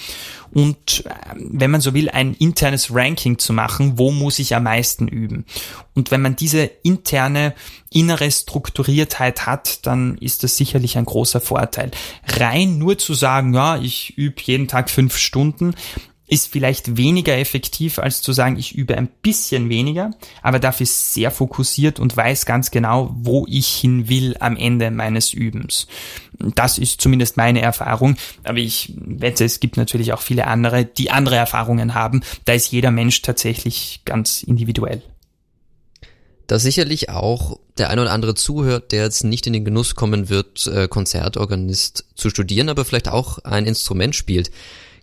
und 0.53 1.05
ähm, 1.07 1.49
wenn 1.53 1.71
man 1.71 1.81
so 1.81 1.95
will, 1.95 2.11
ein 2.11 2.35
internes 2.35 2.95
Ranking 2.95 3.39
zu 3.39 3.53
machen, 3.53 3.99
wo 3.99 4.11
muss 4.11 4.39
ich 4.39 4.55
am 4.55 4.65
meisten 4.65 5.09
üben. 5.09 5.47
Und 5.95 6.11
wenn 6.11 6.21
man 6.21 6.37
diese 6.37 6.65
interne 6.83 7.55
innere 7.91 8.31
Strukturiertheit 8.31 9.47
hat, 9.47 9.87
dann 9.87 10.17
ist 10.19 10.43
das 10.43 10.57
sicherlich 10.57 10.99
ein 10.99 11.05
großer 11.05 11.41
Vorteil. 11.41 11.91
Rein 12.27 12.79
nur 12.79 12.99
zu 12.99 13.15
sagen, 13.15 13.55
ja, 13.55 13.79
ich 13.79 14.17
übe 14.17 14.41
jeden 14.43 14.69
Tag 14.69 14.91
fünf 14.91 15.17
Stunden, 15.17 15.75
ist 16.33 16.51
vielleicht 16.51 16.97
weniger 16.97 17.37
effektiv, 17.37 17.99
als 17.99 18.23
zu 18.23 18.33
sagen, 18.33 18.59
ich 18.59 18.75
übe 18.75 18.97
ein 18.97 19.09
bisschen 19.21 19.69
weniger, 19.69 20.13
aber 20.41 20.59
dafür 20.59 20.87
sehr 20.87 21.31
fokussiert 21.31 22.01
und 22.01 22.17
weiß 22.17 22.47
ganz 22.47 22.71
genau, 22.71 23.15
wo 23.15 23.45
ich 23.51 23.69
hin 23.69 24.09
will 24.09 24.35
am 24.41 24.57
Ende 24.57 24.91
meines 24.91 25.35
Übens. 25.35 25.87
Das 26.39 26.79
ist 26.79 27.03
zumindest 27.03 27.37
meine 27.37 27.61
Erfahrung, 27.61 28.17
aber 28.45 28.57
ich 28.57 28.95
wette, 28.97 29.45
es 29.45 29.61
gibt 29.61 29.77
natürlich 29.77 30.15
auch 30.15 30.23
viele 30.23 30.47
andere, 30.47 30.87
die 30.87 31.11
andere 31.11 31.37
Erfahrungen 31.37 31.93
haben. 31.93 32.23
Da 32.47 32.55
ist 32.55 32.73
jeder 32.73 32.91
Mensch 32.91 33.21
tatsächlich 33.21 34.01
ganz 34.07 34.43
individuell. 34.43 35.03
Da 36.47 36.59
sicherlich 36.59 37.11
auch 37.11 37.59
der 37.77 37.91
ein 37.91 37.99
oder 37.99 38.11
andere 38.11 38.35
zuhört, 38.35 38.93
der 38.93 39.05
jetzt 39.05 39.23
nicht 39.23 39.47
in 39.47 39.53
den 39.53 39.67
Genuss 39.67 39.95
kommen 39.97 40.31
wird, 40.31 40.67
äh, 40.67 40.89
Konzertorganist 40.89 42.07
zu 42.15 42.31
studieren, 42.31 42.71
aber 42.71 42.87
vielleicht 42.87 43.09
auch 43.09 43.39
ein 43.41 43.67
Instrument 43.67 44.15
spielt. 44.17 44.51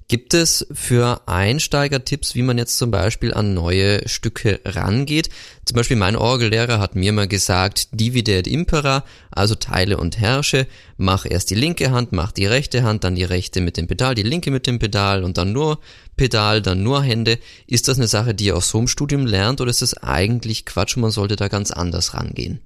Gibt 0.09 0.33
es 0.33 0.65
für 0.71 1.21
Einsteiger 1.27 2.03
Tipps, 2.03 2.33
wie 2.33 2.41
man 2.41 2.57
jetzt 2.57 2.79
zum 2.79 2.89
Beispiel 2.89 3.31
an 3.31 3.53
neue 3.53 4.09
Stücke 4.09 4.59
rangeht? 4.65 5.29
Zum 5.65 5.75
Beispiel 5.75 5.97
mein 5.97 6.15
Orgellehrer 6.15 6.79
hat 6.79 6.95
mir 6.95 7.13
mal 7.13 7.27
gesagt, 7.27 7.89
divide 7.91 8.39
et 8.39 8.47
impera, 8.47 9.05
also 9.29 9.53
teile 9.53 9.97
und 9.97 10.19
herrsche, 10.19 10.65
mach 10.97 11.27
erst 11.29 11.51
die 11.51 11.55
linke 11.55 11.91
Hand, 11.91 12.11
mach 12.11 12.31
die 12.31 12.47
rechte 12.47 12.81
Hand, 12.81 13.03
dann 13.03 13.13
die 13.13 13.23
rechte 13.23 13.61
mit 13.61 13.77
dem 13.77 13.85
Pedal, 13.85 14.15
die 14.15 14.23
linke 14.23 14.49
mit 14.49 14.65
dem 14.65 14.79
Pedal 14.79 15.23
und 15.23 15.37
dann 15.37 15.53
nur 15.53 15.79
Pedal, 16.17 16.63
dann 16.63 16.81
nur 16.81 17.03
Hände. 17.03 17.37
Ist 17.67 17.87
das 17.87 17.99
eine 17.99 18.07
Sache, 18.07 18.33
die 18.33 18.45
ihr 18.45 18.57
aus 18.57 18.71
so 18.71 18.79
einem 18.79 18.87
Studium 18.87 19.27
lernt 19.27 19.61
oder 19.61 19.69
ist 19.69 19.83
das 19.83 19.93
eigentlich 19.93 20.65
Quatsch 20.65 20.95
und 20.95 21.03
man 21.03 21.11
sollte 21.11 21.35
da 21.35 21.49
ganz 21.49 21.69
anders 21.69 22.15
rangehen? 22.15 22.61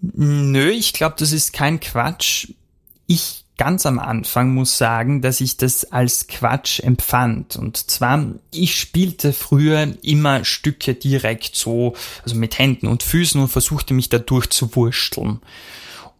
Nö, 0.00 0.70
ich 0.70 0.94
glaube, 0.94 1.14
das 1.16 1.30
ist 1.30 1.52
kein 1.52 1.78
Quatsch. 1.78 2.48
Ich 3.06 3.44
ganz 3.60 3.84
am 3.84 3.98
Anfang 3.98 4.54
muss 4.54 4.78
sagen, 4.78 5.20
dass 5.20 5.42
ich 5.42 5.58
das 5.58 5.92
als 5.92 6.28
Quatsch 6.28 6.80
empfand. 6.80 7.56
Und 7.56 7.76
zwar, 7.76 8.24
ich 8.50 8.74
spielte 8.74 9.34
früher 9.34 9.86
immer 10.00 10.46
Stücke 10.46 10.94
direkt 10.94 11.56
so, 11.56 11.92
also 12.24 12.36
mit 12.36 12.58
Händen 12.58 12.86
und 12.86 13.02
Füßen 13.02 13.38
und 13.38 13.48
versuchte 13.48 13.92
mich 13.92 14.08
da 14.08 14.18
durchzuwursteln. 14.18 15.40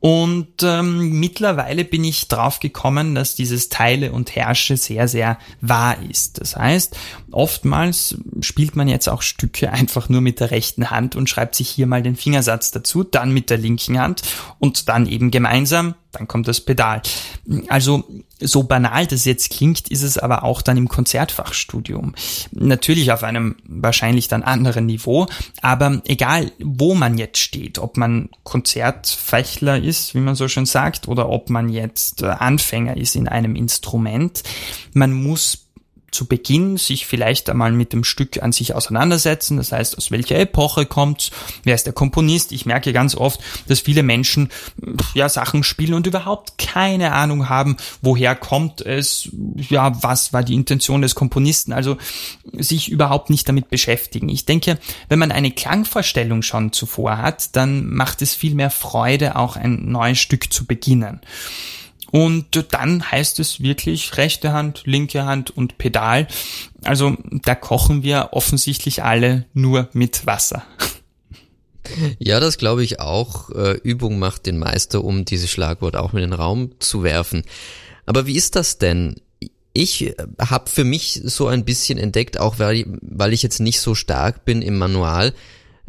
Und 0.00 0.62
ähm, 0.62 1.18
mittlerweile 1.18 1.86
bin 1.86 2.04
ich 2.04 2.28
drauf 2.28 2.60
gekommen, 2.60 3.14
dass 3.14 3.36
dieses 3.36 3.70
Teile 3.70 4.12
und 4.12 4.36
Herrsche 4.36 4.76
sehr, 4.76 5.08
sehr 5.08 5.38
wahr 5.62 5.96
ist. 6.02 6.42
Das 6.42 6.56
heißt, 6.56 6.94
oftmals 7.30 8.18
spielt 8.42 8.76
man 8.76 8.86
jetzt 8.86 9.08
auch 9.08 9.22
Stücke 9.22 9.72
einfach 9.72 10.10
nur 10.10 10.20
mit 10.20 10.40
der 10.40 10.50
rechten 10.50 10.90
Hand 10.90 11.16
und 11.16 11.30
schreibt 11.30 11.54
sich 11.54 11.70
hier 11.70 11.86
mal 11.86 12.02
den 12.02 12.16
Fingersatz 12.16 12.70
dazu, 12.70 13.02
dann 13.02 13.32
mit 13.32 13.48
der 13.48 13.58
linken 13.58 13.98
Hand 13.98 14.20
und 14.58 14.90
dann 14.90 15.06
eben 15.06 15.30
gemeinsam 15.30 15.94
dann 16.12 16.28
kommt 16.28 16.48
das 16.48 16.60
Pedal. 16.60 17.02
Also 17.68 18.04
so 18.40 18.64
banal 18.64 19.06
das 19.06 19.24
jetzt 19.24 19.50
klingt, 19.50 19.88
ist 19.88 20.02
es 20.02 20.18
aber 20.18 20.44
auch 20.44 20.62
dann 20.62 20.76
im 20.76 20.88
Konzertfachstudium. 20.88 22.14
Natürlich 22.52 23.12
auf 23.12 23.22
einem 23.22 23.56
wahrscheinlich 23.64 24.28
dann 24.28 24.42
anderen 24.42 24.86
Niveau, 24.86 25.26
aber 25.62 26.02
egal 26.06 26.50
wo 26.58 26.94
man 26.94 27.18
jetzt 27.18 27.38
steht, 27.38 27.78
ob 27.78 27.96
man 27.96 28.28
Konzertfächler 28.42 29.82
ist, 29.82 30.14
wie 30.14 30.20
man 30.20 30.34
so 30.34 30.48
schön 30.48 30.66
sagt, 30.66 31.08
oder 31.08 31.28
ob 31.28 31.50
man 31.50 31.68
jetzt 31.68 32.22
Anfänger 32.22 32.96
ist 32.96 33.14
in 33.14 33.28
einem 33.28 33.54
Instrument, 33.56 34.42
man 34.92 35.12
muss 35.12 35.69
zu 36.10 36.26
Beginn 36.26 36.76
sich 36.76 37.06
vielleicht 37.06 37.48
einmal 37.48 37.72
mit 37.72 37.92
dem 37.92 38.04
Stück 38.04 38.42
an 38.42 38.52
sich 38.52 38.74
auseinandersetzen. 38.74 39.56
Das 39.56 39.72
heißt, 39.72 39.96
aus 39.96 40.10
welcher 40.10 40.38
Epoche 40.38 40.86
kommt's? 40.86 41.30
Wer 41.62 41.74
ist 41.74 41.86
der 41.86 41.92
Komponist? 41.92 42.52
Ich 42.52 42.66
merke 42.66 42.92
ganz 42.92 43.14
oft, 43.14 43.40
dass 43.68 43.80
viele 43.80 44.02
Menschen 44.02 44.48
ja 45.14 45.28
Sachen 45.28 45.62
spielen 45.62 45.94
und 45.94 46.06
überhaupt 46.06 46.58
keine 46.58 47.12
Ahnung 47.12 47.48
haben, 47.48 47.76
woher 48.02 48.34
kommt 48.34 48.80
es? 48.80 49.28
Ja, 49.56 50.02
was 50.02 50.32
war 50.32 50.42
die 50.42 50.54
Intention 50.54 51.02
des 51.02 51.14
Komponisten? 51.14 51.72
Also 51.72 51.96
sich 52.52 52.90
überhaupt 52.90 53.30
nicht 53.30 53.48
damit 53.48 53.68
beschäftigen. 53.68 54.28
Ich 54.28 54.44
denke, 54.44 54.78
wenn 55.08 55.18
man 55.18 55.32
eine 55.32 55.50
Klangvorstellung 55.50 56.42
schon 56.42 56.72
zuvor 56.72 57.18
hat, 57.18 57.56
dann 57.56 57.88
macht 57.88 58.22
es 58.22 58.34
viel 58.34 58.54
mehr 58.54 58.70
Freude, 58.70 59.36
auch 59.36 59.56
ein 59.56 59.90
neues 59.90 60.18
Stück 60.18 60.52
zu 60.52 60.66
beginnen. 60.66 61.20
Und 62.10 62.66
dann 62.72 63.10
heißt 63.10 63.38
es 63.40 63.60
wirklich 63.60 64.16
rechte 64.16 64.52
Hand, 64.52 64.82
linke 64.84 65.24
Hand 65.24 65.56
und 65.56 65.78
Pedal. 65.78 66.26
Also 66.82 67.16
da 67.44 67.54
kochen 67.54 68.02
wir 68.02 68.30
offensichtlich 68.32 69.02
alle 69.02 69.46
nur 69.54 69.88
mit 69.92 70.26
Wasser. 70.26 70.64
Ja, 72.18 72.40
das 72.40 72.58
glaube 72.58 72.84
ich 72.84 73.00
auch. 73.00 73.50
Äh, 73.50 73.78
Übung 73.82 74.18
macht 74.18 74.46
den 74.46 74.58
Meister, 74.58 75.02
um 75.02 75.24
dieses 75.24 75.50
Schlagwort 75.50 75.96
auch 75.96 76.12
in 76.12 76.20
den 76.20 76.32
Raum 76.32 76.72
zu 76.78 77.02
werfen. 77.02 77.42
Aber 78.06 78.26
wie 78.26 78.36
ist 78.36 78.56
das 78.56 78.78
denn? 78.78 79.16
Ich 79.72 80.14
habe 80.40 80.68
für 80.68 80.84
mich 80.84 81.20
so 81.24 81.46
ein 81.46 81.64
bisschen 81.64 81.98
entdeckt, 81.98 82.38
auch 82.38 82.58
weil, 82.58 82.84
ich 83.32 83.42
jetzt 83.42 83.60
nicht 83.60 83.80
so 83.80 83.94
stark 83.94 84.44
bin 84.44 84.62
im 84.62 84.78
Manual, 84.78 85.32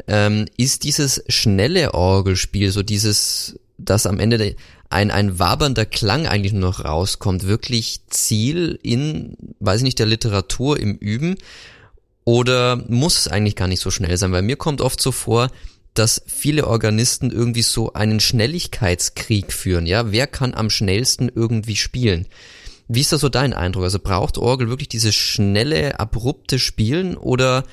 ähm, 0.06 0.46
ist 0.56 0.84
dieses 0.84 1.24
schnelle 1.28 1.94
Orgelspiel, 1.94 2.70
so 2.70 2.82
dieses, 2.82 3.58
das 3.78 4.06
am 4.06 4.20
Ende 4.20 4.54
ein, 4.92 5.10
ein 5.10 5.38
wabernder 5.38 5.86
Klang 5.86 6.26
eigentlich 6.26 6.52
nur 6.52 6.70
noch 6.70 6.84
rauskommt, 6.84 7.46
wirklich 7.46 8.00
Ziel 8.08 8.78
in, 8.82 9.36
weiß 9.60 9.78
ich 9.78 9.84
nicht, 9.84 9.98
der 9.98 10.06
Literatur, 10.06 10.78
im 10.78 10.94
Üben? 10.96 11.36
Oder 12.24 12.76
muss 12.88 13.18
es 13.18 13.28
eigentlich 13.28 13.56
gar 13.56 13.68
nicht 13.68 13.80
so 13.80 13.90
schnell 13.90 14.16
sein? 14.16 14.32
Weil 14.32 14.42
mir 14.42 14.56
kommt 14.56 14.80
oft 14.80 15.00
so 15.00 15.10
vor, 15.10 15.50
dass 15.94 16.22
viele 16.26 16.66
Organisten 16.66 17.30
irgendwie 17.30 17.62
so 17.62 17.92
einen 17.92 18.20
Schnelligkeitskrieg 18.20 19.52
führen, 19.52 19.86
ja? 19.86 20.10
Wer 20.10 20.26
kann 20.26 20.54
am 20.54 20.70
schnellsten 20.70 21.30
irgendwie 21.34 21.76
spielen? 21.76 22.26
Wie 22.88 23.00
ist 23.00 23.12
da 23.12 23.18
so 23.18 23.28
dein 23.28 23.52
Eindruck? 23.52 23.84
Also 23.84 23.98
braucht 23.98 24.38
Orgel 24.38 24.68
wirklich 24.68 24.88
dieses 24.88 25.14
schnelle, 25.14 26.00
abrupte 26.00 26.58
Spielen 26.58 27.16
oder 27.16 27.64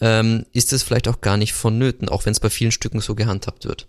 ähm, 0.00 0.46
ist 0.52 0.72
es 0.72 0.82
vielleicht 0.82 1.08
auch 1.08 1.20
gar 1.20 1.36
nicht 1.36 1.52
vonnöten, 1.52 2.08
auch 2.08 2.26
wenn 2.26 2.32
es 2.32 2.40
bei 2.40 2.50
vielen 2.50 2.72
Stücken 2.72 3.00
so 3.00 3.14
gehandhabt 3.14 3.64
wird? 3.64 3.86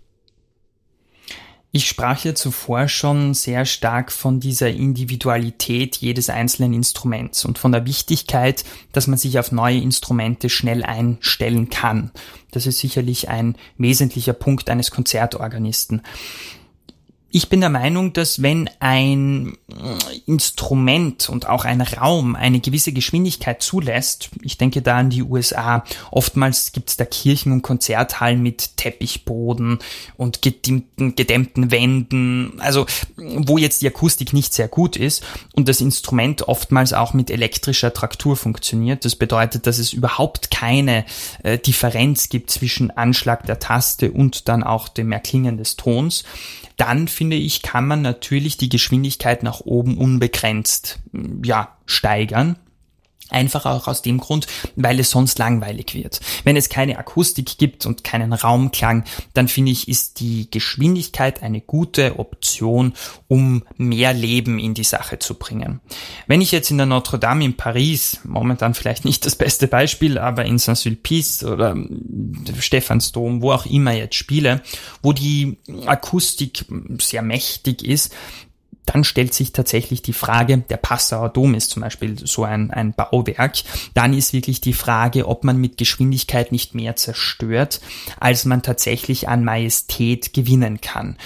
Ich 1.76 1.88
sprach 1.88 2.24
ja 2.24 2.36
zuvor 2.36 2.86
schon 2.86 3.34
sehr 3.34 3.64
stark 3.64 4.12
von 4.12 4.38
dieser 4.38 4.70
Individualität 4.70 5.96
jedes 5.96 6.30
einzelnen 6.30 6.72
Instruments 6.72 7.44
und 7.44 7.58
von 7.58 7.72
der 7.72 7.84
Wichtigkeit, 7.84 8.64
dass 8.92 9.08
man 9.08 9.18
sich 9.18 9.40
auf 9.40 9.50
neue 9.50 9.78
Instrumente 9.78 10.50
schnell 10.50 10.84
einstellen 10.84 11.70
kann. 11.70 12.12
Das 12.52 12.68
ist 12.68 12.78
sicherlich 12.78 13.28
ein 13.28 13.56
wesentlicher 13.76 14.34
Punkt 14.34 14.70
eines 14.70 14.92
Konzertorganisten. 14.92 16.02
Ich 17.36 17.48
bin 17.48 17.60
der 17.60 17.68
Meinung, 17.68 18.12
dass 18.12 18.42
wenn 18.42 18.70
ein 18.78 19.58
Instrument 20.24 21.28
und 21.28 21.48
auch 21.48 21.64
ein 21.64 21.80
Raum 21.80 22.36
eine 22.36 22.60
gewisse 22.60 22.92
Geschwindigkeit 22.92 23.60
zulässt, 23.60 24.30
ich 24.42 24.56
denke 24.56 24.82
da 24.82 24.98
an 24.98 25.10
die 25.10 25.24
USA, 25.24 25.82
oftmals 26.12 26.70
gibt 26.70 26.90
es 26.90 26.96
da 26.96 27.04
Kirchen 27.04 27.50
und 27.50 27.62
Konzerthallen 27.62 28.40
mit 28.40 28.76
Teppichboden 28.76 29.80
und 30.16 30.42
gedimmten, 30.42 31.16
gedämmten 31.16 31.72
Wänden, 31.72 32.60
also 32.60 32.86
wo 33.16 33.58
jetzt 33.58 33.82
die 33.82 33.88
Akustik 33.88 34.32
nicht 34.32 34.54
sehr 34.54 34.68
gut 34.68 34.94
ist 34.94 35.24
und 35.56 35.68
das 35.68 35.80
Instrument 35.80 36.46
oftmals 36.46 36.92
auch 36.92 37.14
mit 37.14 37.32
elektrischer 37.32 37.92
Traktur 37.92 38.36
funktioniert. 38.36 39.04
Das 39.04 39.16
bedeutet, 39.16 39.66
dass 39.66 39.80
es 39.80 39.92
überhaupt 39.92 40.52
keine 40.52 41.04
äh, 41.42 41.58
Differenz 41.58 42.28
gibt 42.28 42.52
zwischen 42.52 42.92
Anschlag 42.92 43.44
der 43.44 43.58
Taste 43.58 44.12
und 44.12 44.46
dann 44.46 44.62
auch 44.62 44.86
dem 44.86 45.10
Erklingen 45.10 45.56
des 45.56 45.74
Tons 45.74 46.22
dann 46.76 47.08
finde 47.24 47.36
ich, 47.38 47.62
kann 47.62 47.86
man 47.86 48.02
natürlich 48.02 48.58
die 48.58 48.68
Geschwindigkeit 48.68 49.42
nach 49.42 49.60
oben 49.60 49.96
unbegrenzt, 49.96 50.98
ja, 51.42 51.74
steigern. 51.86 52.56
Einfach 53.30 53.64
auch 53.64 53.88
aus 53.88 54.02
dem 54.02 54.18
Grund, 54.18 54.46
weil 54.76 55.00
es 55.00 55.10
sonst 55.10 55.38
langweilig 55.38 55.94
wird. 55.94 56.20
Wenn 56.44 56.56
es 56.56 56.68
keine 56.68 56.98
Akustik 56.98 57.56
gibt 57.58 57.86
und 57.86 58.04
keinen 58.04 58.32
Raumklang, 58.32 59.04
dann 59.32 59.48
finde 59.48 59.72
ich, 59.72 59.88
ist 59.88 60.20
die 60.20 60.50
Geschwindigkeit 60.50 61.42
eine 61.42 61.60
gute 61.60 62.18
Option, 62.18 62.92
um 63.26 63.64
mehr 63.76 64.12
Leben 64.12 64.58
in 64.58 64.74
die 64.74 64.84
Sache 64.84 65.18
zu 65.18 65.34
bringen. 65.34 65.80
Wenn 66.26 66.42
ich 66.42 66.52
jetzt 66.52 66.70
in 66.70 66.76
der 66.76 66.86
Notre 66.86 67.18
Dame 67.18 67.44
in 67.44 67.56
Paris, 67.56 68.20
momentan 68.24 68.74
vielleicht 68.74 69.04
nicht 69.04 69.24
das 69.24 69.36
beste 69.36 69.68
Beispiel, 69.68 70.18
aber 70.18 70.44
in 70.44 70.58
Saint-Sulpice 70.58 71.44
oder 71.44 71.76
Stephansdom, 72.58 73.42
wo 73.42 73.52
auch 73.52 73.66
immer 73.66 73.92
jetzt 73.92 74.16
spiele, 74.16 74.62
wo 75.02 75.12
die 75.12 75.56
Akustik 75.86 76.66
sehr 76.98 77.22
mächtig 77.22 77.84
ist, 77.84 78.14
dann 78.86 79.04
stellt 79.04 79.34
sich 79.34 79.52
tatsächlich 79.52 80.02
die 80.02 80.12
Frage, 80.12 80.58
der 80.58 80.76
Passauer 80.76 81.30
Dom 81.30 81.54
ist 81.54 81.70
zum 81.70 81.82
Beispiel 81.82 82.16
so 82.26 82.44
ein, 82.44 82.70
ein 82.70 82.92
Bauwerk, 82.92 83.56
dann 83.94 84.12
ist 84.12 84.32
wirklich 84.32 84.60
die 84.60 84.72
Frage, 84.72 85.26
ob 85.26 85.44
man 85.44 85.58
mit 85.58 85.78
Geschwindigkeit 85.78 86.52
nicht 86.52 86.74
mehr 86.74 86.96
zerstört, 86.96 87.80
als 88.20 88.44
man 88.44 88.62
tatsächlich 88.62 89.28
an 89.28 89.44
Majestät 89.44 90.32
gewinnen 90.32 90.80
kann. 90.80 91.16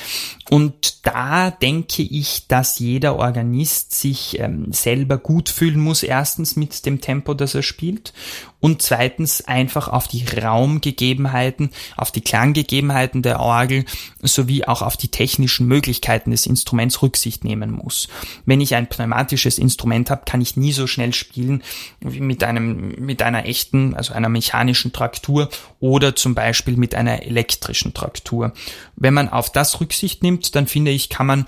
Und 0.50 1.06
da 1.06 1.50
denke 1.50 2.02
ich, 2.02 2.46
dass 2.48 2.78
jeder 2.78 3.16
Organist 3.16 3.92
sich 3.92 4.38
ähm, 4.38 4.72
selber 4.72 5.18
gut 5.18 5.48
fühlen 5.48 5.80
muss, 5.80 6.02
erstens 6.02 6.56
mit 6.56 6.86
dem 6.86 7.00
Tempo, 7.00 7.34
das 7.34 7.54
er 7.54 7.62
spielt, 7.62 8.12
und 8.60 8.82
zweitens 8.82 9.42
einfach 9.42 9.88
auf 9.88 10.08
die 10.08 10.24
Raumgegebenheiten, 10.24 11.70
auf 11.96 12.10
die 12.10 12.22
Klanggegebenheiten 12.22 13.22
der 13.22 13.40
Orgel 13.40 13.84
sowie 14.20 14.64
auch 14.64 14.82
auf 14.82 14.96
die 14.96 15.08
technischen 15.08 15.66
Möglichkeiten 15.66 16.32
des 16.32 16.46
Instruments 16.46 17.02
Rücksicht 17.02 17.44
nehmen 17.44 17.70
muss. 17.70 18.08
Wenn 18.46 18.60
ich 18.60 18.74
ein 18.74 18.88
pneumatisches 18.88 19.58
Instrument 19.58 20.10
habe, 20.10 20.22
kann 20.24 20.40
ich 20.40 20.56
nie 20.56 20.72
so 20.72 20.86
schnell 20.86 21.14
spielen 21.14 21.62
wie 22.00 22.20
mit 22.20 22.42
einem, 22.42 22.94
mit 22.98 23.22
einer 23.22 23.46
echten, 23.46 23.94
also 23.94 24.12
einer 24.12 24.28
mechanischen 24.28 24.92
Traktur 24.92 25.48
oder 25.78 26.16
zum 26.16 26.34
Beispiel 26.34 26.76
mit 26.76 26.94
einer 26.94 27.22
elektrischen 27.22 27.94
Traktur. 27.94 28.52
Wenn 28.96 29.14
man 29.14 29.28
auf 29.28 29.52
das 29.52 29.80
Rücksicht 29.80 30.22
nimmt, 30.24 30.37
dann 30.54 30.66
finde 30.66 30.90
ich, 30.90 31.08
kann 31.08 31.26
man 31.26 31.46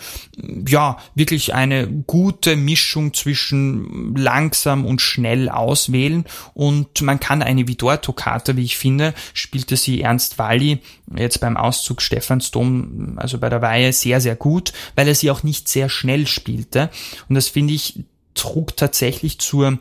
ja 0.66 0.98
wirklich 1.14 1.54
eine 1.54 1.86
gute 1.88 2.56
Mischung 2.56 3.14
zwischen 3.14 4.14
langsam 4.16 4.84
und 4.84 5.00
schnell 5.00 5.48
auswählen 5.48 6.24
und 6.54 7.00
man 7.02 7.20
kann 7.20 7.42
eine 7.42 7.66
Vidor-Toccata, 7.66 8.56
wie 8.56 8.64
ich 8.64 8.76
finde, 8.76 9.14
spielte 9.34 9.76
sie 9.76 10.02
Ernst 10.02 10.38
Walli 10.38 10.80
jetzt 11.16 11.40
beim 11.40 11.56
Auszug 11.56 12.02
Stephansdom, 12.02 13.16
also 13.16 13.38
bei 13.38 13.48
der 13.48 13.62
Weihe, 13.62 13.92
sehr, 13.92 14.20
sehr 14.20 14.36
gut, 14.36 14.72
weil 14.94 15.08
er 15.08 15.14
sie 15.14 15.30
auch 15.30 15.42
nicht 15.42 15.68
sehr 15.68 15.88
schnell 15.88 16.26
spielte. 16.26 16.90
Und 17.28 17.34
das 17.34 17.48
finde 17.48 17.74
ich 17.74 18.04
trug 18.40 18.74
tatsächlich 18.76 19.38
zur, 19.38 19.78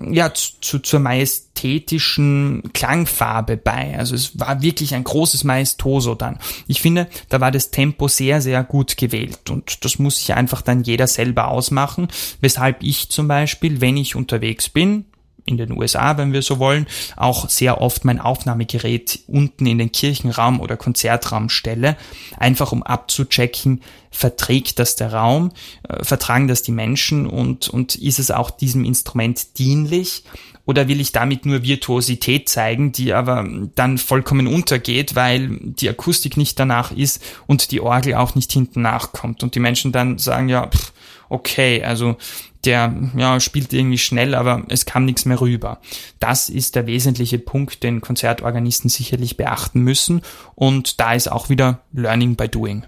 ja, 0.00 0.32
zu, 0.32 0.78
zur 0.78 1.00
majestätischen 1.00 2.62
Klangfarbe 2.72 3.56
bei. 3.56 3.98
Also 3.98 4.14
es 4.14 4.38
war 4.38 4.62
wirklich 4.62 4.94
ein 4.94 5.02
großes 5.02 5.42
Maestoso 5.42 6.14
dann. 6.14 6.38
Ich 6.68 6.80
finde, 6.80 7.08
da 7.28 7.40
war 7.40 7.50
das 7.50 7.72
Tempo 7.72 8.06
sehr, 8.06 8.40
sehr 8.40 8.62
gut 8.62 8.96
gewählt 8.96 9.50
und 9.50 9.84
das 9.84 9.98
muss 9.98 10.18
sich 10.18 10.34
einfach 10.34 10.62
dann 10.62 10.84
jeder 10.84 11.08
selber 11.08 11.48
ausmachen, 11.48 12.06
weshalb 12.40 12.82
ich 12.82 13.08
zum 13.08 13.26
Beispiel, 13.26 13.80
wenn 13.80 13.96
ich 13.96 14.14
unterwegs 14.14 14.68
bin, 14.68 15.06
in 15.46 15.56
den 15.56 15.72
USA, 15.72 16.18
wenn 16.18 16.32
wir 16.32 16.42
so 16.42 16.58
wollen, 16.58 16.86
auch 17.16 17.48
sehr 17.48 17.80
oft 17.80 18.04
mein 18.04 18.20
Aufnahmegerät 18.20 19.20
unten 19.28 19.66
in 19.66 19.78
den 19.78 19.92
Kirchenraum 19.92 20.60
oder 20.60 20.76
Konzertraum 20.76 21.48
stelle, 21.48 21.96
einfach 22.36 22.72
um 22.72 22.82
abzuchecken, 22.82 23.80
verträgt 24.10 24.78
das 24.78 24.96
der 24.96 25.12
Raum, 25.12 25.52
äh, 25.88 26.04
vertragen 26.04 26.48
das 26.48 26.62
die 26.62 26.72
Menschen 26.72 27.26
und, 27.26 27.68
und 27.68 27.94
ist 27.94 28.18
es 28.18 28.30
auch 28.30 28.50
diesem 28.50 28.84
Instrument 28.84 29.58
dienlich 29.58 30.24
oder 30.66 30.88
will 30.88 31.00
ich 31.00 31.12
damit 31.12 31.46
nur 31.46 31.62
Virtuosität 31.62 32.48
zeigen, 32.48 32.92
die 32.92 33.14
aber 33.14 33.48
dann 33.74 33.98
vollkommen 33.98 34.46
untergeht, 34.46 35.14
weil 35.14 35.58
die 35.60 35.88
Akustik 35.88 36.36
nicht 36.36 36.58
danach 36.58 36.90
ist 36.90 37.22
und 37.46 37.70
die 37.70 37.80
Orgel 37.80 38.14
auch 38.14 38.34
nicht 38.34 38.52
hinten 38.52 38.82
nachkommt 38.82 39.42
und 39.42 39.54
die 39.54 39.60
Menschen 39.60 39.92
dann 39.92 40.18
sagen, 40.18 40.48
ja, 40.48 40.66
pff, 40.66 40.92
okay, 41.28 41.82
also 41.82 42.16
der 42.64 42.92
ja, 43.16 43.38
spielt 43.38 43.72
irgendwie 43.72 43.98
schnell, 43.98 44.34
aber 44.34 44.64
es 44.68 44.86
kam 44.86 45.04
nichts 45.04 45.24
mehr 45.24 45.40
rüber. 45.40 45.78
Das 46.18 46.48
ist 46.48 46.74
der 46.74 46.88
wesentliche 46.88 47.38
Punkt, 47.38 47.84
den 47.84 48.00
Konzertorganisten 48.00 48.90
sicherlich 48.90 49.36
beachten 49.36 49.82
müssen 49.82 50.20
und 50.56 51.00
da 51.00 51.14
ist 51.14 51.30
auch 51.30 51.48
wieder 51.48 51.80
Learning 51.92 52.34
by 52.34 52.48
Doing. 52.48 52.84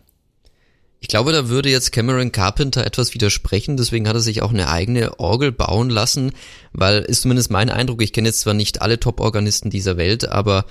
Ich 1.01 1.09
glaube, 1.09 1.32
da 1.32 1.49
würde 1.49 1.70
jetzt 1.70 1.92
Cameron 1.92 2.32
Carpenter 2.32 2.84
etwas 2.84 3.14
widersprechen, 3.14 3.76
deswegen 3.76 4.09
hat 4.09 4.16
er 4.16 4.20
sich 4.20 4.42
auch 4.42 4.51
eine 4.51 4.68
eigene 4.68 5.20
Orgel 5.20 5.53
bauen 5.53 5.90
lassen, 5.90 6.32
weil 6.72 7.03
ist 7.03 7.22
zumindest 7.22 7.51
mein 7.51 7.70
Eindruck, 7.70 8.03
ich 8.03 8.12
kenne 8.12 8.28
jetzt 8.28 8.40
zwar 8.40 8.55
nicht 8.55 8.82
alle 8.82 8.99
Top-Organisten 8.99 9.70
dieser 9.70 9.96
Welt, 9.96 10.28
aber 10.28 10.66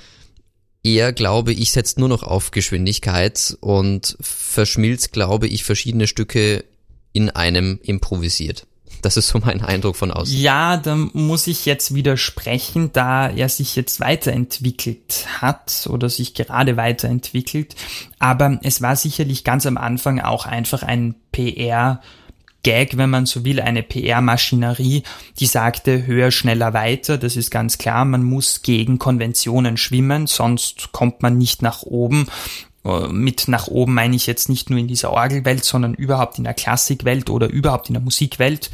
er, 0.84 1.14
glaube 1.14 1.54
ich, 1.54 1.72
setzt 1.72 1.98
nur 1.98 2.10
noch 2.10 2.24
auf 2.24 2.52
Geschwindigkeit 2.52 3.58
und 3.62 4.18
verschmilzt, 4.20 5.12
glaube 5.14 5.48
ich, 5.48 5.64
verschiedene 5.64 6.08
Stücke 6.08 6.66
in 7.14 7.30
einem 7.30 7.80
improvisiert. 7.82 8.68
Das 9.02 9.18
ist 9.18 9.28
so 9.28 9.40
mein 9.40 9.62
Eindruck 9.62 9.96
von 9.96 10.12
außen. 10.12 10.36
Ja, 10.38 10.78
da 10.78 10.96
muss 10.96 11.48
ich 11.48 11.66
jetzt 11.66 11.94
widersprechen, 11.94 12.92
da 12.94 13.30
er 13.30 13.50
sich 13.50 13.76
jetzt 13.76 14.00
weiterentwickelt 14.00 15.26
hat 15.40 15.88
oder 15.90 16.10
sich 16.10 16.34
gerade 16.34 16.78
weiterentwickelt. 16.78 17.76
Aber 18.20 18.60
es 18.64 18.82
war 18.82 18.96
sicherlich 18.96 19.44
ganz 19.44 19.66
am 19.66 19.78
Anfang 19.78 20.20
auch 20.20 20.46
einfach 20.46 20.84
ein 20.84 21.16
PR 21.32 22.02
Gag, 22.64 22.98
wenn 22.98 23.10
man 23.10 23.26
so 23.26 23.46
will, 23.46 23.62
eine 23.62 23.82
PR-Maschinerie, 23.82 25.04
die 25.40 25.46
sagte, 25.46 26.06
höher, 26.06 26.32
schneller, 26.32 26.74
weiter. 26.74 27.18
Das 27.18 27.38
ist 27.38 27.50
ganz 27.50 27.78
klar. 27.78 28.04
Man 28.04 28.24
muss 28.24 28.62
gegen 28.62 29.00
Konventionen 29.00 29.78
schwimmen, 29.78 30.28
sonst 30.28 30.92
kommt 30.92 31.22
man 31.22 31.38
nicht 31.38 31.62
nach 31.62 31.84
oben. 31.84 32.28
Äh, 32.88 33.08
mit 33.10 33.48
nach 33.48 33.68
oben 33.68 33.94
meine 33.94 34.16
ich 34.16 34.28
jetzt 34.28 34.50
nicht 34.50 34.70
nur 34.70 34.80
in 34.80 34.88
dieser 34.88 35.12
Orgelwelt, 35.12 35.66
sondern 35.66 35.94
überhaupt 35.94 36.38
in 36.38 36.46
der 36.46 36.54
Klassikwelt 36.54 37.30
oder 37.30 37.50
überhaupt 37.50 37.90
in 37.90 37.94
der 37.94 38.04
Musikwelt. 38.04 38.72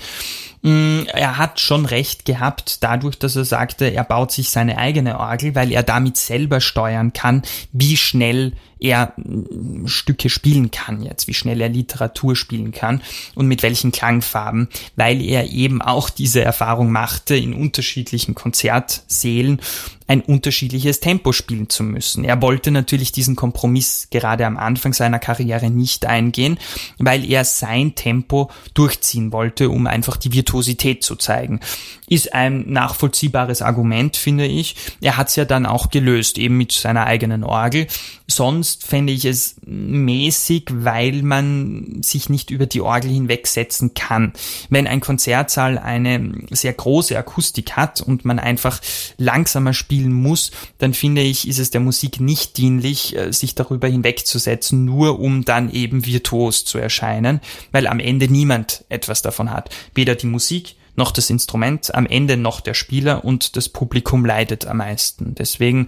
Mm, 0.63 1.03
er 1.11 1.37
hat 1.37 1.59
schon 1.59 1.85
recht 1.85 2.23
gehabt, 2.23 2.83
dadurch, 2.83 3.19
dass 3.19 3.35
er 3.35 3.43
sagte, 3.43 3.93
er 3.93 4.05
baut 4.05 4.31
sich 4.31 4.49
seine 4.49 4.77
eigene 4.77 5.19
Orgel, 5.19 5.55
weil 5.55 5.73
er 5.73 5.83
damit 5.83 6.15
selber 6.15 6.61
steuern 6.61 7.11
kann, 7.11 7.41
wie 7.73 7.97
schnell 7.97 8.53
er 8.79 9.13
mm, 9.17 9.87
Stücke 9.87 10.29
spielen 10.29 10.71
kann 10.71 11.01
jetzt, 11.01 11.27
wie 11.27 11.33
schnell 11.33 11.59
er 11.59 11.67
Literatur 11.67 12.37
spielen 12.37 12.71
kann 12.71 13.01
und 13.35 13.47
mit 13.47 13.61
welchen 13.61 13.91
Klangfarben, 13.91 14.69
weil 14.95 15.21
er 15.21 15.51
eben 15.51 15.81
auch 15.81 16.09
diese 16.09 16.41
Erfahrung 16.41 16.91
machte, 16.91 17.35
in 17.35 17.53
unterschiedlichen 17.53 18.33
Konzertsälen 18.33 19.59
ein 20.07 20.21
unterschiedliches 20.21 20.99
Tempo 20.99 21.31
spielen 21.31 21.69
zu 21.69 21.83
müssen. 21.83 22.23
Er 22.23 22.41
wollte 22.41 22.71
natürlich 22.71 23.11
diesen 23.11 23.35
Kompromiss 23.35 24.09
gerade 24.11 24.45
am 24.45 24.57
Anfang 24.57 24.93
seiner 24.93 25.19
Karriere 25.19 25.69
nicht 25.69 26.05
eingehen, 26.05 26.59
weil 26.97 27.29
er 27.29 27.45
sein 27.45 27.95
Tempo 27.95 28.51
durchziehen 28.73 29.31
wollte, 29.31 29.69
um 29.69 29.87
einfach 29.87 30.17
die 30.17 30.33
Virtuosität 30.33 30.52
Virtuosität 30.53 31.03
zu 31.03 31.15
zeigen. 31.15 31.59
Ist 32.07 32.33
ein 32.33 32.65
nachvollziehbares 32.71 33.61
Argument, 33.61 34.15
finde 34.15 34.45
ich. 34.45 34.75
Er 35.01 35.17
hat 35.17 35.29
es 35.29 35.35
ja 35.35 35.45
dann 35.45 35.65
auch 35.65 35.89
gelöst, 35.89 36.37
eben 36.37 36.57
mit 36.57 36.71
seiner 36.71 37.05
eigenen 37.05 37.43
Orgel. 37.43 37.87
Sonst 38.27 38.87
fände 38.87 39.11
ich 39.11 39.25
es 39.25 39.55
mäßig, 39.65 40.69
weil 40.71 41.23
man 41.23 42.01
sich 42.01 42.29
nicht 42.29 42.51
über 42.51 42.65
die 42.65 42.79
Orgel 42.79 43.11
hinwegsetzen 43.11 43.93
kann. 43.93 44.31
Wenn 44.69 44.87
ein 44.87 45.01
Konzertsaal 45.01 45.77
eine 45.77 46.31
sehr 46.51 46.73
große 46.73 47.17
Akustik 47.17 47.73
hat 47.73 48.01
und 48.01 48.23
man 48.23 48.39
einfach 48.39 48.79
langsamer 49.17 49.73
spielen 49.73 50.13
muss, 50.13 50.51
dann 50.77 50.93
finde 50.93 51.21
ich, 51.21 51.47
ist 51.47 51.59
es 51.59 51.69
der 51.69 51.81
Musik 51.81 52.21
nicht 52.21 52.57
dienlich, 52.57 53.15
äh, 53.17 53.33
sich 53.33 53.55
darüber 53.55 53.89
hinwegzusetzen, 53.89 54.85
nur 54.85 55.19
um 55.19 55.43
dann 55.43 55.69
eben 55.69 56.05
virtuos 56.05 56.63
zu 56.63 56.77
erscheinen, 56.77 57.41
weil 57.71 57.87
am 57.87 57.99
Ende 57.99 58.29
niemand 58.29 58.85
etwas 58.87 59.21
davon 59.21 59.51
hat. 59.51 59.69
Weder 59.93 60.15
die 60.15 60.27
Musik 60.27 60.75
noch 60.95 61.11
das 61.11 61.29
Instrument, 61.29 61.93
am 61.93 62.05
Ende 62.05 62.37
noch 62.37 62.61
der 62.61 62.73
Spieler 62.73 63.25
und 63.25 63.55
das 63.55 63.69
Publikum 63.69 64.25
leidet 64.25 64.65
am 64.65 64.77
meisten. 64.77 65.35
Deswegen 65.35 65.87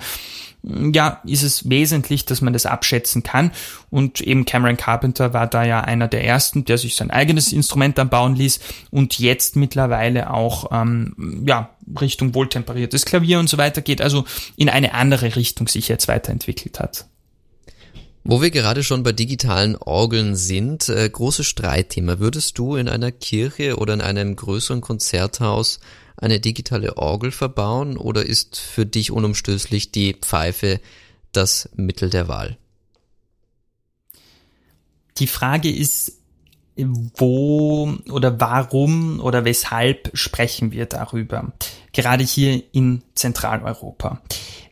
ja, 0.93 1.21
ist 1.25 1.43
es 1.43 1.69
wesentlich, 1.69 2.25
dass 2.25 2.41
man 2.41 2.53
das 2.53 2.65
abschätzen 2.65 3.23
kann. 3.23 3.51
Und 3.89 4.21
eben 4.21 4.45
Cameron 4.45 4.77
Carpenter 4.77 5.33
war 5.33 5.47
da 5.47 5.63
ja 5.63 5.81
einer 5.81 6.07
der 6.07 6.25
ersten, 6.25 6.65
der 6.65 6.77
sich 6.77 6.95
sein 6.95 7.11
eigenes 7.11 7.53
Instrument 7.53 7.97
dann 7.97 8.09
bauen 8.09 8.35
ließ 8.35 8.59
und 8.91 9.19
jetzt 9.19 9.55
mittlerweile 9.55 10.31
auch 10.31 10.71
ähm, 10.71 11.43
ja, 11.47 11.69
Richtung 11.99 12.33
wohltemperiertes 12.33 13.05
Klavier 13.05 13.39
und 13.39 13.49
so 13.49 13.57
weiter 13.57 13.81
geht, 13.81 14.01
also 14.01 14.25
in 14.55 14.69
eine 14.69 14.93
andere 14.93 15.35
Richtung 15.35 15.67
sich 15.67 15.87
jetzt 15.87 16.07
weiterentwickelt 16.07 16.79
hat. 16.79 17.05
Wo 18.27 18.41
wir 18.41 18.49
gerade 18.49 18.83
schon 18.83 19.03
bei 19.03 19.11
digitalen 19.11 19.75
Orgeln 19.75 20.35
sind, 20.35 20.89
äh, 20.89 21.07
großes 21.07 21.45
Streitthema. 21.45 22.17
Würdest 22.17 22.57
du 22.57 22.75
in 22.75 22.89
einer 22.89 23.11
Kirche 23.11 23.77
oder 23.77 23.93
in 23.93 24.01
einem 24.01 24.35
größeren 24.35 24.81
Konzerthaus 24.81 25.79
eine 26.17 26.39
digitale 26.39 26.97
Orgel 26.97 27.29
verbauen 27.29 27.97
oder 27.97 28.25
ist 28.25 28.57
für 28.57 28.87
dich 28.87 29.11
unumstößlich 29.11 29.91
die 29.91 30.15
Pfeife 30.15 30.81
das 31.33 31.69
Mittel 31.75 32.09
der 32.09 32.27
Wahl? 32.27 32.57
Die 35.19 35.27
Frage 35.27 35.69
ist, 35.69 36.13
wo 36.75 37.93
oder 38.09 38.39
warum 38.39 39.19
oder 39.19 39.45
weshalb 39.45 40.09
sprechen 40.15 40.71
wir 40.71 40.87
darüber? 40.87 41.53
Gerade 41.93 42.23
hier 42.23 42.63
in 42.71 43.03
Zentraleuropa. 43.13 44.19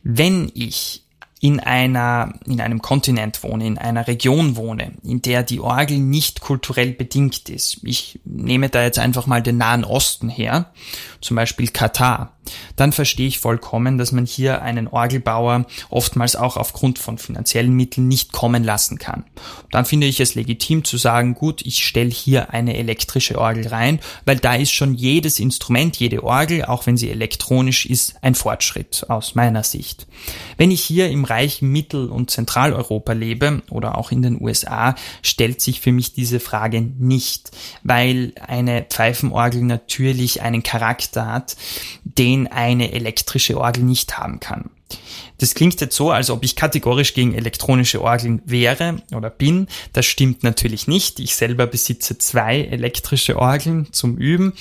Wenn 0.02 0.50
ich 0.54 1.03
in 1.44 1.60
einer, 1.60 2.32
in 2.46 2.62
einem 2.62 2.80
Kontinent 2.80 3.42
wohne, 3.42 3.66
in 3.66 3.76
einer 3.76 4.06
Region 4.06 4.56
wohne, 4.56 4.92
in 5.02 5.20
der 5.20 5.42
die 5.42 5.60
Orgel 5.60 5.98
nicht 5.98 6.40
kulturell 6.40 6.92
bedingt 6.92 7.50
ist. 7.50 7.80
Ich 7.82 8.18
nehme 8.24 8.70
da 8.70 8.82
jetzt 8.82 8.98
einfach 8.98 9.26
mal 9.26 9.42
den 9.42 9.58
Nahen 9.58 9.84
Osten 9.84 10.30
her, 10.30 10.72
zum 11.20 11.36
Beispiel 11.36 11.68
Katar 11.68 12.33
dann 12.76 12.92
verstehe 12.92 13.28
ich 13.28 13.38
vollkommen, 13.38 13.98
dass 13.98 14.12
man 14.12 14.26
hier 14.26 14.62
einen 14.62 14.88
Orgelbauer 14.88 15.66
oftmals 15.90 16.36
auch 16.36 16.56
aufgrund 16.56 16.98
von 16.98 17.18
finanziellen 17.18 17.74
Mitteln 17.74 18.08
nicht 18.08 18.32
kommen 18.32 18.64
lassen 18.64 18.98
kann. 18.98 19.24
Dann 19.70 19.84
finde 19.84 20.06
ich 20.06 20.20
es 20.20 20.34
legitim 20.34 20.84
zu 20.84 20.96
sagen, 20.96 21.34
gut, 21.34 21.62
ich 21.62 21.84
stelle 21.84 22.10
hier 22.10 22.50
eine 22.50 22.76
elektrische 22.76 23.38
Orgel 23.38 23.68
rein, 23.68 24.00
weil 24.24 24.38
da 24.38 24.54
ist 24.54 24.72
schon 24.72 24.94
jedes 24.94 25.38
Instrument, 25.38 25.96
jede 25.96 26.22
Orgel, 26.22 26.64
auch 26.64 26.86
wenn 26.86 26.96
sie 26.96 27.10
elektronisch 27.10 27.86
ist, 27.86 28.16
ein 28.22 28.34
Fortschritt 28.34 29.06
aus 29.08 29.34
meiner 29.34 29.62
Sicht. 29.62 30.06
Wenn 30.56 30.70
ich 30.70 30.82
hier 30.82 31.10
im 31.10 31.24
reichen 31.24 31.70
Mittel- 31.70 32.08
und 32.08 32.30
Zentraleuropa 32.30 33.12
lebe 33.12 33.62
oder 33.70 33.98
auch 33.98 34.12
in 34.12 34.22
den 34.22 34.40
USA, 34.40 34.94
stellt 35.22 35.60
sich 35.60 35.80
für 35.80 35.92
mich 35.92 36.12
diese 36.12 36.40
Frage 36.40 36.80
nicht, 36.80 37.50
weil 37.82 38.32
eine 38.46 38.82
Pfeifenorgel 38.82 39.62
natürlich 39.62 40.42
einen 40.42 40.62
Charakter 40.62 41.26
hat, 41.26 41.56
den 42.04 42.33
den 42.34 42.48
eine 42.48 42.92
elektrische 42.92 43.58
Orgel 43.58 43.84
nicht 43.84 44.18
haben 44.18 44.40
kann. 44.40 44.70
Das 45.38 45.54
klingt 45.54 45.80
jetzt 45.80 45.96
so, 45.96 46.10
als 46.10 46.30
ob 46.30 46.44
ich 46.44 46.56
kategorisch 46.56 47.14
gegen 47.14 47.34
elektronische 47.34 48.00
Orgeln 48.02 48.42
wäre 48.44 49.02
oder 49.14 49.30
bin. 49.30 49.66
Das 49.92 50.06
stimmt 50.06 50.42
natürlich 50.42 50.86
nicht. 50.86 51.18
Ich 51.20 51.34
selber 51.36 51.66
besitze 51.66 52.18
zwei 52.18 52.60
elektrische 52.60 53.36
Orgeln 53.36 53.88
zum 53.92 54.16
Üben 54.16 54.52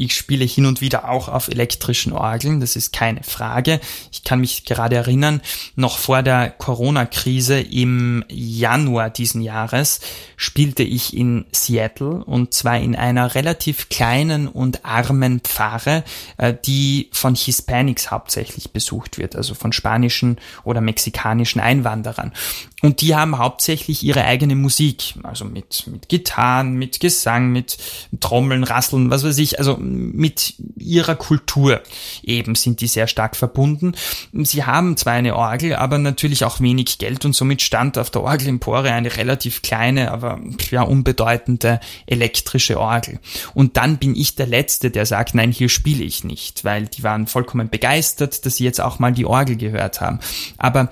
ich 0.00 0.16
spiele 0.16 0.46
hin 0.46 0.64
und 0.64 0.80
wieder 0.80 1.08
auch 1.10 1.28
auf 1.28 1.48
elektrischen 1.48 2.12
Orgeln, 2.14 2.60
das 2.60 2.74
ist 2.74 2.92
keine 2.92 3.22
Frage. 3.22 3.80
Ich 4.10 4.24
kann 4.24 4.40
mich 4.40 4.64
gerade 4.64 4.96
erinnern, 4.96 5.42
noch 5.76 5.98
vor 5.98 6.22
der 6.22 6.48
Corona-Krise 6.50 7.60
im 7.60 8.24
Januar 8.28 9.10
diesen 9.10 9.42
Jahres 9.42 10.00
spielte 10.36 10.82
ich 10.82 11.14
in 11.14 11.44
Seattle 11.52 12.24
und 12.24 12.54
zwar 12.54 12.78
in 12.78 12.96
einer 12.96 13.34
relativ 13.34 13.90
kleinen 13.90 14.48
und 14.48 14.86
armen 14.86 15.40
Pfarre, 15.40 16.02
äh, 16.38 16.54
die 16.64 17.10
von 17.12 17.34
Hispanics 17.34 18.10
hauptsächlich 18.10 18.72
besucht 18.72 19.18
wird, 19.18 19.36
also 19.36 19.52
von 19.54 19.72
spanischen 19.72 20.38
oder 20.64 20.80
mexikanischen 20.80 21.60
Einwanderern. 21.60 22.32
Und 22.80 23.02
die 23.02 23.14
haben 23.14 23.36
hauptsächlich 23.36 24.02
ihre 24.02 24.24
eigene 24.24 24.54
Musik, 24.54 25.14
also 25.22 25.44
mit, 25.44 25.86
mit 25.86 26.08
Gitarren, 26.08 26.74
mit 26.74 27.00
Gesang, 27.00 27.52
mit 27.52 27.76
Trommeln, 28.20 28.64
Rasseln, 28.64 29.10
was 29.10 29.22
weiß 29.24 29.36
ich, 29.36 29.58
also 29.58 29.76
mit 29.90 30.54
ihrer 30.76 31.16
Kultur 31.16 31.82
eben 32.22 32.54
sind 32.54 32.80
die 32.80 32.86
sehr 32.86 33.06
stark 33.06 33.36
verbunden. 33.36 33.92
Sie 34.32 34.64
haben 34.64 34.96
zwar 34.96 35.14
eine 35.14 35.36
Orgel, 35.36 35.74
aber 35.74 35.98
natürlich 35.98 36.44
auch 36.44 36.60
wenig 36.60 36.98
Geld 36.98 37.24
und 37.24 37.34
somit 37.34 37.62
stand 37.62 37.98
auf 37.98 38.10
der 38.10 38.22
Orgelempore 38.22 38.92
eine 38.92 39.16
relativ 39.16 39.62
kleine, 39.62 40.10
aber 40.10 40.40
ja 40.70 40.82
unbedeutende 40.82 41.80
elektrische 42.06 42.78
Orgel. 42.78 43.18
Und 43.54 43.76
dann 43.76 43.98
bin 43.98 44.14
ich 44.14 44.36
der 44.36 44.46
Letzte, 44.46 44.90
der 44.90 45.06
sagt, 45.06 45.34
nein, 45.34 45.52
hier 45.52 45.68
spiele 45.68 46.04
ich 46.04 46.24
nicht, 46.24 46.64
weil 46.64 46.86
die 46.86 47.02
waren 47.02 47.26
vollkommen 47.26 47.68
begeistert, 47.68 48.46
dass 48.46 48.56
sie 48.56 48.64
jetzt 48.64 48.80
auch 48.80 48.98
mal 48.98 49.12
die 49.12 49.26
Orgel 49.26 49.56
gehört 49.56 50.00
haben. 50.00 50.20
Aber 50.58 50.90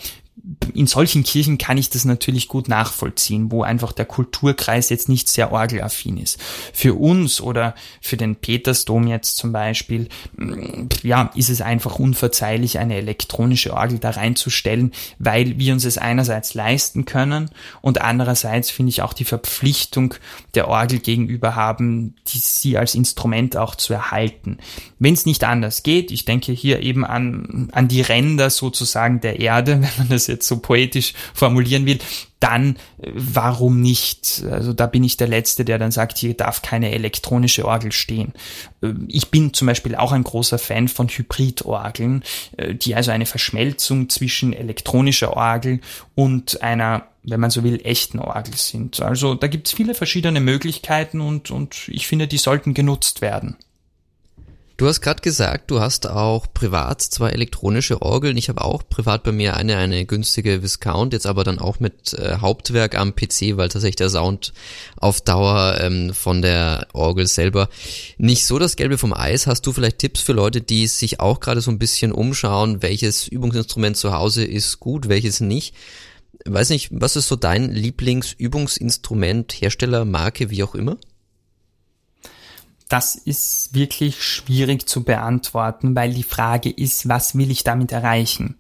in 0.73 0.87
solchen 0.87 1.25
Kirchen 1.25 1.59
kann 1.59 1.77
ich 1.77 1.91
das 1.91 2.07
natürlich 2.07 2.49
gut 2.49 2.69
nachvollziehen, 2.69 3.53
wo 3.53 3.63
einfach 3.63 3.93
der 3.93 4.07
Kulturkreis 4.07 4.89
jetzt 4.89 5.09
nicht 5.09 5.29
sehr 5.29 5.53
orgelaffin 5.53 6.17
ist. 6.17 6.39
Für 6.73 6.95
uns 6.95 7.41
oder 7.41 7.75
für 8.01 8.17
den 8.17 8.37
Petersdom 8.37 9.07
jetzt 9.09 9.37
zum 9.37 9.53
Beispiel, 9.53 10.09
mm, 10.37 10.87
ja, 11.03 11.31
ist 11.35 11.51
es 11.51 11.61
einfach 11.61 11.99
unverzeihlich, 11.99 12.79
eine 12.79 12.97
elektronische 12.97 13.75
Orgel 13.75 13.99
da 13.99 14.11
reinzustellen, 14.11 14.93
weil 15.19 15.59
wir 15.59 15.75
uns 15.75 15.85
es 15.85 15.99
einerseits 15.99 16.55
leisten 16.55 17.05
können 17.05 17.51
und 17.83 18.01
andererseits 18.01 18.71
finde 18.71 18.91
ich 18.91 19.03
auch 19.03 19.13
die 19.13 19.25
Verpflichtung 19.25 20.15
der 20.55 20.69
Orgel 20.69 21.01
gegenüber 21.01 21.57
haben, 21.57 22.15
die 22.29 22.39
sie 22.39 22.79
als 22.79 22.95
Instrument 22.95 23.57
auch 23.57 23.75
zu 23.75 23.93
erhalten. 23.93 24.59
Wenn 24.99 25.15
es 25.15 25.27
nicht 25.27 25.45
anders 25.45 25.83
geht, 25.83 26.11
ich 26.11 26.25
denke 26.25 26.53
hier 26.53 26.81
eben 26.83 27.05
an, 27.05 27.69
an 27.73 27.89
die 27.89 28.01
Ränder 28.01 28.49
sozusagen 28.49 29.21
der 29.21 29.41
Erde, 29.41 29.73
wenn 29.83 29.91
man 29.99 30.09
das 30.09 30.27
jetzt 30.27 30.38
so 30.43 30.59
poetisch 30.59 31.14
formulieren 31.34 31.86
will, 31.86 31.99
dann 32.41 32.76
äh, 33.01 33.11
warum 33.14 33.80
nicht? 33.80 34.45
Also 34.51 34.72
da 34.72 34.86
bin 34.86 35.05
ich 35.05 35.16
der 35.16 35.28
Letzte, 35.28 35.64
der 35.64 35.78
dann 35.78 35.91
sagt, 35.91 36.18
hier 36.18 36.34
darf 36.34 36.62
keine 36.62 36.93
elektronische 36.93 37.64
Orgel 37.64 37.93
stehen. 37.93 38.32
Äh, 38.82 38.93
ich 39.09 39.30
bin 39.30 39.53
zum 39.55 39.66
Beispiel 39.66 39.95
auch 39.95 40.12
ein 40.12 40.24
großer 40.24 40.59
Fan 40.59 40.89
von 40.89 41.09
Hybridorgeln, 41.09 42.22
äh, 42.57 42.74
die 42.74 42.95
also 42.95 43.11
eine 43.11 43.26
Verschmelzung 43.26 44.09
zwischen 44.09 44.53
elektronischer 44.53 45.36
Orgel 45.36 45.80
und 46.14 46.62
einer 46.62 47.07
wenn 47.30 47.41
man 47.41 47.51
so 47.51 47.62
will, 47.62 47.80
echten 47.84 48.20
Orgel 48.20 48.55
sind. 48.55 49.01
Also 49.01 49.34
da 49.34 49.49
gibt's 49.49 49.72
viele 49.72 49.95
verschiedene 49.95 50.41
Möglichkeiten 50.41 51.20
und, 51.20 51.51
und 51.51 51.89
ich 51.89 52.07
finde, 52.07 52.26
die 52.26 52.39
sollten 52.39 52.72
genutzt 52.72 53.20
werden. 53.20 53.57
Du 54.79 54.87
hast 54.87 55.01
gerade 55.01 55.20
gesagt, 55.22 55.72
du 55.72 55.81
hast 55.81 56.09
auch 56.09 56.47
privat 56.55 57.03
zwei 57.03 57.31
elektronische 57.31 58.01
Orgeln. 58.01 58.37
Ich 58.37 58.49
habe 58.49 58.62
auch 58.62 58.89
privat 58.89 59.24
bei 59.24 59.33
mir 59.33 59.57
eine, 59.57 59.76
eine 59.76 60.07
günstige 60.07 60.62
Viscount, 60.62 61.12
jetzt 61.12 61.26
aber 61.26 61.43
dann 61.43 61.59
auch 61.59 61.81
mit 61.81 62.14
äh, 62.14 62.37
Hauptwerk 62.37 62.97
am 62.97 63.16
PC, 63.16 63.57
weil 63.57 63.70
tatsächlich 63.70 63.97
der 63.97 64.09
Sound 64.09 64.53
auf 64.97 65.20
Dauer 65.20 65.79
ähm, 65.81 66.14
von 66.14 66.43
der 66.43 66.87
Orgel 66.93 67.26
selber 67.26 67.68
nicht 68.18 68.47
so 68.47 68.61
das 68.61 68.76
Gelbe 68.76 68.99
vom 68.99 69.12
Eis. 69.12 69.49
Hast 69.49 69.66
du 69.66 69.72
vielleicht 69.72 69.99
Tipps 69.99 70.20
für 70.20 70.33
Leute, 70.33 70.61
die 70.61 70.87
sich 70.87 71.18
auch 71.18 71.41
gerade 71.41 71.61
so 71.61 71.72
ein 71.72 71.81
bisschen 71.81 72.12
umschauen, 72.12 72.81
welches 72.81 73.26
Übungsinstrument 73.26 73.97
zu 73.97 74.12
Hause 74.12 74.45
ist 74.45 74.79
gut, 74.79 75.09
welches 75.09 75.41
nicht? 75.41 75.74
Weiß 76.45 76.70
nicht, 76.70 76.91
was 76.93 77.16
ist 77.16 77.26
so 77.26 77.35
dein 77.35 77.72
Lieblingsübungsinstrument, 77.72 79.55
Hersteller, 79.55 80.05
Marke, 80.05 80.51
wie 80.51 80.62
auch 80.62 80.76
immer? 80.76 80.99
Das 82.89 83.16
ist 83.16 83.74
wirklich 83.74 84.22
schwierig 84.22 84.89
zu 84.89 85.05
beantworten, 85.05 85.95
weil 85.95 86.14
die 86.14 86.22
Frage 86.22 86.70
ist, 86.70 87.07
was 87.07 87.36
will 87.36 87.51
ich 87.51 87.62
damit 87.62 87.93
erreichen? 87.93 88.57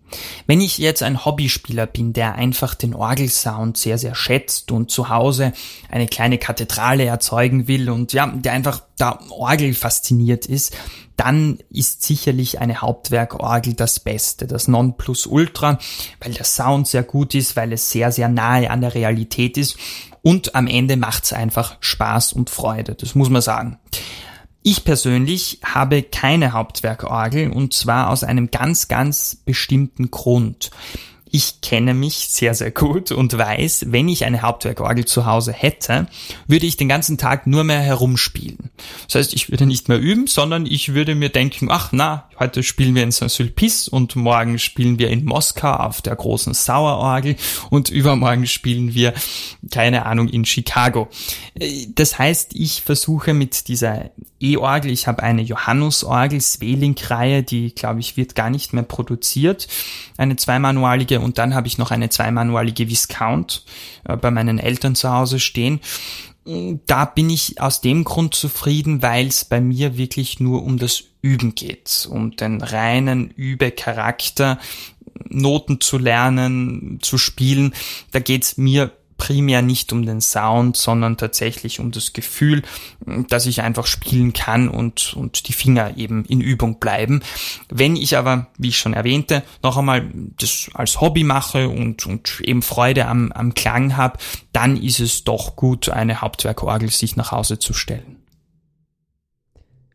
Wenn 0.46 0.60
ich 0.60 0.76
jetzt 0.76 1.02
ein 1.02 1.24
Hobbyspieler 1.24 1.86
bin, 1.86 2.12
der 2.12 2.34
einfach 2.34 2.74
den 2.74 2.94
Orgelsound 2.94 3.78
sehr, 3.78 3.96
sehr 3.96 4.14
schätzt 4.14 4.70
und 4.70 4.90
zu 4.90 5.08
Hause 5.08 5.54
eine 5.90 6.06
kleine 6.06 6.36
Kathedrale 6.36 7.06
erzeugen 7.06 7.68
will 7.68 7.88
und 7.88 8.12
ja, 8.12 8.26
der 8.26 8.52
einfach 8.52 8.82
da 8.98 9.18
Orgel 9.30 9.72
fasziniert 9.72 10.44
ist, 10.44 10.76
dann 11.16 11.58
ist 11.70 12.02
sicherlich 12.02 12.60
eine 12.60 12.80
Hauptwerkorgel 12.80 13.74
das 13.74 13.98
Beste, 13.98 14.46
das 14.46 14.68
Nonplusultra, 14.68 15.78
weil 16.20 16.32
der 16.34 16.44
Sound 16.44 16.86
sehr 16.86 17.02
gut 17.02 17.34
ist, 17.34 17.56
weil 17.56 17.72
es 17.72 17.90
sehr, 17.90 18.12
sehr 18.12 18.28
nahe 18.28 18.70
an 18.70 18.82
der 18.82 18.94
Realität 18.94 19.56
ist 19.56 19.76
und 20.22 20.54
am 20.54 20.66
Ende 20.66 20.96
macht's 20.96 21.32
einfach 21.32 21.76
Spaß 21.80 22.32
und 22.32 22.50
Freude, 22.50 22.94
das 22.94 23.14
muss 23.14 23.30
man 23.30 23.42
sagen. 23.42 23.78
Ich 24.62 24.84
persönlich 24.84 25.60
habe 25.64 26.02
keine 26.02 26.52
Hauptwerkorgel 26.52 27.50
und 27.50 27.72
zwar 27.72 28.10
aus 28.10 28.24
einem 28.24 28.50
ganz, 28.50 28.88
ganz 28.88 29.36
bestimmten 29.44 30.10
Grund. 30.10 30.70
Ich 31.30 31.60
kenne 31.60 31.94
mich 31.94 32.28
sehr, 32.28 32.54
sehr 32.54 32.70
gut 32.70 33.12
und 33.12 33.36
weiß, 33.36 33.86
wenn 33.88 34.08
ich 34.08 34.24
eine 34.24 34.42
Hauptwerkorgel 34.42 35.04
zu 35.04 35.26
Hause 35.26 35.52
hätte, 35.52 36.06
würde 36.46 36.66
ich 36.66 36.76
den 36.76 36.88
ganzen 36.88 37.18
Tag 37.18 37.46
nur 37.46 37.64
mehr 37.64 37.80
herumspielen. 37.80 38.70
Das 39.06 39.16
heißt, 39.16 39.34
ich 39.34 39.50
würde 39.50 39.66
nicht 39.66 39.88
mehr 39.88 39.98
üben, 39.98 40.26
sondern 40.26 40.64
ich 40.66 40.94
würde 40.94 41.14
mir 41.14 41.28
denken, 41.28 41.68
ach 41.70 41.90
na, 41.92 42.28
heute 42.38 42.62
spielen 42.62 42.94
wir 42.94 43.02
in 43.02 43.10
Saint-Sulpice 43.10 43.88
und 43.88 44.16
morgen 44.16 44.58
spielen 44.58 44.98
wir 44.98 45.10
in 45.10 45.24
Moskau 45.24 45.72
auf 45.72 46.02
der 46.02 46.16
großen 46.16 46.54
Sauerorgel 46.54 47.36
und 47.70 47.88
übermorgen 47.90 48.46
spielen 48.46 48.94
wir, 48.94 49.12
keine 49.70 50.06
Ahnung, 50.06 50.28
in 50.28 50.44
Chicago. 50.44 51.08
Das 51.94 52.18
heißt, 52.18 52.54
ich 52.54 52.82
versuche 52.82 53.34
mit 53.34 53.68
dieser 53.68 54.10
E-Orgel, 54.40 54.92
ich 54.92 55.06
habe 55.06 55.22
eine 55.22 55.42
Johannusorgel, 55.42 56.40
Swelink-Reihe, 56.40 57.42
die, 57.42 57.74
glaube 57.74 58.00
ich, 58.00 58.16
wird 58.16 58.34
gar 58.34 58.50
nicht 58.50 58.72
mehr 58.72 58.84
produziert, 58.84 59.66
eine 60.16 60.36
zweimanualige 60.36 61.17
und 61.18 61.38
dann 61.38 61.54
habe 61.54 61.66
ich 61.66 61.78
noch 61.78 61.90
eine 61.90 62.08
zweimanualige 62.08 62.88
Viscount 62.88 63.64
äh, 64.04 64.16
bei 64.16 64.30
meinen 64.30 64.58
Eltern 64.58 64.94
zu 64.94 65.10
Hause 65.10 65.40
stehen. 65.40 65.80
Da 66.86 67.04
bin 67.04 67.28
ich 67.28 67.60
aus 67.60 67.82
dem 67.82 68.04
Grund 68.04 68.34
zufrieden, 68.34 69.02
weil 69.02 69.26
es 69.26 69.44
bei 69.44 69.60
mir 69.60 69.98
wirklich 69.98 70.40
nur 70.40 70.62
um 70.62 70.78
das 70.78 71.04
Üben 71.20 71.54
geht, 71.54 72.08
um 72.10 72.36
den 72.36 72.62
reinen 72.62 73.30
Übecharakter, 73.32 74.58
Noten 75.28 75.80
zu 75.80 75.98
lernen, 75.98 77.00
zu 77.02 77.18
spielen. 77.18 77.74
Da 78.12 78.20
geht's 78.20 78.56
mir 78.56 78.92
primär 79.18 79.60
nicht 79.60 79.92
um 79.92 80.06
den 80.06 80.22
Sound, 80.22 80.76
sondern 80.76 81.18
tatsächlich 81.18 81.80
um 81.80 81.90
das 81.90 82.14
Gefühl, 82.14 82.62
dass 83.28 83.44
ich 83.44 83.60
einfach 83.60 83.86
spielen 83.86 84.32
kann 84.32 84.68
und, 84.68 85.12
und 85.14 85.48
die 85.48 85.52
Finger 85.52 85.98
eben 85.98 86.24
in 86.24 86.40
Übung 86.40 86.78
bleiben. 86.78 87.20
Wenn 87.68 87.96
ich 87.96 88.16
aber, 88.16 88.46
wie 88.56 88.68
ich 88.68 88.78
schon 88.78 88.94
erwähnte, 88.94 89.42
noch 89.62 89.76
einmal 89.76 90.08
das 90.38 90.70
als 90.72 91.00
Hobby 91.02 91.24
mache 91.24 91.68
und, 91.68 92.06
und 92.06 92.40
eben 92.40 92.62
Freude 92.62 93.06
am, 93.06 93.32
am 93.32 93.52
Klang 93.52 93.96
habe, 93.96 94.18
dann 94.52 94.80
ist 94.80 95.00
es 95.00 95.24
doch 95.24 95.56
gut, 95.56 95.90
eine 95.90 96.22
Hauptwerkorgel 96.22 96.90
sich 96.90 97.16
nach 97.16 97.32
Hause 97.32 97.58
zu 97.58 97.74
stellen. 97.74 98.16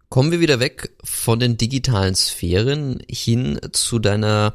Kommen 0.09 0.31
wir 0.31 0.41
wieder 0.41 0.59
weg 0.59 0.91
von 1.03 1.39
den 1.39 1.57
digitalen 1.57 2.13
Sphären 2.13 3.01
hin 3.09 3.59
zu 3.71 3.97
deiner 3.97 4.53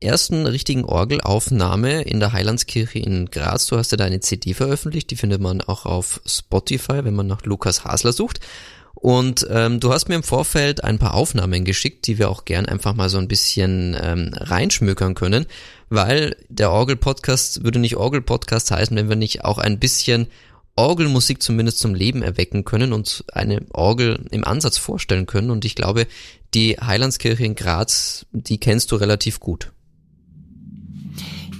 ersten 0.00 0.46
richtigen 0.46 0.84
Orgelaufnahme 0.84 2.02
in 2.02 2.20
der 2.20 2.32
Heilandskirche 2.32 2.98
in 2.98 3.26
Graz. 3.26 3.66
Du 3.66 3.76
hast 3.76 3.92
ja 3.92 3.96
deine 3.96 4.20
CD 4.20 4.54
veröffentlicht, 4.54 5.10
die 5.10 5.16
findet 5.16 5.40
man 5.40 5.60
auch 5.60 5.86
auf 5.86 6.20
Spotify, 6.26 7.04
wenn 7.04 7.14
man 7.14 7.26
nach 7.26 7.44
Lukas 7.44 7.84
Hasler 7.84 8.12
sucht. 8.12 8.40
Und 8.94 9.46
ähm, 9.50 9.80
du 9.80 9.92
hast 9.92 10.08
mir 10.08 10.16
im 10.16 10.22
Vorfeld 10.22 10.84
ein 10.84 10.98
paar 10.98 11.14
Aufnahmen 11.14 11.64
geschickt, 11.64 12.06
die 12.06 12.18
wir 12.18 12.28
auch 12.28 12.44
gern 12.44 12.66
einfach 12.66 12.94
mal 12.94 13.08
so 13.08 13.16
ein 13.16 13.28
bisschen 13.28 13.96
ähm, 14.00 14.32
reinschmökern 14.34 15.14
können, 15.14 15.46
weil 15.88 16.36
der 16.48 16.70
Orgel-Podcast 16.70 17.64
würde 17.64 17.78
nicht 17.78 17.96
Orgel-Podcast 17.96 18.70
heißen, 18.70 18.96
wenn 18.96 19.08
wir 19.08 19.16
nicht 19.16 19.44
auch 19.44 19.56
ein 19.58 19.78
bisschen 19.78 20.26
Orgelmusik 20.76 21.42
zumindest 21.42 21.78
zum 21.78 21.94
Leben 21.94 22.22
erwecken 22.22 22.64
können 22.64 22.92
und 22.92 23.24
eine 23.32 23.62
Orgel 23.72 24.26
im 24.30 24.44
Ansatz 24.44 24.76
vorstellen 24.76 25.26
können. 25.26 25.50
Und 25.50 25.64
ich 25.64 25.74
glaube, 25.74 26.06
die 26.54 26.76
Heilandskirche 26.78 27.44
in 27.44 27.54
Graz, 27.54 28.26
die 28.32 28.58
kennst 28.58 28.92
du 28.92 28.96
relativ 28.96 29.40
gut. 29.40 29.72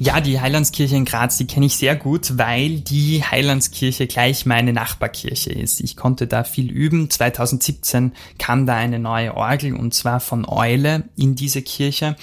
Ja, 0.03 0.23
die 0.23 0.41
Heilandskirche 0.41 0.97
in 0.97 1.05
Graz, 1.05 1.37
die 1.37 1.47
kenne 1.47 1.67
ich 1.67 1.77
sehr 1.77 1.95
gut, 1.95 2.39
weil 2.39 2.81
die 2.81 3.23
Heilandskirche 3.23 4.07
gleich 4.07 4.47
meine 4.47 4.73
Nachbarkirche 4.73 5.53
ist. 5.53 5.79
Ich 5.83 5.95
konnte 5.95 6.27
da 6.27 6.43
viel 6.43 6.71
üben. 6.71 7.11
2017 7.11 8.13
kam 8.39 8.65
da 8.65 8.77
eine 8.77 8.99
neue 8.99 9.37
Orgel 9.37 9.75
und 9.75 9.93
zwar 9.93 10.21
von 10.21 10.49
Eule 10.49 11.05
in 11.17 11.35
diese 11.35 11.61
Kirche, 11.61 12.17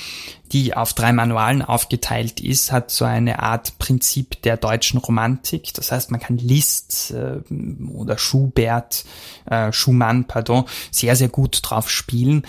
die 0.51 0.75
auf 0.75 0.93
drei 0.93 1.13
Manualen 1.13 1.61
aufgeteilt 1.61 2.39
ist, 2.39 2.71
hat 2.71 2.89
so 2.89 3.05
eine 3.05 3.43
Art 3.43 3.77
Prinzip 3.77 4.41
der 4.41 4.57
deutschen 4.57 4.97
Romantik. 4.97 5.71
Das 5.75 5.91
heißt, 5.91 6.09
man 6.09 6.19
kann 6.19 6.39
Liszt 6.39 7.11
äh, 7.11 7.41
oder 7.93 8.17
Schubert, 8.17 9.05
äh, 9.45 9.71
Schumann, 9.71 10.25
pardon, 10.25 10.65
sehr, 10.89 11.15
sehr 11.15 11.29
gut 11.29 11.59
drauf 11.61 11.91
spielen 11.91 12.41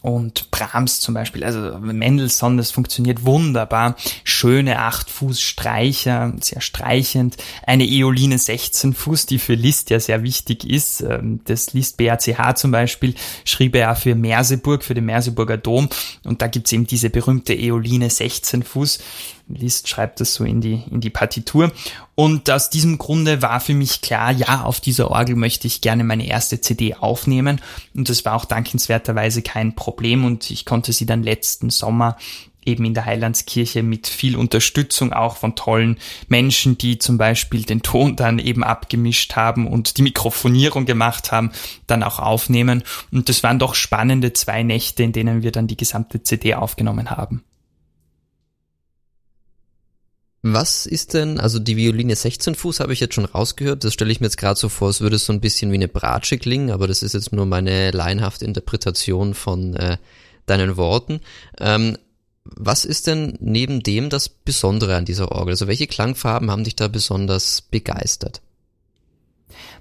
und 0.00 0.52
Brahms 0.52 1.00
zum 1.00 1.14
Beispiel, 1.14 1.42
also 1.42 1.76
Mendelssohn, 1.80 2.56
das 2.56 2.70
funktioniert 2.70 3.24
wunderbar. 3.24 3.96
Schöne 4.22 4.78
8 4.78 5.10
Fuß 5.10 5.40
Streicher, 5.40 6.32
sehr 6.40 6.60
streichend. 6.60 7.36
Eine 7.66 7.84
Eoline 7.84 8.38
16 8.38 8.94
Fuß, 8.94 9.26
die 9.26 9.40
für 9.40 9.54
Liszt 9.54 9.90
ja 9.90 9.98
sehr 9.98 10.22
wichtig 10.22 10.64
ist. 10.64 11.00
Ähm, 11.00 11.40
das 11.44 11.72
Liszt 11.72 11.96
BACH 11.96 12.56
zum 12.56 12.70
Beispiel 12.70 13.14
schrieb 13.44 13.74
er 13.74 13.80
ja 13.80 13.94
für 13.96 14.14
Merseburg, 14.14 14.84
für 14.84 14.94
den 14.94 15.06
Merseburger 15.06 15.56
Dom. 15.56 15.88
Und 16.24 16.42
da 16.42 16.46
gibt's 16.46 16.72
eben 16.72 16.86
diese 16.86 17.10
berühmte 17.10 17.54
Eoline 17.54 18.08
16 18.08 18.62
Fuß. 18.62 19.00
Liszt 19.48 19.88
schreibt 19.88 20.20
das 20.20 20.34
so 20.34 20.44
in 20.44 20.60
die, 20.60 20.82
in 20.90 21.00
die 21.00 21.10
Partitur. 21.10 21.72
Und 22.14 22.50
aus 22.50 22.70
diesem 22.70 22.98
Grunde 22.98 23.42
war 23.42 23.60
für 23.60 23.74
mich 23.74 24.00
klar, 24.00 24.30
ja, 24.32 24.62
auf 24.62 24.80
dieser 24.80 25.10
Orgel 25.10 25.36
möchte 25.36 25.66
ich 25.66 25.80
gerne 25.80 26.04
meine 26.04 26.26
erste 26.26 26.60
CD 26.60 26.94
aufnehmen. 26.94 27.60
Und 27.94 28.08
das 28.08 28.24
war 28.24 28.34
auch 28.34 28.44
dankenswerterweise 28.44 29.42
kein 29.42 29.74
Problem. 29.74 30.24
Und 30.24 30.50
ich 30.50 30.64
konnte 30.64 30.92
sie 30.92 31.06
dann 31.06 31.22
letzten 31.22 31.70
Sommer 31.70 32.16
eben 32.68 32.84
in 32.84 32.94
der 32.94 33.06
Heilandskirche 33.06 33.82
mit 33.82 34.06
viel 34.06 34.36
Unterstützung 34.36 35.12
auch 35.12 35.36
von 35.36 35.56
tollen 35.56 35.98
Menschen, 36.28 36.76
die 36.76 36.98
zum 36.98 37.18
Beispiel 37.18 37.62
den 37.62 37.82
Ton 37.82 38.14
dann 38.14 38.38
eben 38.38 38.62
abgemischt 38.62 39.36
haben 39.36 39.66
und 39.66 39.96
die 39.96 40.02
Mikrofonierung 40.02 40.84
gemacht 40.84 41.32
haben, 41.32 41.50
dann 41.86 42.02
auch 42.02 42.18
aufnehmen. 42.18 42.82
Und 43.10 43.28
das 43.28 43.42
waren 43.42 43.58
doch 43.58 43.74
spannende 43.74 44.34
zwei 44.34 44.62
Nächte, 44.62 45.02
in 45.02 45.12
denen 45.12 45.42
wir 45.42 45.52
dann 45.52 45.66
die 45.66 45.76
gesamte 45.76 46.22
CD 46.22 46.54
aufgenommen 46.54 47.10
haben. 47.10 47.42
Was 50.42 50.86
ist 50.86 51.14
denn, 51.14 51.40
also 51.40 51.58
die 51.58 51.76
Violine 51.76 52.14
16 52.14 52.54
Fuß 52.54 52.78
habe 52.78 52.92
ich 52.92 53.00
jetzt 53.00 53.14
schon 53.14 53.24
rausgehört, 53.24 53.82
das 53.82 53.92
stelle 53.92 54.12
ich 54.12 54.20
mir 54.20 54.26
jetzt 54.26 54.36
gerade 54.36 54.58
so 54.58 54.68
vor, 54.68 54.88
es 54.88 55.00
würde 55.00 55.18
so 55.18 55.32
ein 55.32 55.40
bisschen 55.40 55.72
wie 55.72 55.76
eine 55.76 55.88
Bratsche 55.88 56.38
klingen, 56.38 56.70
aber 56.70 56.86
das 56.86 57.02
ist 57.02 57.14
jetzt 57.14 57.32
nur 57.32 57.44
meine 57.44 57.90
laienhafte 57.90 58.44
Interpretation 58.44 59.34
von 59.34 59.74
äh, 59.74 59.98
deinen 60.46 60.76
Worten. 60.76 61.20
Ähm, 61.58 61.98
was 62.44 62.84
ist 62.84 63.08
denn 63.08 63.36
neben 63.40 63.82
dem 63.82 64.10
das 64.10 64.28
Besondere 64.28 64.96
an 64.96 65.04
dieser 65.04 65.32
Orgel? 65.32 65.50
Also 65.52 65.66
welche 65.66 65.86
Klangfarben 65.86 66.50
haben 66.50 66.64
dich 66.64 66.76
da 66.76 66.88
besonders 66.88 67.60
begeistert? 67.60 68.40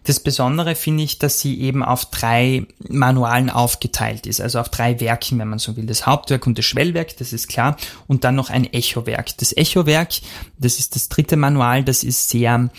Das 0.03 0.19
Besondere 0.19 0.75
finde 0.75 1.03
ich, 1.03 1.19
dass 1.19 1.39
sie 1.39 1.59
eben 1.61 1.83
auf 1.83 2.05
drei 2.05 2.65
Manualen 2.87 3.49
aufgeteilt 3.49 4.25
ist, 4.25 4.41
also 4.41 4.59
auf 4.59 4.69
drei 4.69 4.99
Werken, 4.99 5.39
wenn 5.39 5.49
man 5.49 5.59
so 5.59 5.75
will. 5.75 5.85
Das 5.85 6.05
Hauptwerk 6.05 6.47
und 6.47 6.57
das 6.57 6.65
Schwellwerk, 6.65 7.17
das 7.17 7.33
ist 7.33 7.47
klar, 7.47 7.77
und 8.07 8.23
dann 8.23 8.35
noch 8.35 8.49
ein 8.49 8.71
Echowerk. 8.71 9.37
Das 9.37 9.55
Echowerk, 9.55 10.13
das 10.57 10.79
ist 10.79 10.95
das 10.95 11.09
dritte 11.09 11.35
Manual, 11.35 11.83
das 11.83 12.03
ist 12.03 12.29
sehr 12.29 12.69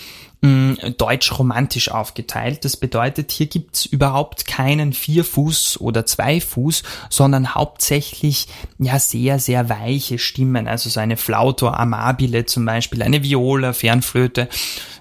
deutsch-romantisch 0.41 1.91
aufgeteilt. 1.91 2.64
Das 2.64 2.76
bedeutet, 2.76 3.32
hier 3.32 3.47
gibt's 3.47 3.84
überhaupt 3.84 4.47
keinen 4.47 4.93
Vierfuß 4.93 5.80
oder 5.80 6.07
Zweifuß, 6.07 6.84
sondern 7.11 7.57
hauptsächlich 7.57 8.47
ja 8.78 9.01
sehr, 9.01 9.41
sehr 9.41 9.68
weiche 9.68 10.18
Stimmen. 10.18 10.68
Also 10.68 10.91
so 10.91 11.01
eine 11.01 11.16
Flauto 11.16 11.68
amabile 11.68 12.47
zum 12.47 12.64
Beispiel, 12.64 13.03
eine 13.03 13.24
Viola, 13.24 13.72
Fernflöte, 13.72 14.49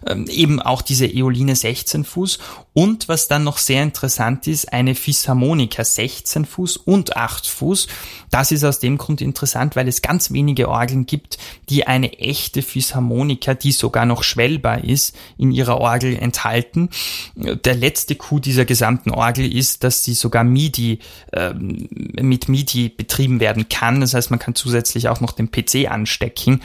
ähm, 0.08 0.26
eben 0.28 0.60
auch 0.60 0.82
diese 0.82 1.06
Eoline 1.06 1.56
16 1.56 2.04
Fuß 2.04 2.40
und 2.74 3.08
was 3.08 3.28
dann 3.28 3.44
noch 3.44 3.58
sehr 3.58 3.84
interessant 3.84 4.48
ist, 4.48 4.72
eine 4.72 4.96
Philharmonika 4.96 5.84
16 5.84 6.46
Fuß 6.46 6.78
und 6.78 7.18
8 7.18 7.48
Fuß. 7.48 7.88
Das 8.30 8.52
ist 8.52 8.64
aus 8.64 8.80
dem 8.80 8.98
Grund 8.98 9.22
interessant, 9.22 9.76
weil 9.76 9.88
es 9.88 10.02
ganz 10.02 10.32
wenige 10.32 10.70
Orgeln 10.70 11.06
gibt, 11.06 11.38
die 11.70 11.88
eine 11.88 12.20
echte 12.20 12.62
Philharmonika, 12.62 13.54
die 13.54 13.72
sogar 13.72 14.06
noch 14.06 14.24
schwellbar 14.24 14.84
ist, 14.84 15.16
in 15.38 15.51
ihrer 15.51 15.78
Orgel 15.80 16.15
enthalten. 16.15 16.89
Der 17.36 17.75
letzte 17.75 18.15
Coup 18.15 18.41
dieser 18.41 18.65
gesamten 18.65 19.11
Orgel 19.11 19.51
ist, 19.51 19.84
dass 19.84 20.03
sie 20.03 20.13
sogar 20.13 20.43
MIDI 20.43 20.99
äh, 21.32 21.53
mit 21.53 22.49
MIDI 22.49 22.89
betrieben 22.89 23.39
werden 23.39 23.69
kann. 23.69 24.01
Das 24.01 24.13
heißt, 24.13 24.32
man 24.32 24.39
kann 24.39 24.55
zusätzlich 24.55 25.09
auch 25.09 25.21
noch 25.21 25.32
den 25.32 25.51
PC 25.51 25.89
anstecken. 25.89 26.61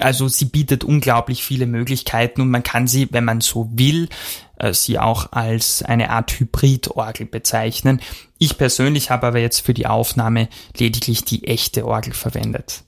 Also 0.00 0.26
sie 0.26 0.46
bietet 0.46 0.82
unglaublich 0.82 1.44
viele 1.44 1.66
Möglichkeiten 1.66 2.40
und 2.40 2.50
man 2.50 2.64
kann 2.64 2.88
sie, 2.88 3.08
wenn 3.12 3.24
man 3.24 3.40
so 3.40 3.70
will, 3.72 4.08
äh, 4.56 4.72
sie 4.72 4.98
auch 4.98 5.32
als 5.32 5.82
eine 5.82 6.10
Art 6.10 6.32
Hybridorgel 6.32 7.26
bezeichnen. 7.26 8.00
Ich 8.38 8.58
persönlich 8.58 9.10
habe 9.10 9.28
aber 9.28 9.38
jetzt 9.38 9.60
für 9.60 9.74
die 9.74 9.86
Aufnahme 9.86 10.48
lediglich 10.76 11.24
die 11.24 11.46
echte 11.46 11.86
Orgel 11.86 12.14
verwendet. 12.14 12.82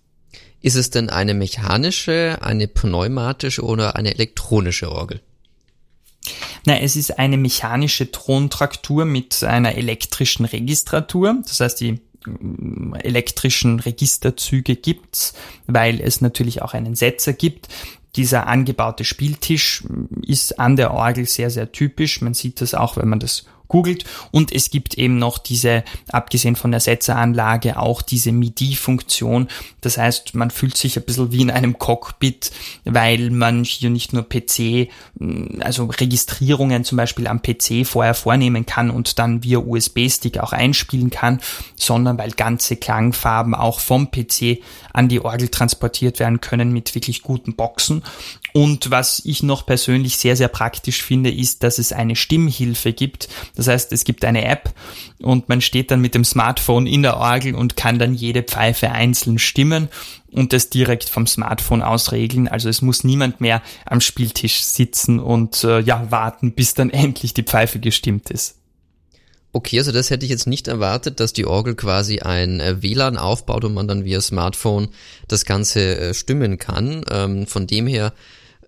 Ist 0.63 0.77
es 0.77 0.91
denn 0.91 1.11
eine 1.11 1.35
mechanische, 1.35 2.39
eine 2.41 2.69
pneumatische 2.69 3.63
oder 3.63 3.97
eine 3.97 4.15
elektronische 4.15 4.91
Orgel? 4.91 5.21
Na, 6.65 6.79
es 6.79 6.95
ist 6.95 7.19
eine 7.19 7.37
mechanische 7.37 8.13
Tontraktur 8.13 9.05
mit 9.05 9.43
einer 9.43 9.75
elektrischen 9.75 10.45
Registratur. 10.45 11.43
Das 11.45 11.59
heißt, 11.59 11.81
die 11.81 12.01
mm, 12.25 12.95
elektrischen 12.95 13.81
Registerzüge 13.81 14.77
gibt's, 14.77 15.35
weil 15.67 16.01
es 16.01 16.21
natürlich 16.21 16.63
auch 16.63 16.75
einen 16.75 16.95
Setzer 16.95 17.33
gibt. 17.33 17.69
Dieser 18.15 18.47
angebaute 18.47 19.05
Spieltisch 19.05 19.83
mm, 19.83 20.23
ist 20.25 20.61
an 20.61 20.77
der 20.77 20.95
Orgel 20.95 21.27
sehr, 21.27 21.51
sehr 21.51 21.73
typisch. 21.73 22.21
Man 22.21 22.35
sieht 22.35 22.61
das 22.61 22.75
auch, 22.75 22.97
wenn 22.97 23.09
man 23.09 23.19
das 23.19 23.47
googelt. 23.73 24.05
Und 24.31 24.53
es 24.53 24.71
gibt 24.71 24.95
eben 24.95 25.19
noch 25.19 25.39
diese, 25.39 25.83
abgesehen 26.11 26.55
von 26.55 26.71
der 26.71 26.81
Setzeranlage, 26.81 27.79
auch 27.79 28.03
diese 28.03 28.31
MIDI-Funktion. 28.31 29.49
Das 29.81 29.99
heißt, 29.99 30.35
man 30.35 30.51
fühlt 30.51 30.77
sich 30.77 30.97
ein 30.97 31.05
bisschen 31.05 31.33
wie 31.33 31.41
in 31.41 31.51
einem 31.51 31.79
Cockpit, 31.79 32.53
weil 32.85 33.31
man 33.31 33.65
hier 33.65 33.91
nicht 33.91 34.13
nur 34.13 34.29
PC, 34.29 34.89
also 35.61 35.87
Registrierungen 35.87 36.85
zum 36.85 36.97
Beispiel 36.97 37.27
am 37.27 37.43
PC 37.43 37.87
vorher 37.87 38.15
vornehmen 38.15 38.67
kann 38.67 38.91
und 38.91 39.19
dann 39.19 39.43
via 39.43 39.59
USB-Stick 39.59 40.39
auch 40.39 40.53
einspielen 40.53 41.11
kann, 41.11 41.41
sondern 41.75 42.19
weil 42.19 42.33
ganze 42.33 42.77
Klangfarben 42.77 43.55
auch 43.55 43.81
vom 43.81 44.11
PC 44.11 44.59
an 44.93 45.09
die 45.09 45.21
Orgel 45.21 45.49
transportiert 45.49 46.21
werden 46.21 46.43
können 46.43 46.73
mit 46.73 46.95
wirklich 46.95 47.23
guten 47.23 47.55
Boxen. 47.55 48.03
Und 48.53 48.91
was 48.91 49.23
ich 49.25 49.43
noch 49.43 49.65
persönlich 49.65 50.19
sehr, 50.19 50.37
sehr 50.37 50.49
praktisch 50.49 51.03
finde, 51.03 51.31
ist, 51.31 51.63
dass 51.63 51.79
es 51.79 51.93
eine 51.93 52.17
Stimmhilfe 52.17 52.93
gibt. 52.93 53.29
Das 53.55 53.67
heißt, 53.67 53.93
es 53.93 54.05
gibt 54.05 54.25
eine 54.25 54.45
App 54.45 54.75
und 55.21 55.49
man 55.49 55.63
steht 55.63 55.91
dann 55.91 56.01
mit 56.01 56.15
dem 56.15 56.25
Smartphone 56.25 56.87
in 56.87 57.03
der 57.03 57.17
Orgel 57.17 57.55
und 57.55 57.77
kann 57.77 57.99
dann 57.99 58.15
jede 58.15 58.43
Pfeife 58.43 58.91
einzeln 58.91 59.39
stimmen 59.39 59.89
und 60.31 60.53
das 60.53 60.69
direkt 60.69 61.09
vom 61.09 61.27
Smartphone 61.27 61.83
aus 61.83 62.13
regeln. 62.13 62.47
Also 62.47 62.69
es 62.69 62.83
muss 62.83 63.05
niemand 63.05 63.41
mehr 63.41 63.63
am 63.87 64.01
Spieltisch 64.01 64.63
sitzen 64.65 65.19
und 65.19 65.65
äh, 65.65 65.81
ja 65.81 66.11
warten, 66.11 66.53
bis 66.53 66.75
dann 66.75 66.91
endlich 66.91 67.33
die 67.33 67.45
Pfeife 67.45 67.79
gestimmt 67.81 68.31
ist. 68.31 68.57
Okay, 69.55 69.79
also 69.79 69.93
das 69.93 70.09
hätte 70.09 70.25
ich 70.25 70.31
jetzt 70.31 70.47
nicht 70.47 70.67
erwartet, 70.67 71.21
dass 71.21 71.35
die 71.35 71.45
Orgel 71.45 71.75
quasi 71.75 72.21
ein 72.21 72.59
äh, 72.61 72.83
WLAN 72.83 73.19
aufbaut 73.19 73.65
und 73.65 73.75
man 73.75 73.87
dann 73.87 74.05
via 74.05 74.21
Smartphone 74.23 74.89
das 75.29 75.45
Ganze 75.45 75.99
äh, 75.99 76.15
stimmen 76.15 76.59
kann. 76.59 77.05
Ähm, 77.11 77.47
von 77.47 77.67
dem 77.67 77.87
her 77.87 78.15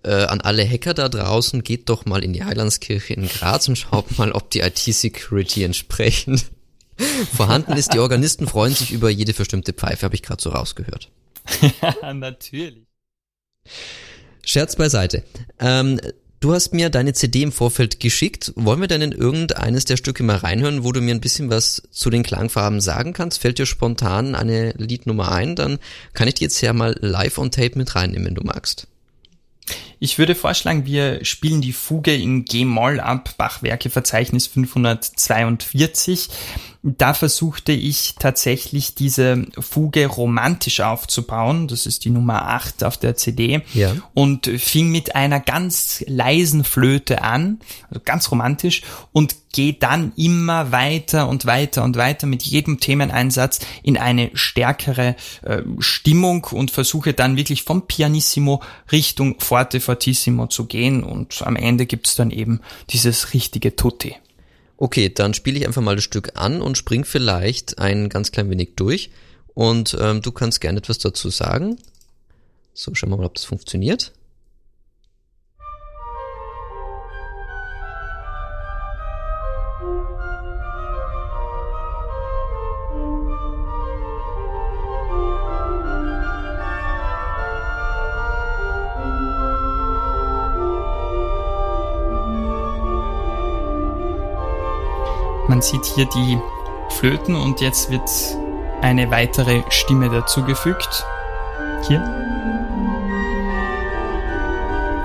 äh, 0.05 0.25
an 0.25 0.41
alle 0.41 0.67
Hacker 0.67 0.93
da 0.93 1.09
draußen, 1.09 1.63
geht 1.63 1.89
doch 1.89 2.05
mal 2.05 2.23
in 2.23 2.33
die 2.33 2.43
Heilandskirche 2.43 3.13
in 3.13 3.27
Graz 3.27 3.67
und 3.67 3.77
schaut 3.77 4.17
mal, 4.17 4.31
ob 4.31 4.51
die 4.51 4.59
IT-Security 4.59 5.63
entsprechend 5.63 6.45
vorhanden 7.35 7.73
ist. 7.73 7.93
Die 7.93 7.99
Organisten 7.99 8.47
freuen 8.47 8.73
sich 8.73 8.91
über 8.91 9.09
jede 9.09 9.33
verstimmte 9.33 9.73
Pfeife, 9.73 10.03
habe 10.03 10.15
ich 10.15 10.21
gerade 10.21 10.41
so 10.41 10.51
rausgehört. 10.51 11.09
Ja, 11.81 12.13
natürlich. 12.13 12.85
Scherz 14.43 14.75
beiseite. 14.75 15.23
Ähm, 15.59 15.99
Du 16.41 16.53
hast 16.53 16.75
mir 16.75 16.91
deine 16.91 17.13
CD 17.13 17.41
im 17.41 17.51
Vorfeld 17.51 17.99
geschickt. 17.99 18.53
Wollen 18.55 18.79
wir 18.79 18.87
denn 18.87 19.01
in 19.01 19.13
irgendeines 19.13 19.85
der 19.85 19.97
Stücke 19.97 20.21
mal 20.21 20.35
reinhören, 20.35 20.83
wo 20.83 20.91
du 20.91 21.01
mir 21.01 21.15
ein 21.15 21.21
bisschen 21.21 21.49
was 21.49 21.81
zu 21.89 22.11
den 22.11 22.21
Klangfarben 22.21 22.81
sagen 22.81 23.13
kannst? 23.13 23.39
Fällt 23.39 23.57
dir 23.57 23.65
spontan 23.65 24.35
eine 24.35 24.73
Liednummer 24.73 25.31
ein? 25.31 25.55
Dann 25.55 25.79
kann 26.13 26.27
ich 26.27 26.35
die 26.35 26.43
jetzt 26.43 26.61
ja 26.61 26.71
mal 26.71 26.95
live 26.99 27.39
on 27.39 27.49
tape 27.49 27.75
mit 27.79 27.95
reinnehmen, 27.95 28.27
wenn 28.27 28.35
du 28.35 28.43
magst. 28.43 28.87
Ich 29.99 30.17
würde 30.17 30.35
vorschlagen, 30.35 30.85
wir 30.85 31.23
spielen 31.25 31.61
die 31.61 31.73
Fuge 31.73 32.13
in 32.15 32.45
G-Moll 32.45 32.99
ab, 32.99 33.33
Bachwerke 33.37 33.89
Verzeichnis 33.89 34.47
542. 34.47 36.29
Da 36.87 37.15
versuchte 37.15 37.71
ich 37.71 38.13
tatsächlich 38.19 38.93
diese 38.93 39.47
Fuge 39.59 40.05
romantisch 40.05 40.81
aufzubauen. 40.81 41.67
Das 41.67 41.87
ist 41.87 42.05
die 42.05 42.11
Nummer 42.11 42.47
8 42.49 42.83
auf 42.83 42.97
der 42.97 43.15
CD. 43.15 43.61
Ja. 43.73 43.95
Und 44.13 44.45
fing 44.45 44.91
mit 44.91 45.15
einer 45.15 45.39
ganz 45.39 46.03
leisen 46.05 46.63
Flöte 46.63 47.23
an, 47.23 47.59
also 47.89 48.01
ganz 48.05 48.29
romantisch, 48.29 48.83
und 49.11 49.35
gehe 49.51 49.73
dann 49.73 50.11
immer 50.15 50.71
weiter 50.71 51.27
und 51.27 51.47
weiter 51.47 51.83
und 51.83 51.97
weiter 51.97 52.27
mit 52.27 52.43
jedem 52.43 52.79
Themeneinsatz 52.79 53.61
in 53.81 53.97
eine 53.97 54.29
stärkere 54.35 55.15
äh, 55.41 55.63
Stimmung 55.79 56.43
und 56.51 56.69
versuche 56.69 57.13
dann 57.13 57.35
wirklich 57.35 57.63
vom 57.63 57.87
Pianissimo 57.87 58.61
Richtung 58.91 59.39
Forte 59.39 59.79
Fortissimo 59.79 60.47
zu 60.47 60.65
gehen 60.65 61.03
und 61.03 61.41
am 61.41 61.55
Ende 61.55 61.87
gibt's 61.87 62.13
dann 62.13 62.29
eben 62.29 62.59
dieses 62.91 63.33
richtige 63.33 63.75
Tutti. 63.75 64.15
Okay, 64.77 65.09
dann 65.09 65.33
spiele 65.33 65.57
ich 65.57 65.65
einfach 65.65 65.81
mal 65.81 65.95
das 65.95 66.03
Stück 66.03 66.33
an 66.35 66.61
und 66.61 66.77
spring 66.77 67.05
vielleicht 67.05 67.79
ein 67.79 68.09
ganz 68.09 68.31
klein 68.31 68.49
wenig 68.49 68.73
durch. 68.75 69.09
Und 69.53 69.95
ähm, 69.99 70.21
du 70.21 70.31
kannst 70.31 70.59
gerne 70.59 70.79
etwas 70.79 70.97
dazu 70.97 71.29
sagen. 71.29 71.77
So, 72.73 72.93
schauen 72.93 73.09
wir 73.11 73.17
mal, 73.17 73.25
ob 73.25 73.35
das 73.35 73.45
funktioniert. 73.45 74.11
Man 95.55 95.61
sieht 95.61 95.85
hier 95.85 96.05
die 96.07 96.37
Flöten 96.89 97.33
und 97.33 97.61
jetzt 97.61 97.89
wird 97.89 98.01
eine 98.81 99.09
weitere 99.09 99.61
Stimme 99.69 100.09
dazugefügt. 100.09 101.05
Hier. 101.87 102.01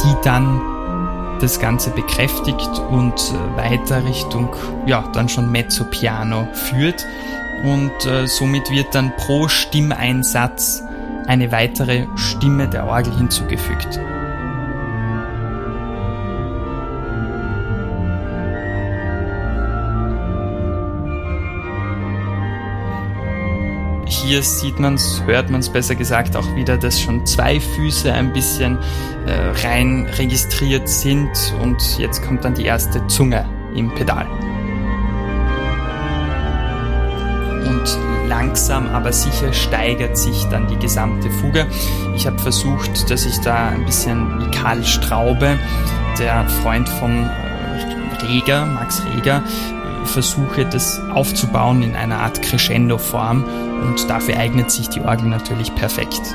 Die 0.03 0.25
dann 0.25 1.39
das 1.41 1.61
Ganze 1.61 1.91
bekräftigt 1.91 2.83
und 2.91 3.15
äh, 3.15 3.57
weiter 3.57 4.05
Richtung, 4.05 4.57
ja, 4.87 5.09
dann 5.13 5.29
schon 5.29 5.53
Mezzo-Piano 5.53 6.49
führt. 6.53 7.07
Und 7.63 8.05
äh, 8.07 8.27
somit 8.27 8.73
wird 8.73 8.93
dann 8.93 9.15
pro 9.19 9.47
Stimmeinsatz 9.47 10.83
eine 11.29 11.53
weitere 11.53 12.07
Stimme 12.17 12.69
der 12.69 12.89
Orgel 12.89 13.17
hinzugefügt. 13.17 14.01
Hier 24.31 24.45
sieht 24.45 24.79
man 24.79 24.95
es, 24.95 25.25
hört 25.27 25.51
man 25.51 25.59
es 25.59 25.69
besser 25.69 25.97
gesagt 25.97 26.37
auch 26.37 26.55
wieder, 26.55 26.79
dass 26.79 27.01
schon 27.01 27.27
zwei 27.27 27.59
Füße 27.59 28.13
ein 28.13 28.33
bisschen 28.33 28.79
äh, 29.27 29.67
rein 29.67 30.09
registriert 30.19 30.89
sind 30.89 31.33
und 31.61 31.99
jetzt 31.99 32.23
kommt 32.23 32.45
dann 32.45 32.55
die 32.55 32.65
erste 32.65 33.05
Zunge 33.09 33.45
im 33.75 33.93
Pedal. 33.93 34.29
Und 37.67 37.99
langsam 38.29 38.87
aber 38.91 39.13
sicher 39.13 39.53
steigert 39.53 40.17
sich 40.17 40.45
dann 40.45 40.69
die 40.69 40.79
gesamte 40.79 41.29
Fuge. 41.29 41.67
Ich 42.15 42.29
habe 42.29 42.39
versucht, 42.39 43.11
dass 43.11 43.27
ich 43.27 43.37
da 43.39 43.71
ein 43.71 43.85
bisschen 43.85 44.39
wie 44.39 44.51
Karl 44.53 44.85
Straube, 44.85 45.59
der 46.21 46.49
Freund 46.63 46.89
von 46.89 47.25
äh, 47.25 48.27
Reger, 48.29 48.65
Max 48.65 49.03
Reger, 49.13 49.43
versuche, 50.05 50.67
das 50.67 51.01
aufzubauen 51.13 51.83
in 51.83 51.97
einer 51.97 52.21
Art 52.21 52.41
Crescendo-Form 52.43 53.70
und 53.83 54.09
dafür 54.09 54.37
eignet 54.39 54.71
sich 54.71 54.89
die 54.89 55.01
Orgel 55.01 55.29
natürlich 55.29 55.75
perfekt. 55.75 56.35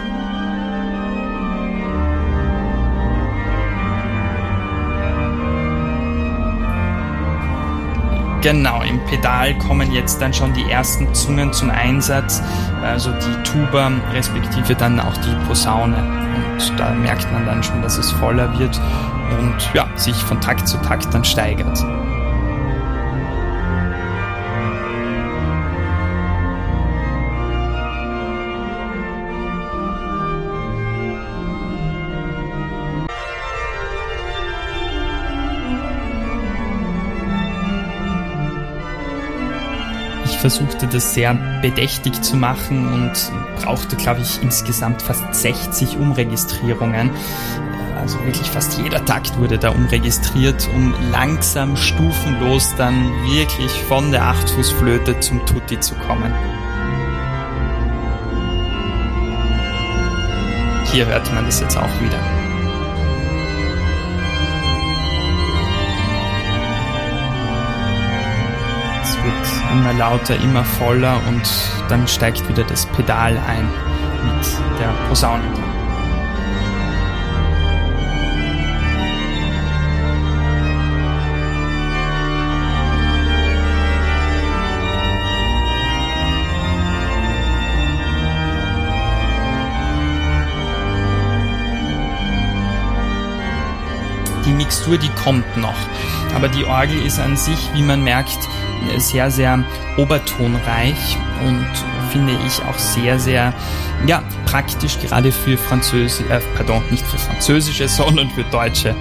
Genau, 8.46 8.84
im 8.84 9.04
Pedal 9.06 9.58
kommen 9.58 9.92
jetzt 9.92 10.22
dann 10.22 10.32
schon 10.32 10.54
die 10.54 10.70
ersten 10.70 11.12
Zungen 11.16 11.52
zum 11.52 11.72
Einsatz, 11.72 12.44
also 12.84 13.10
die 13.12 13.44
Tuba 13.44 13.92
respektive 14.14 14.76
dann 14.76 15.00
auch 15.00 15.18
die 15.18 15.36
Posaune. 15.48 15.98
Und 16.54 16.80
da 16.80 16.92
merkt 16.92 17.32
man 17.34 17.44
dann 17.48 17.64
schon, 17.64 17.82
dass 17.82 17.98
es 17.98 18.12
voller 18.12 18.60
wird 18.60 18.80
und 19.40 19.74
ja, 19.74 19.88
sich 19.96 20.16
von 20.16 20.40
Takt 20.42 20.68
zu 20.68 20.78
Takt 20.78 21.12
dann 21.12 21.26
steigert. 21.26 21.84
Versuchte 40.46 40.86
das 40.86 41.16
sehr 41.16 41.34
bedächtig 41.64 42.22
zu 42.22 42.38
machen 42.38 42.94
und 42.94 43.14
brauchte, 43.64 43.96
glaube 43.96 44.22
ich, 44.22 44.44
insgesamt 44.44 45.02
fast 45.02 45.34
60 45.34 45.98
Umregistrierungen. 45.98 47.10
Also 47.98 48.24
wirklich 48.24 48.48
fast 48.52 48.78
jeder 48.78 49.04
Takt 49.04 49.40
wurde 49.40 49.58
da 49.58 49.70
umregistriert, 49.70 50.70
um 50.76 50.94
langsam 51.12 51.76
stufenlos 51.76 52.76
dann 52.78 53.12
wirklich 53.26 53.72
von 53.72 54.12
der 54.12 54.24
Achtfußflöte 54.26 55.20
zum 55.20 55.44
Tutti 55.48 55.80
zu 55.80 55.96
kommen. 55.96 56.32
Hier 60.92 61.08
hört 61.08 61.34
man 61.34 61.44
das 61.46 61.60
jetzt 61.60 61.76
auch 61.76 62.02
wieder. 62.02 62.35
immer 69.76 69.94
lauter, 69.94 70.36
immer 70.38 70.64
voller 70.64 71.20
und 71.28 71.44
dann 71.90 72.08
steigt 72.08 72.48
wieder 72.48 72.64
das 72.64 72.86
Pedal 72.86 73.38
ein 73.38 73.70
mit 74.24 74.80
der 74.80 74.88
Posaune. 75.08 75.44
Die 94.46 94.52
Mixtur, 94.52 94.98
die 94.98 95.10
kommt 95.10 95.58
noch. 95.58 95.74
Aber 96.36 96.50
die 96.50 96.66
Orgel 96.66 97.04
ist 97.04 97.20
an 97.20 97.36
sich, 97.36 97.70
wie 97.74 97.82
man 97.82 98.04
merkt, 98.04 98.38
sehr, 98.98 99.32
sehr 99.32 99.64
obertonreich 99.98 101.18
und 101.46 101.66
finde 102.12 102.34
ich 102.46 102.62
auch 102.64 102.78
sehr, 102.78 103.20
sehr 103.20 103.54
ja, 104.06 104.24
praktisch 104.46 105.00
gerade 105.00 105.32
für 105.32 105.58
Französische, 105.58 106.30
äh, 106.30 106.42
pardon, 106.56 106.82
nicht 106.92 107.06
für 107.06 107.18
französische, 107.18 107.88
sondern 107.90 108.30
für 108.30 108.44
deutsche 108.46 108.96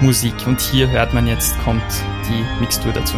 Musik. 0.00 0.34
Und 0.46 0.60
hier 0.60 0.88
hört 0.90 1.14
man 1.14 1.26
jetzt, 1.26 1.58
kommt 1.64 1.82
die 2.28 2.60
Mixtur 2.60 2.92
dazu. 2.92 3.16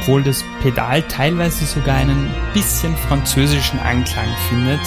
Obwohl 0.00 0.22
das 0.22 0.44
Pedal 0.62 1.02
teilweise 1.02 1.66
sogar 1.66 1.96
einen 1.96 2.30
bisschen 2.54 2.96
französischen 2.96 3.78
Anklang 3.80 4.28
findet, 4.48 4.80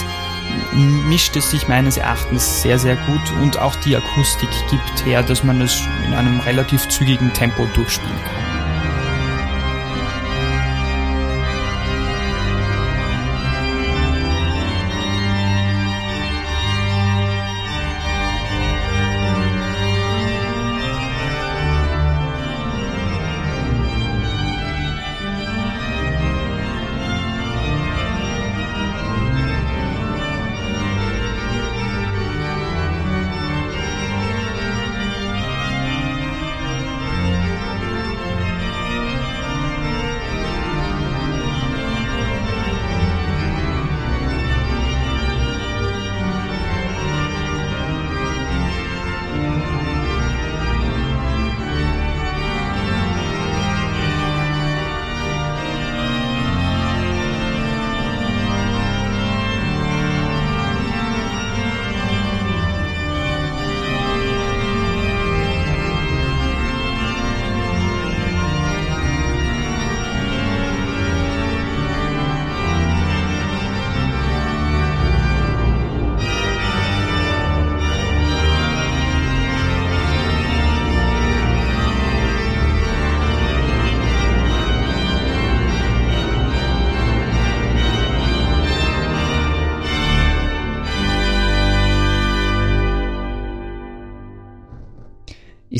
mischt 1.08 1.36
es 1.36 1.50
sich 1.50 1.68
meines 1.68 1.96
Erachtens 1.96 2.62
sehr, 2.62 2.78
sehr 2.78 2.96
gut 2.96 3.42
und 3.42 3.58
auch 3.58 3.76
die 3.76 3.96
Akustik 3.96 4.50
gibt 4.70 5.06
her, 5.06 5.22
dass 5.22 5.44
man 5.44 5.60
es 5.60 5.82
in 6.06 6.14
einem 6.14 6.40
relativ 6.40 6.88
zügigen 6.88 7.32
Tempo 7.32 7.66
durchspielen 7.74 8.24
kann. 8.24 8.41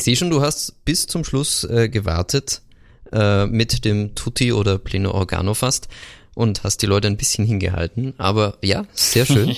Ich 0.03 0.05
sehe 0.07 0.16
schon, 0.16 0.30
du 0.30 0.42
hast 0.42 0.84
bis 0.84 1.07
zum 1.07 1.22
Schluss 1.22 1.62
äh, 1.62 1.88
gewartet 1.88 2.62
äh, 3.12 3.46
mit 3.46 3.84
dem 3.84 4.16
Tutti 4.16 4.53
oder 4.53 4.78
Pleno 4.78 5.12
Organo 5.12 5.55
fast 5.55 5.86
und 6.34 6.64
hast 6.64 6.78
die 6.82 6.86
Leute 6.86 7.07
ein 7.07 7.16
bisschen 7.16 7.46
hingehalten. 7.46 8.12
Aber 8.18 8.59
ja, 8.62 8.84
sehr 8.94 9.26
schön. 9.26 9.55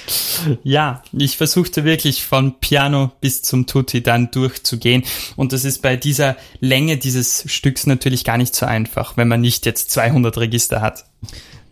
ja, 0.64 1.04
ich 1.16 1.36
versuchte 1.36 1.84
wirklich 1.84 2.24
von 2.24 2.58
Piano 2.58 3.12
bis 3.20 3.42
zum 3.42 3.68
Tutti 3.68 4.02
dann 4.02 4.32
durchzugehen. 4.32 5.04
Und 5.36 5.52
das 5.52 5.64
ist 5.64 5.82
bei 5.82 5.94
dieser 5.94 6.36
Länge 6.58 6.96
dieses 6.96 7.44
Stücks 7.46 7.86
natürlich 7.86 8.24
gar 8.24 8.38
nicht 8.38 8.56
so 8.56 8.66
einfach, 8.66 9.16
wenn 9.16 9.28
man 9.28 9.40
nicht 9.40 9.66
jetzt 9.66 9.92
200 9.92 10.36
Register 10.36 10.80
hat. 10.80 11.04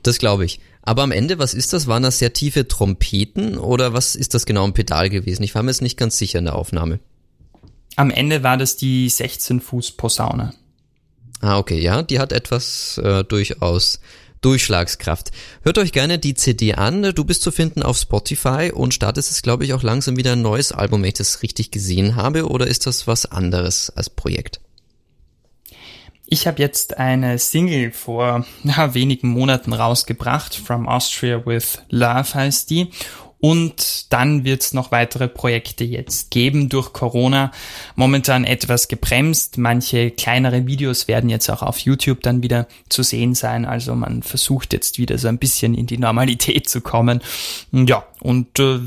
Das 0.04 0.20
glaube 0.20 0.44
ich. 0.44 0.60
Aber 0.82 1.02
am 1.02 1.10
Ende, 1.10 1.40
was 1.40 1.52
ist 1.52 1.72
das? 1.72 1.88
Waren 1.88 2.04
das 2.04 2.20
sehr 2.20 2.32
tiefe 2.32 2.68
Trompeten 2.68 3.58
oder 3.58 3.92
was 3.92 4.14
ist 4.14 4.34
das 4.34 4.46
genau 4.46 4.64
im 4.64 4.72
Pedal 4.72 5.10
gewesen? 5.10 5.42
Ich 5.42 5.56
war 5.56 5.64
mir 5.64 5.72
jetzt 5.72 5.82
nicht 5.82 5.96
ganz 5.96 6.16
sicher 6.16 6.38
in 6.38 6.44
der 6.44 6.54
Aufnahme. 6.54 7.00
Am 7.96 8.10
Ende 8.10 8.42
war 8.42 8.56
das 8.56 8.76
die 8.76 9.08
16 9.08 9.60
Fuß 9.60 9.92
Posaune. 9.92 10.54
Ah, 11.40 11.58
okay, 11.58 11.80
ja, 11.80 12.02
die 12.02 12.18
hat 12.18 12.32
etwas 12.32 12.98
äh, 12.98 13.24
durchaus 13.24 14.00
Durchschlagskraft. 14.40 15.30
Hört 15.62 15.78
euch 15.78 15.92
gerne 15.92 16.18
die 16.18 16.34
CD 16.34 16.74
an. 16.74 17.14
Du 17.14 17.24
bist 17.24 17.40
zu 17.40 17.50
finden 17.50 17.82
auf 17.82 17.96
Spotify 17.96 18.70
und 18.74 18.92
startest 18.92 19.30
es, 19.30 19.40
glaube 19.40 19.64
ich, 19.64 19.72
auch 19.72 19.82
langsam 19.82 20.18
wieder 20.18 20.32
ein 20.32 20.42
neues 20.42 20.70
Album, 20.70 21.00
wenn 21.00 21.08
ich 21.08 21.14
das 21.14 21.42
richtig 21.42 21.70
gesehen 21.70 22.14
habe. 22.16 22.46
Oder 22.48 22.66
ist 22.66 22.86
das 22.86 23.06
was 23.06 23.24
anderes 23.24 23.88
als 23.88 24.10
Projekt? 24.10 24.60
Ich 26.26 26.46
habe 26.46 26.60
jetzt 26.60 26.98
eine 26.98 27.38
Single 27.38 27.90
vor 27.92 28.44
ja, 28.64 28.92
wenigen 28.92 29.28
Monaten 29.28 29.72
rausgebracht. 29.72 30.54
From 30.54 30.88
Austria 30.88 31.44
with 31.46 31.78
Love 31.88 32.34
heißt 32.34 32.68
die. 32.68 32.90
Und 33.44 34.10
dann 34.10 34.44
wird 34.44 34.62
es 34.62 34.72
noch 34.72 34.90
weitere 34.90 35.28
Projekte 35.28 35.84
jetzt 35.84 36.30
geben 36.30 36.70
durch 36.70 36.94
Corona. 36.94 37.52
Momentan 37.94 38.44
etwas 38.44 38.88
gebremst. 38.88 39.58
Manche 39.58 40.10
kleinere 40.10 40.66
Videos 40.66 41.08
werden 41.08 41.28
jetzt 41.28 41.50
auch 41.50 41.60
auf 41.60 41.78
YouTube 41.80 42.22
dann 42.22 42.42
wieder 42.42 42.66
zu 42.88 43.02
sehen 43.02 43.34
sein. 43.34 43.66
Also 43.66 43.94
man 43.96 44.22
versucht 44.22 44.72
jetzt 44.72 44.96
wieder 44.96 45.18
so 45.18 45.28
ein 45.28 45.36
bisschen 45.36 45.74
in 45.74 45.86
die 45.86 45.98
Normalität 45.98 46.70
zu 46.70 46.80
kommen. 46.80 47.20
Ja, 47.70 48.06
und 48.22 48.58
äh, 48.60 48.78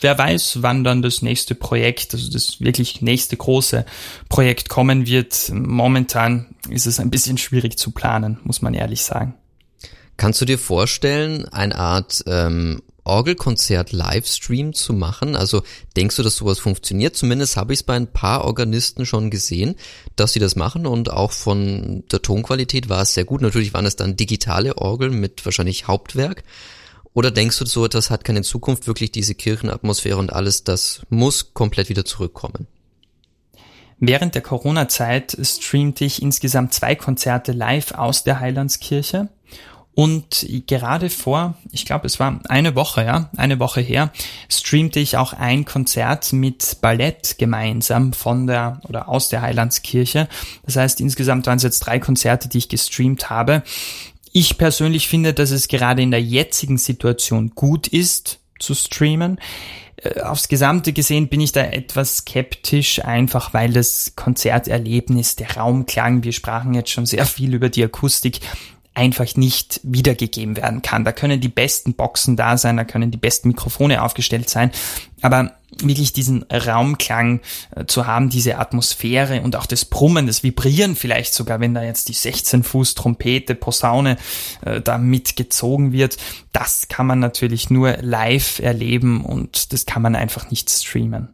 wer 0.00 0.16
weiß, 0.16 0.62
wann 0.62 0.82
dann 0.82 1.02
das 1.02 1.20
nächste 1.20 1.54
Projekt, 1.54 2.14
also 2.14 2.32
das 2.32 2.58
wirklich 2.58 3.02
nächste 3.02 3.36
große 3.36 3.84
Projekt 4.30 4.70
kommen 4.70 5.06
wird. 5.06 5.52
Momentan 5.52 6.46
ist 6.70 6.86
es 6.86 7.00
ein 7.00 7.10
bisschen 7.10 7.36
schwierig 7.36 7.78
zu 7.78 7.90
planen, 7.90 8.38
muss 8.44 8.62
man 8.62 8.72
ehrlich 8.72 9.02
sagen. 9.02 9.34
Kannst 10.16 10.40
du 10.40 10.46
dir 10.46 10.58
vorstellen, 10.58 11.46
eine 11.48 11.74
Art 11.74 12.24
ähm, 12.26 12.80
Orgelkonzert-Livestream 13.06 14.72
zu 14.72 14.92
machen? 14.92 15.36
Also 15.36 15.62
denkst 15.96 16.16
du, 16.16 16.22
dass 16.22 16.36
sowas 16.36 16.58
funktioniert? 16.58 17.16
Zumindest 17.16 17.56
habe 17.56 17.72
ich 17.72 17.80
es 17.80 17.82
bei 17.82 17.94
ein 17.94 18.12
paar 18.12 18.44
Organisten 18.44 19.06
schon 19.06 19.30
gesehen, 19.30 19.76
dass 20.16 20.32
sie 20.32 20.40
das 20.40 20.56
machen 20.56 20.86
und 20.86 21.10
auch 21.10 21.32
von 21.32 22.04
der 22.10 22.22
Tonqualität 22.22 22.88
war 22.88 23.02
es 23.02 23.14
sehr 23.14 23.24
gut. 23.24 23.40
Natürlich 23.40 23.74
waren 23.74 23.86
es 23.86 23.96
dann 23.96 24.16
digitale 24.16 24.78
Orgeln 24.78 25.14
mit 25.20 25.44
wahrscheinlich 25.44 25.86
Hauptwerk. 25.86 26.44
Oder 27.14 27.30
denkst 27.30 27.58
du, 27.58 27.64
so 27.64 27.84
etwas 27.86 28.10
hat 28.10 28.24
keine 28.24 28.42
Zukunft, 28.42 28.86
wirklich 28.86 29.10
diese 29.10 29.34
Kirchenatmosphäre 29.34 30.18
und 30.18 30.34
alles, 30.34 30.64
das 30.64 31.00
muss 31.08 31.54
komplett 31.54 31.88
wieder 31.88 32.04
zurückkommen? 32.04 32.66
Während 33.98 34.34
der 34.34 34.42
Corona-Zeit 34.42 35.36
streamte 35.40 36.04
ich 36.04 36.20
insgesamt 36.20 36.74
zwei 36.74 36.94
Konzerte 36.94 37.52
live 37.52 37.92
aus 37.92 38.24
der 38.24 38.40
Heilandskirche 38.40 39.28
und 39.96 40.46
gerade 40.66 41.08
vor, 41.08 41.54
ich 41.72 41.86
glaube, 41.86 42.06
es 42.06 42.20
war 42.20 42.40
eine 42.50 42.74
Woche, 42.74 43.02
ja, 43.02 43.30
eine 43.38 43.58
Woche 43.58 43.80
her, 43.80 44.12
streamte 44.50 45.00
ich 45.00 45.16
auch 45.16 45.32
ein 45.32 45.64
Konzert 45.64 46.34
mit 46.34 46.76
Ballett 46.82 47.36
gemeinsam 47.38 48.12
von 48.12 48.46
der 48.46 48.82
oder 48.86 49.08
aus 49.08 49.30
der 49.30 49.40
Heilandskirche. 49.40 50.28
Das 50.66 50.76
heißt, 50.76 51.00
insgesamt 51.00 51.46
waren 51.46 51.56
es 51.56 51.62
jetzt 51.62 51.78
drei 51.78 51.98
Konzerte, 51.98 52.46
die 52.46 52.58
ich 52.58 52.68
gestreamt 52.68 53.30
habe. 53.30 53.62
Ich 54.32 54.58
persönlich 54.58 55.08
finde, 55.08 55.32
dass 55.32 55.50
es 55.50 55.66
gerade 55.66 56.02
in 56.02 56.10
der 56.10 56.20
jetzigen 56.20 56.76
Situation 56.76 57.52
gut 57.54 57.86
ist 57.86 58.40
zu 58.58 58.74
streamen. 58.74 59.38
Äh, 59.96 60.20
aufs 60.20 60.48
Gesamte 60.48 60.92
gesehen 60.92 61.28
bin 61.28 61.40
ich 61.40 61.52
da 61.52 61.62
etwas 61.62 62.18
skeptisch, 62.18 63.02
einfach 63.02 63.54
weil 63.54 63.72
das 63.72 64.12
Konzerterlebnis, 64.14 65.36
der 65.36 65.56
Raumklang, 65.56 66.22
wir 66.22 66.32
sprachen 66.32 66.74
jetzt 66.74 66.90
schon 66.90 67.06
sehr 67.06 67.24
viel 67.24 67.54
über 67.54 67.70
die 67.70 67.82
Akustik, 67.82 68.40
einfach 68.96 69.36
nicht 69.36 69.80
wiedergegeben 69.82 70.56
werden 70.56 70.80
kann. 70.80 71.04
Da 71.04 71.12
können 71.12 71.40
die 71.40 71.48
besten 71.48 71.94
Boxen 71.94 72.36
da 72.36 72.56
sein, 72.56 72.78
da 72.78 72.84
können 72.84 73.10
die 73.10 73.18
besten 73.18 73.48
Mikrofone 73.48 74.02
aufgestellt 74.02 74.48
sein, 74.48 74.70
aber 75.20 75.52
wirklich 75.82 76.14
diesen 76.14 76.44
Raumklang 76.44 77.40
äh, 77.74 77.84
zu 77.84 78.06
haben, 78.06 78.30
diese 78.30 78.58
Atmosphäre 78.58 79.42
und 79.42 79.54
auch 79.56 79.66
das 79.66 79.84
Brummen, 79.84 80.26
das 80.26 80.42
Vibrieren 80.42 80.96
vielleicht 80.96 81.34
sogar, 81.34 81.60
wenn 81.60 81.74
da 81.74 81.82
jetzt 81.82 82.08
die 82.08 82.14
16 82.14 82.62
Fuß 82.62 82.94
Trompete, 82.94 83.54
Posaune 83.54 84.16
äh, 84.64 84.80
da 84.80 84.96
mitgezogen 84.96 85.92
wird, 85.92 86.16
das 86.52 86.88
kann 86.88 87.06
man 87.06 87.18
natürlich 87.18 87.68
nur 87.68 87.98
live 88.00 88.60
erleben 88.60 89.24
und 89.24 89.74
das 89.74 89.84
kann 89.84 90.00
man 90.00 90.16
einfach 90.16 90.50
nicht 90.50 90.70
streamen. 90.70 91.28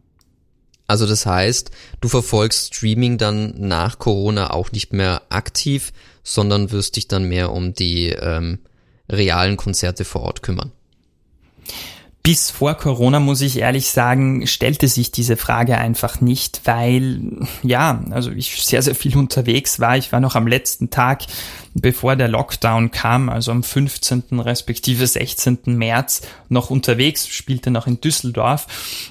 Also 0.88 1.06
das 1.06 1.24
heißt, 1.26 1.70
du 2.00 2.08
verfolgst 2.08 2.74
Streaming 2.74 3.18
dann 3.18 3.54
nach 3.56 4.00
Corona 4.00 4.50
auch 4.50 4.72
nicht 4.72 4.92
mehr 4.92 5.22
aktiv, 5.28 5.92
sondern 6.22 6.70
wirst 6.70 6.96
dich 6.96 7.08
dann 7.08 7.24
mehr 7.24 7.52
um 7.52 7.74
die 7.74 8.08
ähm, 8.08 8.60
realen 9.08 9.56
Konzerte 9.56 10.04
vor 10.04 10.22
Ort 10.22 10.42
kümmern. 10.42 10.72
Bis 12.22 12.50
vor 12.50 12.74
Corona, 12.74 13.18
muss 13.18 13.40
ich 13.40 13.58
ehrlich 13.58 13.90
sagen, 13.90 14.46
stellte 14.46 14.86
sich 14.86 15.10
diese 15.10 15.36
Frage 15.36 15.76
einfach 15.78 16.20
nicht, 16.20 16.60
weil, 16.64 17.40
ja, 17.64 18.04
also 18.10 18.30
ich 18.30 18.62
sehr, 18.62 18.80
sehr 18.80 18.94
viel 18.94 19.16
unterwegs 19.18 19.80
war. 19.80 19.96
Ich 19.96 20.12
war 20.12 20.20
noch 20.20 20.36
am 20.36 20.46
letzten 20.46 20.90
Tag, 20.90 21.22
bevor 21.74 22.16
der 22.16 22.28
Lockdown 22.28 22.90
kam, 22.90 23.28
also 23.28 23.50
am 23.50 23.62
15. 23.62 24.40
respektive 24.40 25.06
16. 25.06 25.60
März 25.66 26.22
noch 26.48 26.70
unterwegs, 26.70 27.28
spielte 27.28 27.70
noch 27.70 27.86
in 27.86 28.00
Düsseldorf. 28.00 28.66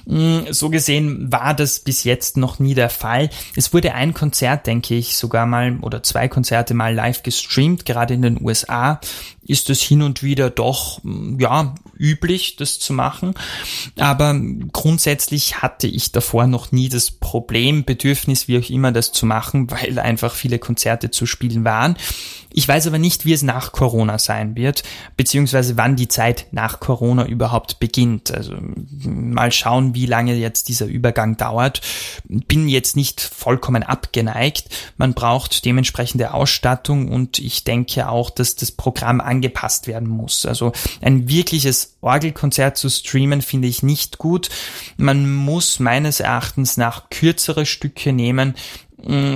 Mm, 0.06 0.50
so 0.50 0.70
gesehen 0.70 1.32
war 1.32 1.54
das 1.54 1.80
bis 1.80 2.04
jetzt 2.04 2.36
noch 2.36 2.58
nie 2.58 2.74
der 2.74 2.90
Fall. 2.90 3.30
Es 3.56 3.72
wurde 3.72 3.94
ein 3.94 4.14
Konzert, 4.14 4.66
denke 4.66 4.94
ich, 4.94 5.16
sogar 5.16 5.46
mal 5.46 5.78
oder 5.80 6.02
zwei 6.02 6.28
Konzerte 6.28 6.74
mal 6.74 6.94
live 6.94 7.22
gestreamt, 7.22 7.84
gerade 7.84 8.14
in 8.14 8.22
den 8.22 8.40
USA 8.40 9.00
ist 9.44 9.70
es 9.70 9.82
hin 9.82 10.02
und 10.02 10.22
wieder 10.22 10.50
doch, 10.50 11.00
ja, 11.38 11.74
üblich, 11.98 12.56
das 12.56 12.78
zu 12.78 12.92
machen. 12.92 13.34
Aber 13.98 14.38
grundsätzlich 14.72 15.62
hatte 15.62 15.86
ich 15.86 16.12
davor 16.12 16.46
noch 16.46 16.70
nie 16.70 16.88
das 16.88 17.10
Problem, 17.10 17.84
Bedürfnis, 17.84 18.46
wie 18.46 18.58
auch 18.58 18.70
immer, 18.70 18.92
das 18.92 19.12
zu 19.12 19.26
machen, 19.26 19.70
weil 19.70 19.98
einfach 19.98 20.34
viele 20.34 20.58
Konzerte 20.58 21.10
zu 21.10 21.26
spielen 21.26 21.64
waren. 21.64 21.96
Ich 22.52 22.68
weiß 22.68 22.86
aber 22.86 22.98
nicht, 22.98 23.24
wie 23.24 23.32
es 23.32 23.42
nach 23.42 23.72
Corona 23.72 24.18
sein 24.18 24.56
wird, 24.56 24.82
beziehungsweise 25.16 25.76
wann 25.76 25.96
die 25.96 26.08
Zeit 26.08 26.46
nach 26.52 26.80
Corona 26.80 27.26
überhaupt 27.26 27.80
beginnt. 27.80 28.30
Also 28.30 28.54
mal 29.04 29.52
schauen, 29.52 29.94
wie 29.94 30.06
lange 30.06 30.34
jetzt 30.34 30.68
dieser 30.68 30.86
Übergang 30.86 31.36
dauert. 31.36 31.80
Bin 32.24 32.68
jetzt 32.68 32.96
nicht 32.96 33.20
vollkommen 33.20 33.82
abgeneigt. 33.82 34.68
Man 34.96 35.14
braucht 35.14 35.64
dementsprechende 35.64 36.34
Ausstattung 36.34 37.08
und 37.08 37.38
ich 37.38 37.64
denke 37.64 38.08
auch, 38.08 38.30
dass 38.30 38.56
das 38.56 38.70
Programm 38.70 39.20
angepasst 39.20 39.86
werden 39.86 40.08
muss. 40.08 40.46
Also 40.46 40.72
ein 41.00 41.28
wirkliches 41.28 41.96
Orgelkonzert 42.00 42.76
zu 42.76 42.88
streamen 42.88 43.42
finde 43.42 43.68
ich 43.68 43.82
nicht 43.82 44.18
gut. 44.18 44.50
Man 44.96 45.32
muss 45.32 45.78
meines 45.78 46.20
Erachtens 46.20 46.76
nach 46.76 47.10
kürzere 47.10 47.66
Stücke 47.66 48.12
nehmen, 48.12 48.54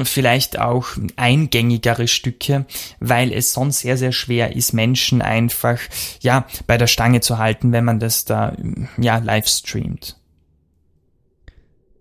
vielleicht 0.05 0.59
auch 0.59 0.89
eingängigere 1.17 2.09
Stücke, 2.09 2.67
weil 3.01 3.33
es 3.33 3.53
sonst 3.53 3.81
sehr, 3.81 3.97
sehr 3.97 4.12
schwer 4.12 4.55
ist, 4.55 4.73
Menschen 4.73 5.23
einfach, 5.23 5.81
ja, 6.21 6.47
bei 6.67 6.79
der 6.79 6.87
Stange 6.87 7.21
zu 7.21 7.39
halten, 7.39 7.73
wenn 7.73 7.85
man 7.85 7.99
das 7.99 8.25
da, 8.25 8.57
ja, 8.99 9.19
live 9.19 9.49
streamt. 9.49 10.17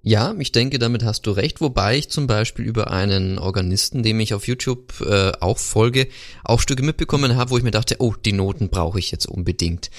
Ja, 0.08 0.36
ich 0.38 0.52
denke, 0.52 0.78
damit 0.78 1.04
hast 1.04 1.24
du 1.26 1.32
recht, 1.32 1.62
wobei 1.62 1.98
ich 1.98 2.10
zum 2.10 2.28
Beispiel 2.28 2.64
über 2.64 2.92
einen 2.92 3.40
Organisten, 3.40 4.04
dem 4.04 4.20
ich 4.20 4.36
auf 4.36 4.48
YouTube 4.48 5.02
äh, 5.02 5.32
auch 5.40 5.58
folge, 5.58 6.08
auch 6.44 6.60
Stücke 6.60 6.84
mitbekommen 6.84 7.36
habe, 7.36 7.50
wo 7.50 7.58
ich 7.58 7.64
mir 7.64 7.72
dachte, 7.72 7.96
oh, 7.98 8.14
die 8.14 8.32
Noten 8.32 8.70
brauche 8.70 9.00
ich 9.00 9.10
jetzt 9.10 9.26
unbedingt. 9.26 9.90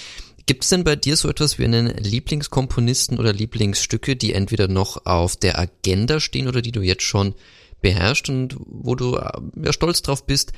Gibt 0.47 0.63
es 0.63 0.71
denn 0.71 0.85
bei 0.85 0.95
dir 0.95 1.17
so 1.17 1.29
etwas 1.29 1.59
wie 1.59 1.65
einen 1.65 1.89
Lieblingskomponisten 1.89 3.19
oder 3.19 3.33
Lieblingsstücke, 3.33 4.15
die 4.15 4.33
entweder 4.33 4.69
noch 4.69 5.05
auf 5.05 5.37
der 5.37 5.59
Agenda 5.59 6.21
stehen 6.21 6.47
oder 6.47 6.63
die 6.63 6.71
du 6.71 6.83
jetzt 6.83 7.03
schon 7.03 7.35
beherrscht 7.81 8.29
und 8.31 8.57
wo 8.59 8.95
du 8.95 9.17
äh, 9.17 9.41
ja, 9.65 9.73
stolz 9.73 10.03
drauf 10.03 10.25
bist, 10.25 10.53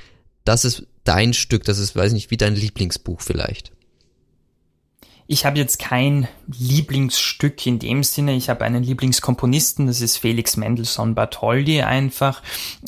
das 0.45 0.67
ist 0.67 0.87
dein 1.05 1.33
Stück, 1.33 1.65
das 1.65 1.79
ist, 1.79 1.97
weiß 1.97 2.13
nicht, 2.13 2.31
wie 2.31 2.37
dein 2.37 2.55
Lieblingsbuch 2.55 3.23
vielleicht? 3.23 3.73
Ich 5.31 5.45
habe 5.45 5.59
jetzt 5.59 5.79
kein 5.79 6.27
Lieblingsstück 6.47 7.67
in 7.67 7.79
dem 7.79 8.03
Sinne. 8.03 8.35
Ich 8.35 8.49
habe 8.49 8.65
einen 8.65 8.83
Lieblingskomponisten, 8.83 9.87
das 9.87 10.01
ist 10.01 10.17
Felix 10.17 10.57
Mendelssohn 10.57 11.15
Bartholdy 11.15 11.83
einfach. 11.83 12.43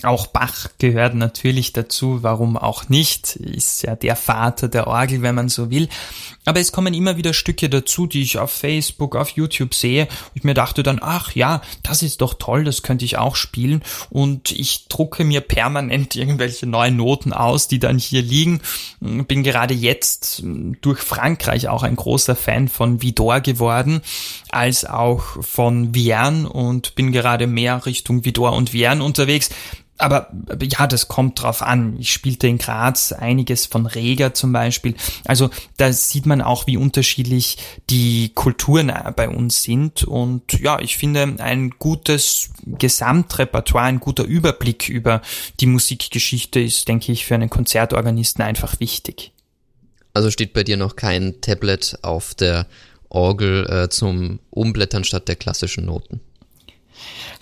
Auch 0.05 0.27
Bach 0.27 0.69
gehört 0.79 1.15
natürlich 1.15 1.75
dazu, 1.75 2.23
warum 2.23 2.57
auch 2.57 2.89
nicht. 2.89 3.37
Ist 3.37 3.83
ja 3.83 3.95
der 3.95 4.17
Vater 4.17 4.69
der 4.69 4.87
Orgel, 4.87 5.21
wenn 5.21 5.35
man 5.35 5.51
so 5.51 5.71
will. 5.71 5.91
Aber 6.51 6.59
es 6.59 6.73
kommen 6.73 6.95
immer 6.95 7.17
wieder 7.17 7.33
Stücke 7.33 7.69
dazu, 7.69 8.09
die 8.09 8.23
ich 8.23 8.39
auf 8.39 8.51
Facebook, 8.51 9.15
auf 9.15 9.29
YouTube 9.29 9.73
sehe. 9.73 10.09
Ich 10.35 10.43
mir 10.43 10.53
dachte 10.53 10.83
dann, 10.83 10.99
ach 11.01 11.37
ja, 11.37 11.63
das 11.85 12.03
ist 12.03 12.23
doch 12.23 12.35
toll, 12.35 12.65
das 12.65 12.83
könnte 12.83 13.05
ich 13.05 13.19
auch 13.19 13.37
spielen. 13.37 13.85
Und 14.11 14.51
ich 14.51 14.89
drucke 14.89 15.23
mir 15.23 15.43
permanent 15.43 16.17
irgendwelche 16.21 16.67
neuen 16.67 16.97
Noten 16.97 17.33
aus, 17.33 17.69
die 17.69 17.79
dann 17.79 18.01
hier 18.01 18.23
liegen. 18.23 18.63
Bin 18.99 19.45
gerade 19.45 19.75
jetzt 19.75 20.43
durch 20.81 20.99
Frankreich 20.99 21.69
auch 21.69 21.85
ein 21.85 21.95
großer 21.95 22.35
Fan 22.35 22.67
von 22.67 23.01
Vidor 23.01 23.43
geworden, 23.43 24.01
als 24.51 24.85
auch 24.85 25.45
von 25.45 25.95
Vierne 25.95 26.49
und 26.49 26.97
bin 26.97 27.13
gerade 27.13 27.47
mehr 27.47 27.87
Richtung 27.87 28.25
Vidor 28.25 28.55
und 28.55 28.71
Vierne 28.71 29.05
unterwegs. 29.05 29.51
Aber 30.01 30.31
ja, 30.63 30.87
das 30.87 31.09
kommt 31.09 31.43
drauf 31.43 31.61
an. 31.63 31.97
Ich 31.99 32.13
spielte 32.13 32.47
in 32.47 32.57
Graz 32.59 33.13
einiges 33.13 33.67
von 33.67 33.87
Reger 33.87 34.33
zum 34.33 34.53
Beispiel. 34.53 34.95
Also 35.27 35.51
da 35.77 35.93
sieht 35.93 36.25
man 36.25 36.41
auch, 36.41 36.67
wie 36.67 36.79
unterschiedlich 36.79 37.59
die 37.91 38.31
Kulturen 38.35 38.93
bei 39.15 39.29
uns 39.29 39.63
sind. 39.63 40.05
Und 40.05 40.59
ja, 40.59 40.81
ich 40.81 40.97
finde, 40.97 41.37
ein 41.39 41.71
gutes 41.79 42.51
Gesamtrepertoire, 42.65 43.85
ein 43.85 44.01
guter 44.01 44.25
Überblick 44.25 44.89
über 44.89 45.21
die 45.61 45.67
Musikgeschichte 45.67 46.61
ist, 46.61 46.89
denke 46.89 47.13
ich, 47.13 47.27
für 47.27 47.35
einen 47.35 47.51
Konzertorganisten 47.51 48.43
einfach 48.43 48.81
wichtig. 48.81 49.33
Also 50.15 50.31
steht 50.31 50.55
bei 50.55 50.65
dir 50.65 50.77
noch 50.77 50.97
kein 50.97 51.41
Tablet 51.41 51.99
auf 52.03 52.35
der 52.35 52.67
Orgel 53.11 53.67
äh, 53.69 53.89
zum 53.91 54.41
Umblättern 54.51 55.05
statt 55.05 55.29
der 55.29 55.37
klassischen 55.37 55.85
Noten. 55.85 56.21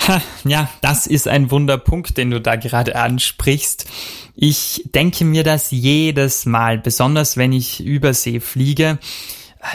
Ha, 0.07 0.23
ja, 0.45 0.69
das 0.81 1.07
ist 1.07 1.29
ein 1.29 1.51
Wunderpunkt, 1.51 2.17
den 2.17 2.31
du 2.31 2.41
da 2.41 2.57
gerade 2.57 2.97
ansprichst. 2.97 3.87
Ich 4.35 4.85
denke 4.95 5.25
mir 5.25 5.43
das 5.43 5.71
jedes 5.71 6.47
Mal, 6.47 6.79
besonders 6.79 7.37
wenn 7.37 7.53
ich 7.53 7.85
übersee 7.85 8.41
fliege 8.41 8.99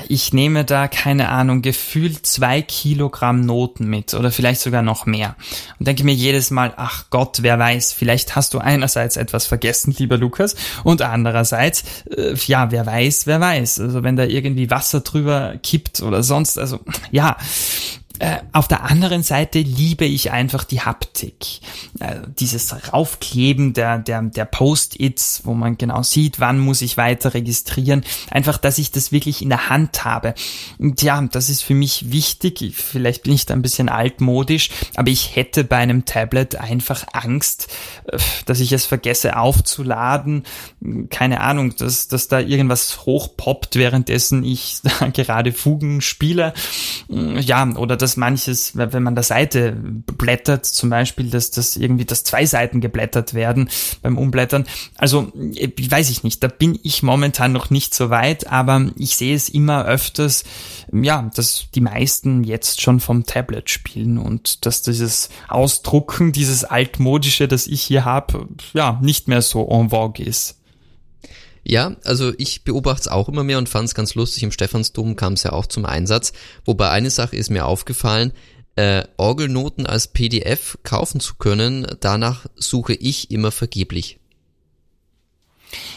ich 0.07 0.31
nehme 0.31 0.63
da, 0.63 0.87
keine 0.87 1.29
Ahnung, 1.29 1.61
gefühlt 1.61 2.25
zwei 2.25 2.61
Kilogramm 2.61 3.41
Noten 3.41 3.87
mit 3.87 4.13
oder 4.13 4.31
vielleicht 4.31 4.61
sogar 4.61 4.81
noch 4.81 5.05
mehr. 5.05 5.35
Und 5.77 5.87
denke 5.87 6.05
mir 6.05 6.13
jedes 6.13 6.51
Mal, 6.51 6.73
ach 6.77 7.05
Gott, 7.09 7.39
wer 7.41 7.59
weiß, 7.59 7.91
vielleicht 7.91 8.35
hast 8.35 8.53
du 8.53 8.59
einerseits 8.59 9.17
etwas 9.17 9.45
vergessen, 9.45 9.93
lieber 9.97 10.17
Lukas, 10.17 10.55
und 10.83 11.01
andererseits, 11.01 11.83
äh, 12.15 12.33
ja, 12.47 12.71
wer 12.71 12.85
weiß, 12.85 13.27
wer 13.27 13.41
weiß. 13.41 13.81
Also 13.81 14.03
wenn 14.03 14.15
da 14.15 14.23
irgendwie 14.23 14.69
Wasser 14.69 15.01
drüber 15.01 15.55
kippt 15.61 16.01
oder 16.01 16.23
sonst, 16.23 16.57
also 16.57 16.79
ja, 17.11 17.37
auf 18.53 18.67
der 18.67 18.83
anderen 18.83 19.23
Seite 19.23 19.59
liebe 19.59 20.05
ich 20.05 20.31
einfach 20.31 20.63
die 20.63 20.81
Haptik. 20.81 21.59
Äh, 21.99 22.19
dieses 22.39 22.93
Raufkleben 22.93 23.73
der, 23.73 23.97
der, 23.97 24.21
der 24.21 24.45
Post-its, 24.45 25.41
wo 25.45 25.55
man 25.55 25.77
genau 25.77 26.03
sieht, 26.03 26.39
wann 26.39 26.59
muss 26.59 26.81
ich 26.81 26.95
weiter 26.95 27.33
registrieren. 27.33 28.03
Einfach, 28.29 28.59
dass 28.59 28.77
ich 28.77 28.91
das 28.91 29.11
wirklich 29.11 29.41
in 29.41 29.49
der 29.49 29.69
Hand 29.69 30.05
habe. 30.05 30.35
Und 30.77 31.01
ja, 31.01 31.19
das 31.21 31.49
ist 31.49 31.63
für 31.63 31.73
mich 31.73 32.11
wichtig. 32.11 32.73
Vielleicht 32.75 33.23
bin 33.23 33.33
ich 33.33 33.47
da 33.47 33.55
ein 33.55 33.63
bisschen 33.63 33.89
altmodisch, 33.89 34.69
aber 34.95 35.09
ich 35.09 35.35
hätte 35.35 35.63
bei 35.63 35.77
einem 35.77 36.05
Tablet 36.05 36.55
einfach 36.55 37.05
Angst, 37.13 37.67
äh, 38.05 38.19
dass 38.45 38.59
ich 38.59 38.71
es 38.71 38.85
vergesse 38.85 39.37
aufzuladen. 39.37 40.43
Keine 41.09 41.41
Ahnung, 41.41 41.75
dass, 41.77 42.07
dass 42.07 42.27
da 42.27 42.39
irgendwas 42.39 43.05
hochpoppt, 43.07 43.75
währenddessen 43.75 44.43
ich 44.43 44.81
da 44.99 45.07
gerade 45.07 45.51
Fugen 45.51 46.01
spiele. 46.01 46.53
Ja, 47.09 47.67
oder 47.75 48.02
dass 48.03 48.17
manches, 48.17 48.75
wenn 48.75 49.01
man 49.01 49.15
der 49.15 49.23
Seite 49.23 49.71
blättert, 49.71 50.65
zum 50.65 50.89
Beispiel, 50.89 51.29
dass 51.29 51.51
das 51.51 51.77
irgendwie, 51.77 52.03
dass 52.03 52.23
zwei 52.23 52.45
Seiten 52.45 52.81
geblättert 52.81 53.33
werden 53.33 53.69
beim 54.01 54.17
Umblättern. 54.17 54.65
Also, 54.97 55.31
weiß 55.33 56.09
ich 56.09 56.23
nicht, 56.23 56.43
da 56.43 56.49
bin 56.49 56.77
ich 56.83 57.01
momentan 57.01 57.53
noch 57.53 57.69
nicht 57.69 57.95
so 57.95 58.09
weit, 58.09 58.47
aber 58.47 58.91
ich 58.97 59.15
sehe 59.15 59.35
es 59.35 59.47
immer 59.47 59.85
öfters, 59.85 60.43
ja, 60.91 61.31
dass 61.33 61.67
die 61.73 61.81
meisten 61.81 62.43
jetzt 62.43 62.81
schon 62.81 62.99
vom 62.99 63.25
Tablet 63.25 63.69
spielen 63.69 64.17
und 64.17 64.65
dass 64.65 64.81
dieses 64.81 65.29
Ausdrucken, 65.47 66.33
dieses 66.33 66.65
altmodische, 66.65 67.47
das 67.47 67.67
ich 67.67 67.81
hier 67.81 68.03
habe, 68.03 68.49
ja, 68.73 68.99
nicht 69.01 69.29
mehr 69.29 69.41
so 69.41 69.65
en 69.69 69.91
vogue 69.91 70.25
ist. 70.25 70.59
Ja, 71.63 71.95
also 72.03 72.33
ich 72.37 72.63
beobachte 72.63 73.01
es 73.01 73.07
auch 73.07 73.29
immer 73.29 73.43
mehr 73.43 73.57
und 73.57 73.69
fand 73.69 73.87
es 73.87 73.95
ganz 73.95 74.15
lustig. 74.15 74.43
Im 74.43 74.51
Stephansdom 74.51 75.15
kam 75.15 75.33
es 75.33 75.43
ja 75.43 75.53
auch 75.53 75.65
zum 75.65 75.85
Einsatz. 75.85 76.33
Wobei 76.65 76.89
eine 76.89 77.09
Sache 77.09 77.35
ist 77.35 77.49
mir 77.49 77.65
aufgefallen, 77.65 78.33
äh, 78.75 79.03
Orgelnoten 79.17 79.85
als 79.85 80.07
PDF 80.07 80.79
kaufen 80.83 81.19
zu 81.19 81.35
können, 81.35 81.85
danach 81.99 82.47
suche 82.55 82.93
ich 82.93 83.31
immer 83.31 83.51
vergeblich. 83.51 84.19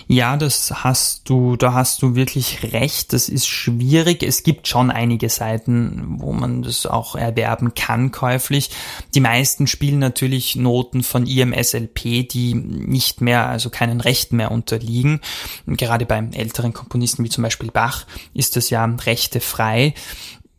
Ja, 0.09 0.37
das 0.37 0.85
hast 0.85 1.29
du, 1.29 1.57
da 1.57 1.73
hast 1.73 2.03
du 2.03 2.15
wirklich 2.15 2.73
recht. 2.73 3.13
Das 3.13 3.29
ist 3.29 3.47
schwierig. 3.47 4.23
Es 4.23 4.43
gibt 4.43 4.69
schon 4.69 4.91
einige 4.91 5.29
Seiten, 5.29 6.17
wo 6.19 6.33
man 6.33 6.63
das 6.63 6.87
auch 6.87 7.17
erwerben 7.17 7.75
kann 7.75 8.13
käuflich. 8.13 8.71
Die 9.15 9.21
meisten 9.21 9.67
spielen 9.67 9.99
natürlich 9.99 10.57
Noten 10.57 11.03
von 11.03 11.27
IMSLP, 11.27 12.29
die 12.29 12.55
nicht 12.55 13.21
mehr, 13.21 13.47
also 13.47 13.71
keinen 13.71 14.01
Rechten 14.01 14.37
mehr 14.37 14.51
unterliegen. 14.51 15.21
Gerade 15.67 16.07
bei 16.07 16.23
älteren 16.33 16.73
Komponisten 16.73 17.25
wie 17.25 17.31
zum 17.31 17.43
Beispiel 17.43 17.71
Bach 17.71 18.07
ist 18.35 18.57
das 18.57 18.71
ja 18.71 18.85
rechtefrei. 18.85 19.95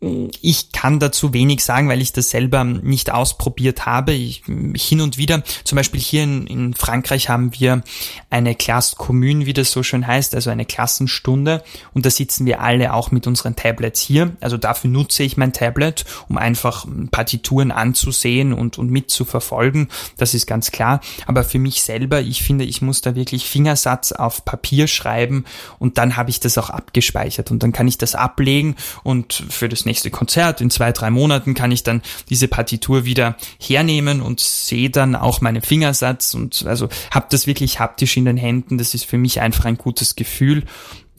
Ich 0.00 0.70
kann 0.70 1.00
dazu 1.00 1.32
wenig 1.32 1.64
sagen, 1.64 1.88
weil 1.88 2.00
ich 2.00 2.12
das 2.12 2.30
selber 2.30 2.62
nicht 2.62 3.10
ausprobiert 3.10 3.84
habe. 3.84 4.12
Ich, 4.12 4.44
hin 4.46 5.00
und 5.00 5.18
wieder, 5.18 5.42
zum 5.64 5.74
Beispiel 5.74 5.98
hier 5.98 6.22
in, 6.22 6.46
in 6.46 6.74
Frankreich 6.74 7.28
haben 7.28 7.50
wir 7.58 7.82
eine 8.30 8.54
Classe 8.54 8.94
Commune, 8.94 9.46
wie 9.46 9.54
das 9.54 9.72
so 9.72 9.82
schön 9.82 10.06
heißt, 10.06 10.36
also 10.36 10.50
eine 10.50 10.66
Klassenstunde. 10.66 11.64
Und 11.94 12.06
da 12.06 12.10
sitzen 12.10 12.46
wir 12.46 12.60
alle 12.60 12.94
auch 12.94 13.10
mit 13.10 13.26
unseren 13.26 13.56
Tablets 13.56 14.00
hier. 14.00 14.36
Also 14.40 14.56
dafür 14.56 14.88
nutze 14.88 15.24
ich 15.24 15.36
mein 15.36 15.52
Tablet, 15.52 16.04
um 16.28 16.38
einfach 16.38 16.86
Partituren 17.10 17.72
anzusehen 17.72 18.52
und, 18.52 18.78
und 18.78 18.92
mitzuverfolgen. 18.92 19.88
Das 20.16 20.32
ist 20.32 20.46
ganz 20.46 20.70
klar. 20.70 21.00
Aber 21.26 21.42
für 21.42 21.58
mich 21.58 21.82
selber, 21.82 22.20
ich 22.20 22.44
finde, 22.44 22.64
ich 22.64 22.82
muss 22.82 23.00
da 23.00 23.16
wirklich 23.16 23.48
Fingersatz 23.48 24.12
auf 24.12 24.44
Papier 24.44 24.86
schreiben 24.86 25.44
und 25.80 25.98
dann 25.98 26.16
habe 26.16 26.30
ich 26.30 26.38
das 26.38 26.56
auch 26.56 26.70
abgespeichert 26.70 27.50
und 27.50 27.64
dann 27.64 27.72
kann 27.72 27.88
ich 27.88 27.98
das 27.98 28.14
ablegen 28.14 28.76
und 29.02 29.42
für 29.48 29.68
das 29.68 29.87
nächste 29.88 30.10
Konzert 30.10 30.60
in 30.60 30.70
zwei, 30.70 30.92
drei 30.92 31.10
Monaten 31.10 31.54
kann 31.54 31.72
ich 31.72 31.82
dann 31.82 32.02
diese 32.30 32.46
Partitur 32.46 33.04
wieder 33.04 33.36
hernehmen 33.58 34.22
und 34.22 34.40
sehe 34.40 34.90
dann 34.90 35.16
auch 35.16 35.40
meinen 35.40 35.62
Fingersatz 35.62 36.34
und 36.34 36.64
also 36.66 36.88
habe 37.10 37.26
das 37.30 37.46
wirklich 37.46 37.80
haptisch 37.80 38.16
in 38.16 38.24
den 38.24 38.36
Händen. 38.36 38.78
Das 38.78 38.94
ist 38.94 39.04
für 39.04 39.18
mich 39.18 39.40
einfach 39.40 39.64
ein 39.64 39.78
gutes 39.78 40.14
Gefühl. 40.14 40.64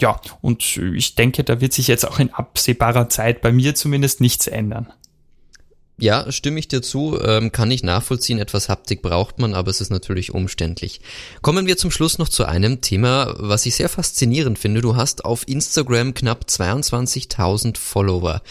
Ja, 0.02 0.22
und 0.42 0.78
ich 0.78 1.16
denke, 1.16 1.44
da 1.44 1.60
wird 1.60 1.74
sich 1.74 1.88
jetzt 1.88 2.08
auch 2.08 2.20
in 2.20 2.34
absehbarer 2.34 3.10
Zeit 3.10 3.42
bei 3.42 3.52
mir 3.52 3.76
zumindest 3.76 4.22
nichts 4.22 4.48
ändern. 4.48 4.94
Ja, 6.02 6.32
stimme 6.32 6.60
ich 6.60 6.68
dir 6.68 6.82
zu, 6.82 7.20
ähm, 7.22 7.52
kann 7.52 7.72
ich 7.72 7.84
nachvollziehen, 7.84 8.40
etwas 8.40 8.70
Haptik 8.70 9.02
braucht 9.02 9.40
man, 9.40 9.54
aber 9.54 9.70
es 9.70 9.82
ist 9.82 9.90
natürlich 9.90 10.34
umständlich. 10.34 11.02
Kommen 11.42 11.68
wir 11.68 11.78
zum 11.78 11.92
Schluss 11.92 12.18
noch 12.18 12.30
zu 12.30 12.46
einem 12.46 12.82
Thema, 12.82 13.36
was 13.38 13.66
ich 13.66 13.76
sehr 13.76 13.90
faszinierend 13.90 14.58
finde. 14.58 14.82
Du 14.82 14.96
hast 14.96 15.26
auf 15.26 15.48
Instagram 15.48 16.14
knapp 16.14 16.46
22.000 16.48 17.78
Follower. 17.78 18.42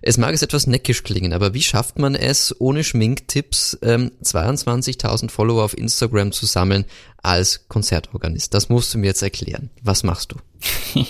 Es 0.00 0.18
mag 0.18 0.34
es 0.34 0.42
etwas 0.42 0.66
neckisch 0.66 1.02
klingen, 1.02 1.32
aber 1.32 1.54
wie 1.54 1.62
schafft 1.62 1.98
man 1.98 2.14
es, 2.14 2.54
ohne 2.58 2.84
Schminktipps 2.84 3.78
ähm, 3.82 4.10
22.000 4.22 5.30
Follower 5.30 5.64
auf 5.64 5.76
Instagram 5.76 6.32
zu 6.32 6.44
sammeln 6.46 6.84
als 7.22 7.68
Konzertorganist? 7.68 8.52
Das 8.52 8.68
musst 8.68 8.92
du 8.92 8.98
mir 8.98 9.06
jetzt 9.06 9.22
erklären. 9.22 9.70
Was 9.82 10.02
machst 10.02 10.32
du? 10.32 11.00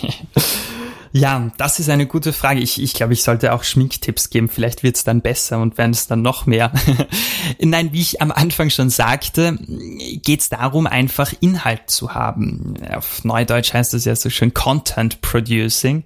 Ja, 1.17 1.49
das 1.55 1.79
ist 1.79 1.87
eine 1.87 2.07
gute 2.07 2.33
Frage. 2.33 2.59
Ich, 2.59 2.81
ich 2.81 2.93
glaube, 2.93 3.13
ich 3.13 3.23
sollte 3.23 3.53
auch 3.53 3.63
Schminktipps 3.63 4.29
geben. 4.29 4.49
Vielleicht 4.49 4.83
wird 4.83 4.97
es 4.97 5.05
dann 5.05 5.21
besser 5.21 5.59
und 5.59 5.77
werden 5.77 5.91
es 5.91 6.07
dann 6.07 6.21
noch 6.21 6.45
mehr. 6.45 6.73
Nein, 7.61 7.93
wie 7.93 8.01
ich 8.01 8.21
am 8.21 8.33
Anfang 8.33 8.69
schon 8.69 8.89
sagte, 8.89 9.57
geht 9.61 10.41
es 10.41 10.49
darum, 10.49 10.87
einfach 10.87 11.31
Inhalt 11.39 11.89
zu 11.89 12.13
haben. 12.13 12.73
Auf 12.93 13.23
Neudeutsch 13.23 13.73
heißt 13.73 13.93
das 13.93 14.03
ja 14.03 14.13
so 14.13 14.29
schön 14.29 14.53
Content 14.53 15.21
Producing. 15.21 16.03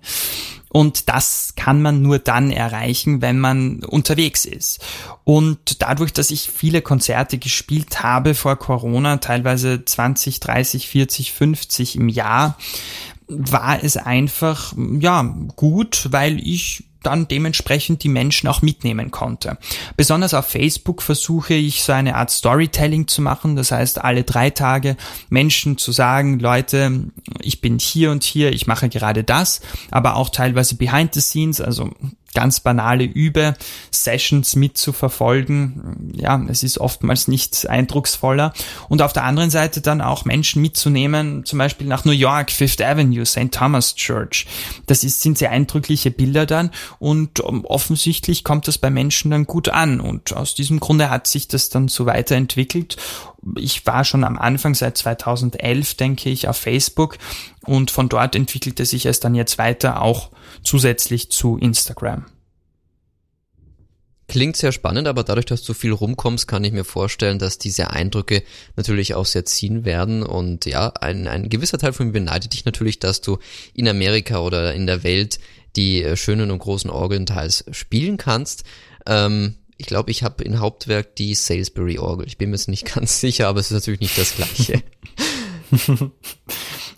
Und 0.72 1.10
das 1.10 1.54
kann 1.56 1.82
man 1.82 2.04
nur 2.04 2.20
dann 2.20 2.52
erreichen, 2.52 3.24
wenn 3.24 3.40
man 3.40 3.84
unterwegs 3.84 4.46
ist. 4.46 4.80
Und 5.24 5.82
dadurch, 5.82 6.14
dass 6.14 6.30
ich 6.30 6.52
viele 6.52 6.84
Konzerte 6.84 7.40
gespielt 7.40 8.04
habe 8.04 8.36
vor 8.36 8.58
Corona, 8.58 9.18
teilweise 9.18 9.84
20, 9.84 10.40
30, 10.40 10.88
40, 10.88 11.34
50 11.34 11.96
im 11.96 12.10
Jahr, 12.10 12.60
war 13.30 13.84
es 13.84 13.96
einfach, 13.96 14.74
ja, 15.00 15.22
gut, 15.56 16.08
weil 16.12 16.40
ich 16.46 16.84
dann 17.04 17.28
dementsprechend 17.28 18.04
die 18.04 18.10
Menschen 18.10 18.50
auch 18.50 18.62
mitnehmen 18.62 19.12
konnte. 19.12 19.58
Besonders 19.96 20.34
auf 20.34 20.48
Facebook 20.48 21.02
versuche 21.02 21.54
ich 21.54 21.84
so 21.84 21.94
eine 21.94 22.16
Art 22.16 22.30
Storytelling 22.30 23.08
zu 23.08 23.22
machen, 23.22 23.56
das 23.56 23.72
heißt 23.72 24.04
alle 24.04 24.24
drei 24.24 24.50
Tage 24.50 24.98
Menschen 25.30 25.78
zu 25.78 25.92
sagen, 25.92 26.40
Leute, 26.40 27.06
ich 27.42 27.62
bin 27.62 27.80
hier 27.80 28.12
und 28.12 28.24
hier, 28.24 28.52
ich 28.52 28.68
mache 28.68 28.90
gerade 28.90 29.24
das, 29.24 29.62
aber 29.92 30.16
auch 30.16 30.30
teilweise 30.30 30.76
behind 30.76 31.14
the 31.14 31.22
scenes, 31.22 31.62
also 31.62 31.92
ganz 32.34 32.60
banale 32.60 33.04
Übe-Sessions 33.04 34.56
mitzuverfolgen. 34.56 36.14
Ja, 36.16 36.42
es 36.48 36.64
ist 36.64 36.78
oftmals 36.78 37.28
nicht 37.28 37.68
eindrucksvoller. 37.70 38.54
Und 38.88 39.02
auf 39.02 39.14
der 39.14 39.24
anderen 39.24 39.50
Seite 39.50 39.82
dann 39.82 40.02
auch 40.02 40.26
Menschen 40.26 40.62
mitzunehmen, 40.62 41.46
zum 41.46 41.60
Beispiel 41.60 41.88
nach 41.88 42.06
New 42.06 42.12
York, 42.12 42.52
Fifth 42.52 42.82
Avenue, 42.82 43.26
St. 43.26 43.52
Thomas 43.52 43.96
Church. 43.96 44.48
Das 44.86 45.04
ist, 45.04 45.22
sind 45.22 45.38
sehr 45.38 45.52
eindrückliche 45.52 46.12
Bilder 46.12 46.46
dann 46.46 46.72
und 47.00 47.40
um, 47.40 47.66
offensichtlich 47.66 48.44
kommt 48.44 48.68
das 48.68 48.78
bei 48.78 48.90
Menschen 48.90 49.32
dann 49.32 49.46
gut 49.46 49.70
an. 49.70 50.00
Und 50.00 50.34
aus 50.34 50.56
diesem 50.56 50.80
Grunde 50.80 51.10
hat 51.10 51.28
sich 51.28 51.48
das 51.48 51.70
dann 51.70 51.88
so 51.88 52.06
weiterentwickelt. 52.06 52.98
Ich 53.56 53.86
war 53.86 54.04
schon 54.04 54.24
am 54.24 54.38
Anfang 54.38 54.76
seit 54.76 54.98
2011, 54.98 55.96
denke 55.96 56.30
ich, 56.30 56.48
auf 56.48 56.58
Facebook 56.58 57.18
und 57.66 57.92
von 57.92 58.10
dort 58.10 58.36
entwickelte 58.36 58.86
sich 58.86 59.06
es 59.06 59.20
dann 59.20 59.36
jetzt 59.36 59.58
weiter 59.58 60.02
auch 60.02 60.32
zusätzlich 60.64 61.32
zu 61.32 61.58
Instagram. 61.58 62.26
Klingt 64.30 64.58
sehr 64.58 64.72
spannend, 64.72 65.08
aber 65.08 65.24
dadurch, 65.24 65.48
dass 65.48 65.64
du 65.64 65.74
viel 65.74 65.92
rumkommst, 65.92 66.48
kann 66.48 66.64
ich 66.64 66.72
mir 66.72 66.84
vorstellen, 66.84 67.40
dass 67.40 67.58
diese 67.58 67.90
Eindrücke 67.90 68.44
natürlich 68.76 69.16
auch 69.16 69.26
sehr 69.26 69.44
ziehen 69.44 69.86
werden. 69.86 70.22
Und 70.22 70.68
ja, 70.68 70.90
ein, 71.02 71.28
ein 71.28 71.50
gewisser 71.50 71.80
Teil 71.80 71.94
von 71.94 72.08
mir 72.08 72.14
beneidet 72.14 72.54
dich 72.54 72.64
natürlich, 72.64 73.00
dass 73.00 73.22
du 73.22 73.40
in 73.74 73.88
Amerika 73.88 74.40
oder 74.40 74.76
in 74.76 74.86
der 74.86 75.04
Welt 75.04 75.40
die 75.76 76.04
äh, 76.04 76.16
schönen 76.16 76.52
und 76.52 76.60
großen 76.60 76.92
Orgeln 76.92 77.26
teils 77.26 77.66
spielen 77.72 78.18
kannst. 78.18 78.66
Ähm, 79.08 79.56
ich 79.80 79.88
glaube, 79.88 80.12
ich 80.12 80.24
habe 80.24 80.44
in 80.44 80.60
Hauptwerk 80.60 81.16
die 81.16 81.34
Salisbury 81.34 81.98
Orgel. 81.98 82.28
Ich 82.28 82.38
bin 82.38 82.50
mir 82.50 82.58
jetzt 82.58 82.68
nicht 82.68 82.86
ganz 82.94 83.20
sicher, 83.20 83.48
aber 83.48 83.60
es 83.60 83.68
ist 83.68 83.76
natürlich 83.76 84.02
nicht 84.02 84.18
das 84.18 84.36
gleiche. 84.36 84.84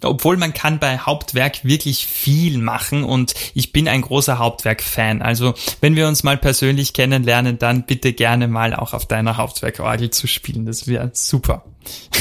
obwohl 0.03 0.37
man 0.37 0.53
kann 0.53 0.79
bei 0.79 0.97
Hauptwerk 0.97 1.63
wirklich 1.63 2.07
viel 2.07 2.57
machen 2.57 3.03
und 3.03 3.33
ich 3.53 3.71
bin 3.71 3.87
ein 3.87 4.01
großer 4.01 4.39
Hauptwerk-Fan. 4.39 5.21
Also 5.21 5.53
wenn 5.79 5.95
wir 5.95 6.07
uns 6.07 6.23
mal 6.23 6.37
persönlich 6.37 6.93
kennenlernen, 6.93 7.59
dann 7.59 7.85
bitte 7.85 8.13
gerne 8.13 8.47
mal 8.47 8.73
auch 8.73 8.93
auf 8.93 9.05
deiner 9.05 9.37
Hauptwerkorgel 9.37 10.09
zu 10.09 10.27
spielen. 10.27 10.65
Das 10.65 10.87
wäre 10.87 11.11
super. 11.13 11.65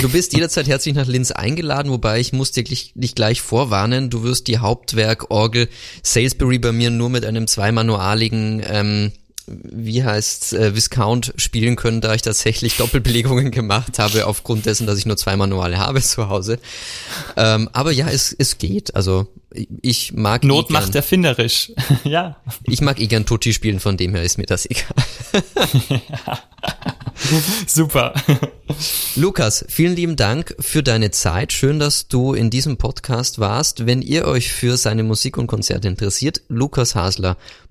Du 0.00 0.08
bist 0.08 0.32
jederzeit 0.34 0.68
herzlich 0.68 0.94
nach 0.94 1.06
Linz 1.06 1.30
eingeladen, 1.30 1.90
wobei 1.90 2.20
ich 2.20 2.32
muss 2.32 2.52
dir 2.52 2.64
dich 2.64 3.14
gleich 3.14 3.40
vorwarnen, 3.40 4.10
du 4.10 4.22
wirst 4.22 4.48
die 4.48 4.58
Hauptwerkorgel 4.58 5.68
Salisbury 6.02 6.58
bei 6.58 6.72
mir 6.72 6.90
nur 6.90 7.10
mit 7.10 7.24
einem 7.24 7.46
zweimanualigen 7.46 8.62
ähm, 8.66 9.12
wie 9.50 10.04
heißt 10.04 10.52
äh, 10.52 10.74
Viscount 10.74 11.32
spielen 11.36 11.76
können, 11.76 12.00
da 12.00 12.14
ich 12.14 12.22
tatsächlich 12.22 12.76
Doppelbelegungen 12.76 13.50
gemacht 13.50 13.98
habe, 13.98 14.26
aufgrund 14.26 14.66
dessen, 14.66 14.86
dass 14.86 14.98
ich 14.98 15.06
nur 15.06 15.16
zwei 15.16 15.36
Manuale 15.36 15.78
habe 15.78 16.00
zu 16.00 16.28
Hause. 16.28 16.58
Ähm, 17.36 17.68
aber 17.72 17.92
ja, 17.92 18.08
es, 18.08 18.34
es 18.38 18.58
geht. 18.58 18.94
Also 18.94 19.28
ich 19.82 20.12
mag 20.12 20.44
Not 20.44 20.70
eh 20.70 20.72
macht 20.72 20.94
erfinderisch. 20.94 21.72
ja. 22.04 22.36
Ich 22.64 22.80
mag 22.80 23.00
eh 23.00 23.06
gern 23.06 23.26
Tutti 23.26 23.52
spielen, 23.52 23.80
von 23.80 23.96
dem 23.96 24.14
her 24.14 24.22
ist 24.22 24.38
mir 24.38 24.46
das 24.46 24.66
egal. 24.66 24.94
Super. 27.66 28.14
Lukas, 29.16 29.64
vielen 29.68 29.96
lieben 29.96 30.16
Dank 30.16 30.54
für 30.60 30.82
deine 30.82 31.10
Zeit. 31.10 31.52
Schön, 31.52 31.78
dass 31.78 32.08
du 32.08 32.34
in 32.34 32.50
diesem 32.50 32.76
Podcast 32.76 33.38
warst. 33.38 33.86
Wenn 33.86 34.02
ihr 34.02 34.26
euch 34.26 34.52
für 34.52 34.76
seine 34.76 35.02
Musik 35.02 35.36
und 35.36 35.48
Konzerte 35.48 35.88
interessiert, 35.88 36.42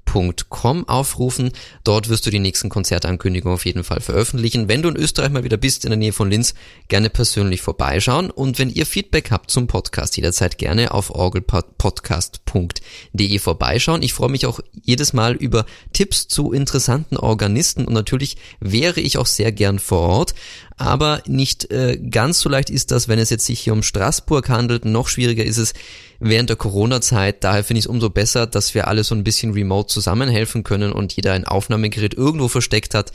lukashasler.com 0.09 0.87
aufrufen. 0.87 1.51
Dort 1.83 2.07
wirst 2.09 2.25
du 2.25 2.31
die 2.31 2.39
nächsten 2.39 2.69
Konzertankündigungen 2.69 3.55
auf 3.55 3.65
jeden 3.65 3.83
Fall 3.83 3.99
veröffentlichen. 4.01 4.67
Wenn 4.67 4.81
du 4.81 4.89
in 4.89 4.95
Österreich 4.95 5.29
mal 5.31 5.43
wieder 5.43 5.57
bist, 5.57 5.85
in 5.85 5.91
der 5.91 5.97
Nähe 5.97 6.13
von 6.13 6.29
Linz, 6.29 6.53
gerne 6.87 7.09
persönlich 7.09 7.61
vorbeischauen. 7.61 8.29
Und 8.31 8.59
wenn 8.59 8.69
ihr 8.69 8.85
Feedback 8.85 9.31
habt 9.31 9.49
zum 9.51 9.67
Podcast, 9.67 10.17
jederzeit 10.17 10.57
gerne 10.57 10.93
auf 10.93 11.09
orgelpodcast.de 11.11 13.39
vorbeischauen. 13.39 14.03
Ich 14.03 14.13
freue 14.13 14.29
mich 14.29 14.45
auch 14.45 14.59
jedes 14.73 15.13
Mal 15.13 15.35
über 15.35 15.65
Tipps 15.93 16.27
zu 16.27 16.51
interessanten 16.51 17.15
Organisten 17.17 17.85
und 17.85 17.93
natürlich 17.93 18.37
wäre 18.59 18.99
ich 18.99 19.17
auch 19.17 19.25
sehr 19.25 19.51
gern 19.51 19.79
vor 19.79 20.09
Ort 20.09 20.35
aber 20.79 21.21
nicht 21.27 21.69
äh, 21.71 21.97
ganz 21.97 22.39
so 22.39 22.47
leicht 22.47 22.69
ist 22.69 22.91
das, 22.91 23.09
wenn 23.09 23.19
es 23.19 23.29
jetzt 23.29 23.45
sich 23.45 23.59
hier 23.59 23.73
um 23.73 23.83
Straßburg 23.83 24.47
handelt. 24.47 24.85
Noch 24.85 25.09
schwieriger 25.09 25.43
ist 25.43 25.57
es 25.57 25.73
während 26.19 26.49
der 26.49 26.57
Corona-Zeit. 26.57 27.43
Daher 27.43 27.63
finde 27.63 27.79
ich 27.79 27.85
es 27.85 27.89
umso 27.89 28.09
besser, 28.09 28.47
dass 28.47 28.73
wir 28.73 28.87
alle 28.87 29.03
so 29.03 29.15
ein 29.15 29.23
bisschen 29.23 29.53
remote 29.53 29.87
zusammenhelfen 29.87 30.63
können 30.63 30.91
und 30.91 31.13
jeder 31.13 31.33
ein 31.33 31.45
Aufnahmegerät 31.45 32.13
irgendwo 32.13 32.47
versteckt 32.47 32.93
hat. 32.93 33.11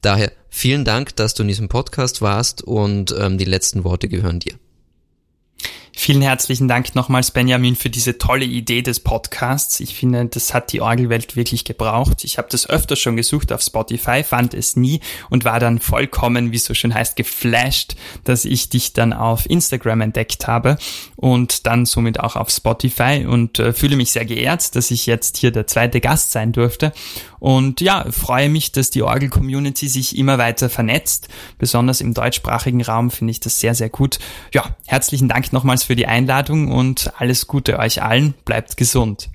Daher 0.00 0.32
vielen 0.48 0.84
Dank, 0.84 1.16
dass 1.16 1.34
du 1.34 1.42
in 1.42 1.48
diesem 1.48 1.68
Podcast 1.68 2.22
warst 2.22 2.62
und 2.62 3.14
ähm, 3.18 3.38
die 3.38 3.44
letzten 3.44 3.84
Worte 3.84 4.08
gehören 4.08 4.40
dir. 4.40 4.54
Vielen 6.00 6.22
herzlichen 6.22 6.68
Dank 6.68 6.94
nochmals, 6.94 7.32
Benjamin, 7.32 7.74
für 7.74 7.90
diese 7.90 8.18
tolle 8.18 8.44
Idee 8.44 8.82
des 8.82 9.00
Podcasts. 9.00 9.80
Ich 9.80 9.96
finde, 9.96 10.26
das 10.26 10.54
hat 10.54 10.70
die 10.72 10.80
Orgelwelt 10.80 11.34
wirklich 11.34 11.64
gebraucht. 11.64 12.22
Ich 12.22 12.38
habe 12.38 12.46
das 12.48 12.70
öfter 12.70 12.94
schon 12.94 13.16
gesucht 13.16 13.50
auf 13.50 13.62
Spotify, 13.62 14.22
fand 14.22 14.54
es 14.54 14.76
nie 14.76 15.00
und 15.28 15.44
war 15.44 15.58
dann 15.58 15.80
vollkommen, 15.80 16.52
wie 16.52 16.56
es 16.56 16.66
so 16.66 16.72
schön 16.72 16.94
heißt, 16.94 17.16
geflasht, 17.16 17.96
dass 18.22 18.44
ich 18.44 18.68
dich 18.68 18.92
dann 18.92 19.12
auf 19.12 19.50
Instagram 19.50 20.02
entdeckt 20.02 20.46
habe 20.46 20.78
und 21.18 21.66
dann 21.66 21.84
somit 21.84 22.20
auch 22.20 22.36
auf 22.36 22.48
Spotify 22.48 23.26
und 23.28 23.58
äh, 23.58 23.72
fühle 23.72 23.96
mich 23.96 24.12
sehr 24.12 24.24
geehrt, 24.24 24.76
dass 24.76 24.92
ich 24.92 25.04
jetzt 25.06 25.36
hier 25.36 25.50
der 25.50 25.66
zweite 25.66 26.00
Gast 26.00 26.30
sein 26.30 26.52
durfte. 26.52 26.92
Und 27.40 27.80
ja, 27.80 28.06
freue 28.10 28.48
mich, 28.48 28.70
dass 28.70 28.90
die 28.90 29.02
Orgel-Community 29.02 29.88
sich 29.88 30.16
immer 30.16 30.38
weiter 30.38 30.70
vernetzt. 30.70 31.26
Besonders 31.58 32.00
im 32.00 32.14
deutschsprachigen 32.14 32.82
Raum 32.82 33.10
finde 33.10 33.32
ich 33.32 33.40
das 33.40 33.58
sehr, 33.58 33.74
sehr 33.74 33.88
gut. 33.88 34.20
Ja, 34.54 34.76
herzlichen 34.86 35.28
Dank 35.28 35.52
nochmals 35.52 35.82
für 35.82 35.96
die 35.96 36.06
Einladung 36.06 36.70
und 36.70 37.12
alles 37.18 37.48
Gute 37.48 37.80
euch 37.80 38.00
allen. 38.00 38.34
Bleibt 38.44 38.76
gesund. 38.76 39.28